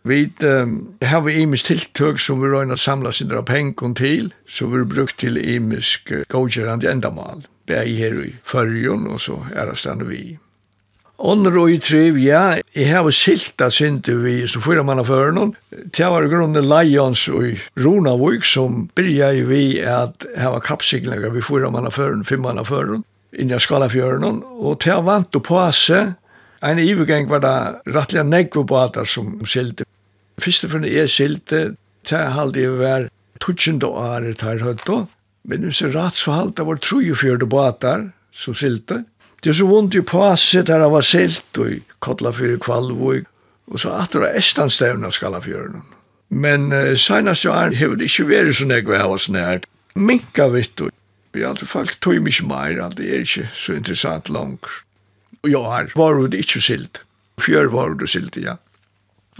Vi 0.04 0.26
um, 0.44 0.74
har 1.00 1.22
vi 1.24 1.38
imisk 1.40 1.70
tiltøk 1.70 2.20
som 2.20 2.42
vi 2.42 2.50
røyna 2.52 2.76
samla 2.76 3.12
sindra 3.14 3.40
pengon 3.46 3.94
til, 3.96 4.32
som 4.44 4.68
vi 4.74 4.82
brukt 4.84 5.16
til 5.22 5.38
imisk 5.40 6.12
uh, 6.12 6.26
godgerande 6.28 6.90
endamal. 6.90 7.46
Det 7.68 7.78
er 7.78 7.88
her 7.88 8.20
i 8.26 8.34
fyrjon, 8.44 9.08
og 9.08 9.22
så 9.24 9.38
er 9.54 9.70
det 9.70 9.78
stannet 9.80 10.10
vi. 10.10 10.36
Ånder 11.22 11.56
og 11.56 11.72
i 11.72 11.78
triv, 11.80 12.20
ja, 12.20 12.58
jeg 12.74 12.90
har 12.90 13.10
silta 13.14 13.70
sindi 13.70 14.12
vi, 14.20 14.40
så 14.44 14.60
fyrir 14.60 14.84
man 14.84 15.00
av 15.00 15.08
førnån. 15.08 15.56
Det 15.88 16.08
var 16.10 16.28
grunnen 16.28 16.68
Lions 16.68 17.28
og 17.32 17.62
Ronavuk 17.80 18.44
som 18.44 18.90
byrja 18.92 19.32
i 19.38 19.44
vi 19.48 19.66
at 19.80 20.26
hava 20.36 20.60
kappsiklingar 20.60 21.32
vi 21.32 21.40
fyrir 21.46 21.72
man 21.72 21.88
av 21.88 21.96
førnån, 21.96 22.26
fyrir 22.28 22.44
man 22.44 22.60
av 22.60 22.68
førnån, 22.68 23.06
inni 23.38 23.56
av 23.56 23.62
skalafjørnån, 23.64 24.42
og 24.60 24.82
det 24.84 24.98
vant 25.06 25.38
å 25.38 25.46
passe 25.46 26.10
En 26.62 26.78
ivergang 26.78 27.26
var 27.30 27.42
det 27.42 27.92
rettelig 27.94 28.22
nekve 28.28 28.62
båtar 28.64 29.04
som 29.04 29.34
skilte. 29.44 29.84
og 30.36 30.42
fremst 30.42 30.86
jeg 30.86 31.08
skilte, 31.10 31.76
det 32.08 32.18
halde 32.36 32.60
jeg 32.60 32.78
var 32.78 33.08
tutsjende 33.40 33.86
året 33.86 34.42
her 34.42 34.62
høyto, 34.62 35.08
men 35.44 35.66
hvis 35.66 35.82
jeg 35.82 35.94
rett 35.94 36.16
så 36.16 36.32
halde 36.32 36.54
det 36.56 36.66
var 36.66 36.78
tru 36.78 37.00
og 37.00 37.18
34 37.18 37.46
båtar 37.46 38.12
som 38.32 38.54
skilte. 38.54 39.04
Det 39.42 39.50
er 39.50 39.58
så 39.58 39.66
vondt 39.66 39.94
i 39.98 40.04
passet 40.06 40.66
der 40.66 40.84
jeg 40.84 40.92
var 40.92 41.02
skilt, 41.02 41.58
og 41.58 41.98
kottla 41.98 42.30
fyrir 42.30 42.62
kvalvog, 42.62 43.26
og 43.66 43.80
så 43.80 43.96
at 43.98 44.14
det 44.14 44.22
var 44.22 44.38
estanstevna 44.38 45.10
skala 45.10 45.40
skallafjørene. 45.42 45.82
Men 46.30 46.70
uh, 46.72 46.94
senast 46.94 47.44
jo 47.44 47.52
er 47.52 47.74
det 47.74 48.06
ikke 48.06 48.28
vært 48.30 48.54
så 48.54 48.68
nekve 48.70 49.02
hava 49.02 49.18
snært. 49.18 49.66
Minka 49.98 50.46
vitt, 50.54 50.80
og 50.80 50.94
vi 51.34 51.42
har 51.42 51.50
alltid 51.50 51.68
folk 51.68 51.98
tog 52.00 52.22
mykje 52.22 52.46
meir, 52.46 52.78
det 52.96 53.10
er 53.10 53.26
ikke 53.26 53.50
så 53.50 53.74
interessant 53.74 54.30
langt 54.30 54.70
og 55.42 55.50
ja, 55.50 55.62
her 55.74 55.90
var 55.98 56.20
det 56.30 56.44
ikke 56.44 56.62
silt. 56.62 57.02
Fjør 57.42 57.70
var 57.72 57.96
det 57.98 58.08
silt, 58.12 58.36
ja. 58.38 58.58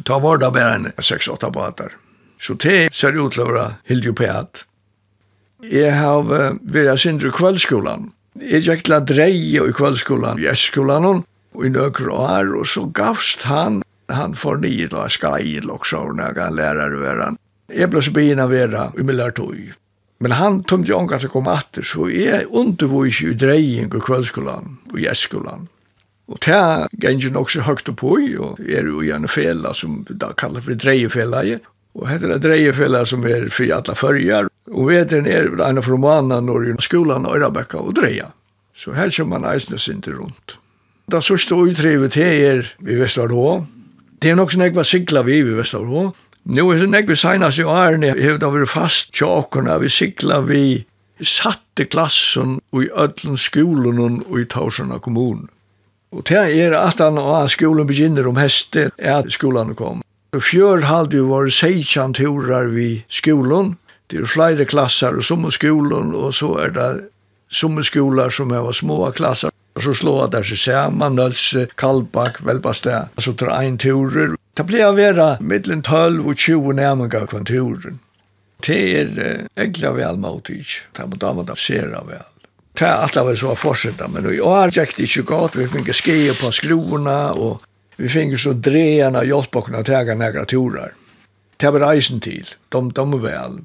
Ta 0.04 0.18
var 0.18 0.40
det 0.40 0.50
bare 0.54 0.74
en 0.78 0.88
6-8 0.98 1.50
bater. 1.52 1.94
Så 2.42 2.56
det 2.58 2.90
ser 2.94 3.14
ut 3.14 3.36
til 3.36 3.44
å 3.44 3.50
være 3.52 3.66
helt 3.90 4.08
jo 4.08 4.14
pæt. 4.18 4.64
Jeg 5.62 5.92
har 5.94 6.24
vært 6.26 6.98
sindre 6.98 7.30
i 7.30 7.36
kveldskolan. 7.36 8.08
Jeg 8.40 8.64
gikk 8.66 8.86
til 8.88 8.96
å 8.96 9.04
dreie 9.06 9.66
i 9.68 9.74
kveldskolen, 9.76 10.40
i 10.42 10.48
S-skolen, 10.50 11.22
og 11.52 11.66
i 11.66 11.70
nøkker 11.70 12.08
år, 12.10 12.50
og 12.56 12.66
så 12.66 12.88
gavst 12.96 13.44
han, 13.46 13.82
han 14.10 14.34
får 14.34 14.58
nye 14.64 14.88
til 14.88 14.98
å 14.98 15.06
skail 15.12 15.70
og 15.70 15.86
så, 15.86 16.02
når 16.16 16.40
han 16.40 16.56
lærer 16.58 16.96
å 16.96 17.04
være. 17.04 17.28
Jeg 17.72 17.92
ble 17.92 18.02
så 18.02 18.14
begynne 18.16 18.48
å 18.48 18.50
være 18.50 18.88
i 18.98 19.06
Millertøy. 19.06 19.70
Men 20.22 20.36
han 20.38 20.60
tomte 20.66 20.90
jo 20.90 20.98
ångat 20.98 21.28
å 21.28 21.30
komme 21.32 21.54
atter, 21.54 21.86
så 21.86 22.08
jeg 22.10 22.48
undervois 22.48 23.20
jo 23.22 23.32
i 23.32 23.38
dreying 23.38 23.92
i 23.92 24.02
kveldskolen, 24.02 24.76
og 24.90 24.98
i 24.98 25.06
S-skolen. 25.12 25.68
Og 26.32 26.40
det 26.46 26.88
ganger 27.02 27.34
nok 27.34 27.50
så 27.52 27.64
høyt 27.66 27.90
opp 27.92 28.02
i, 28.16 28.32
og 28.40 28.60
er 28.64 28.88
jo 28.88 29.02
gjerne 29.04 29.28
fela 29.28 29.74
som 29.76 30.00
da 30.08 30.32
kallar 30.38 30.64
for 30.64 30.78
dreiefela. 30.80 31.42
Og 31.92 32.08
heter 32.08 32.32
det 32.32 32.40
dreiefela 32.46 33.04
som 33.08 33.26
er 33.28 33.50
fri 33.52 33.68
alla 33.74 33.96
følger. 33.98 34.48
Og 34.72 34.88
veteren 34.88 35.28
er 35.28 35.50
en 35.52 35.80
av 35.82 35.90
romanene 35.90 36.40
når 36.46 36.80
skolan 36.80 37.28
og 37.28 37.36
Øyrabekka 37.36 37.82
og 37.82 37.96
dreia. 38.00 38.30
Så 38.74 38.96
her 38.96 39.12
kommer 39.12 39.38
man 39.38 39.50
eisne 39.52 39.78
sinter 39.78 40.16
rundt. 40.16 40.56
Da 41.12 41.20
sørste 41.20 41.58
utdrivet 41.58 42.14
det 42.16 42.28
er 42.48 42.68
i 42.80 42.96
Vestlarhå. 42.96 43.64
Det 44.22 44.32
er 44.32 44.38
nok 44.38 44.54
sånn 44.54 44.64
jeg 44.64 44.76
var 44.76 44.88
sikla 44.88 45.24
vi 45.26 45.42
i 45.42 45.56
Vestlarhå. 45.58 46.06
Nå 46.56 46.64
er 46.72 46.80
sånn 46.80 46.96
jeg 46.96 47.10
vi 47.10 47.18
seinast 47.18 47.60
i 47.60 47.66
årene, 47.68 48.14
jeg 48.16 48.38
har 48.40 48.40
vært 48.40 48.72
fast 48.72 49.12
tjåkona, 49.14 49.76
vi 49.82 49.90
sikla 49.92 50.40
vi 50.48 50.62
satte 51.22 51.84
klassen 51.86 52.56
og 52.72 52.86
i 52.86 52.90
ødlen 52.98 53.36
skolen 53.38 54.00
og 54.00 54.38
i 54.40 54.46
Tausjana 54.48 54.98
kommunen. 55.02 55.50
Og 56.12 56.24
det 56.28 56.38
er 56.38 56.74
at 56.76 57.00
han 57.00 57.18
og 57.18 57.50
skolen 57.50 57.88
begynner 57.88 58.28
om 58.28 58.40
hester, 58.40 58.92
er 58.98 59.22
at 59.22 59.32
skolen 59.32 59.74
kom. 59.74 60.02
Og 60.32 60.42
fjør 60.44 60.84
hadde 60.88 61.18
jo 61.18 61.28
vært 61.28 61.56
seitjan 61.56 62.14
turer 62.16 62.68
vi 62.72 63.04
skolen. 63.12 63.76
Det 64.12 64.20
er 64.20 64.28
flere 64.28 64.64
klasser 64.68 65.16
og 65.16 65.24
sommerskolen, 65.24 66.12
og 66.16 66.34
så 66.36 66.54
er 66.60 66.72
det 66.76 66.90
sommerskoler 67.52 68.32
som 68.32 68.52
er 68.52 68.70
små 68.76 69.10
klasser. 69.16 69.52
Og 69.76 69.84
så 69.86 69.94
slår 69.96 70.28
det 70.34 70.42
seg 70.50 70.60
sammen, 70.60 71.16
Nølse, 71.16 71.66
Kalbak, 71.80 72.42
Velbastet, 72.44 73.12
og 73.16 73.24
så 73.24 73.32
tar 73.32 73.54
ein 73.56 73.78
turer. 73.80 74.36
Det 74.56 74.66
blir 74.68 74.84
å 74.84 74.96
være 74.96 75.38
mellom 75.40 75.80
12 75.80 76.26
og 76.28 76.36
20 76.36 76.76
nærmengar 76.76 77.24
kvanturen. 77.30 78.00
Det 78.62 78.80
er 79.00 79.14
egentlig 79.56 79.94
vel 79.96 80.20
motig. 80.20 80.60
Det 80.92 81.08
må 81.08 81.16
da 81.16 81.32
man 81.32 81.48
da 81.48 81.56
ser 81.56 81.88
vel. 81.92 82.28
Det 82.72 82.86
er 82.88 83.02
alt 83.04 83.16
av 83.20 83.28
så 83.36 83.52
å 83.52 84.08
men 84.08 84.26
i 84.32 84.40
år 84.40 84.72
gikk 84.72 84.96
det 84.96 85.04
ikke 85.04 85.26
godt, 85.28 85.56
vi 85.56 85.68
fikk 85.68 85.92
skje 85.92 86.32
på 86.38 86.50
skroene, 86.56 87.18
og 87.36 87.60
vi 88.00 88.08
fikk 88.08 88.38
så 88.40 88.54
dreene 88.56 89.20
og 89.20 89.28
hjelp 89.28 89.56
oss 89.56 89.70
å 89.70 89.82
ta 89.84 90.02
nære 90.02 90.46
turer. 90.48 90.94
Det 91.58 91.70
var 91.70 91.84
reisen 91.92 92.20
til, 92.20 92.48
de, 92.72 92.80
de 92.90 93.04
var 93.12 93.22
vel. 93.22 93.60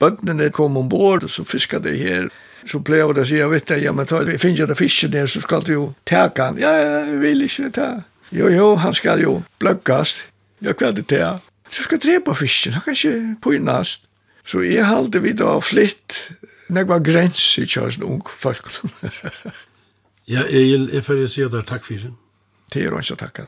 Bøndene 0.00 0.50
kom 0.50 0.76
ombord, 0.80 1.24
og 1.24 1.30
så 1.30 1.44
fisket 1.44 1.84
de 1.84 1.94
her, 1.96 2.28
så 2.66 2.80
ble 2.84 3.00
de 3.14 3.22
å 3.22 3.24
si, 3.24 3.38
jeg 3.38 3.52
vet 3.52 3.68
det, 3.68 3.80
ja, 3.84 3.92
men 3.92 4.08
ta, 4.08 4.20
vi 4.26 4.36
finner 4.40 4.68
det 4.68 4.76
fisken 4.76 5.12
der, 5.14 5.28
så 5.30 5.40
skal 5.44 5.64
du 5.64 5.72
jo 5.72 5.86
ta 6.08 6.26
han. 6.36 6.58
Ja, 6.60 6.72
jeg 6.76 7.20
vil 7.22 7.46
ikke 7.46 7.70
ta. 7.76 7.88
Jo, 8.34 8.50
jo, 8.52 8.74
han 8.82 8.94
skal 8.94 9.22
jo 9.22 9.40
bløkkast. 9.62 10.26
Ja, 10.60 10.74
hva 10.74 10.90
er 10.90 10.98
det 10.98 11.06
til? 11.08 11.40
Du 11.70 11.82
skal 11.86 12.00
drepa 12.02 12.34
fisken, 12.34 12.74
han 12.76 12.84
kan 12.84 12.96
ikke 12.98 13.36
pynast. 13.46 14.06
Så 14.44 14.64
jeg 14.64 14.86
halte 14.88 15.20
vi 15.22 15.32
da 15.36 15.58
flytt 15.62 16.16
nekva 16.72 17.00
grens 17.04 17.44
i 17.60 17.66
kjøres 17.68 18.00
ung 18.06 18.22
folk. 18.26 18.70
ja, 20.34 20.46
Egil, 20.46 20.90
jeg 20.94 21.06
får 21.06 21.24
si 21.30 21.46
at 21.46 21.54
det 21.54 21.64
er 21.64 21.70
takk 21.72 21.86
for 21.86 22.06
det. 22.06 22.12
Det 22.70 22.84
er 22.86 22.94
også 22.94 23.18
takk. 23.18 23.44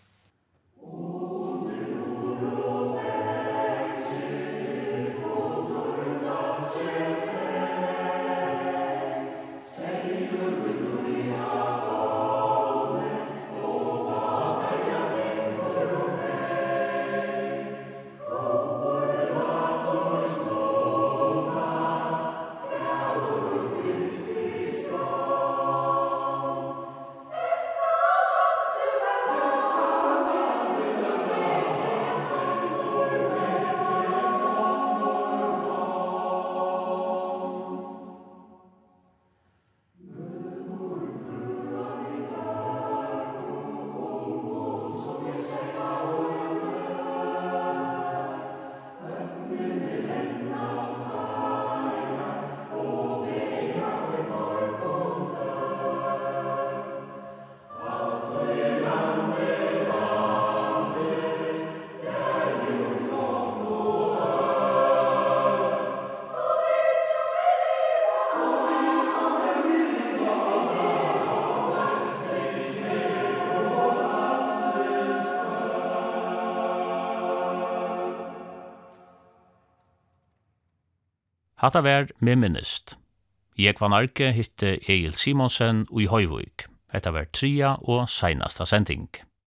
Hatta 81.62 81.78
vær 81.78 82.08
med 82.18 82.40
minnist. 82.42 82.96
Jeg 83.54 83.76
var 83.78 83.92
narke 83.92 84.32
hitte 84.34 84.80
Egil 84.90 85.12
Simonsen 85.14 85.84
og 85.92 86.00
i 86.02 86.08
Høyvøyk. 86.10 86.64
Hetta 86.90 87.12
vær 87.14 87.28
tria 87.30 87.76
og 87.86 88.08
seinasta 88.10 88.66
sending. 88.66 89.06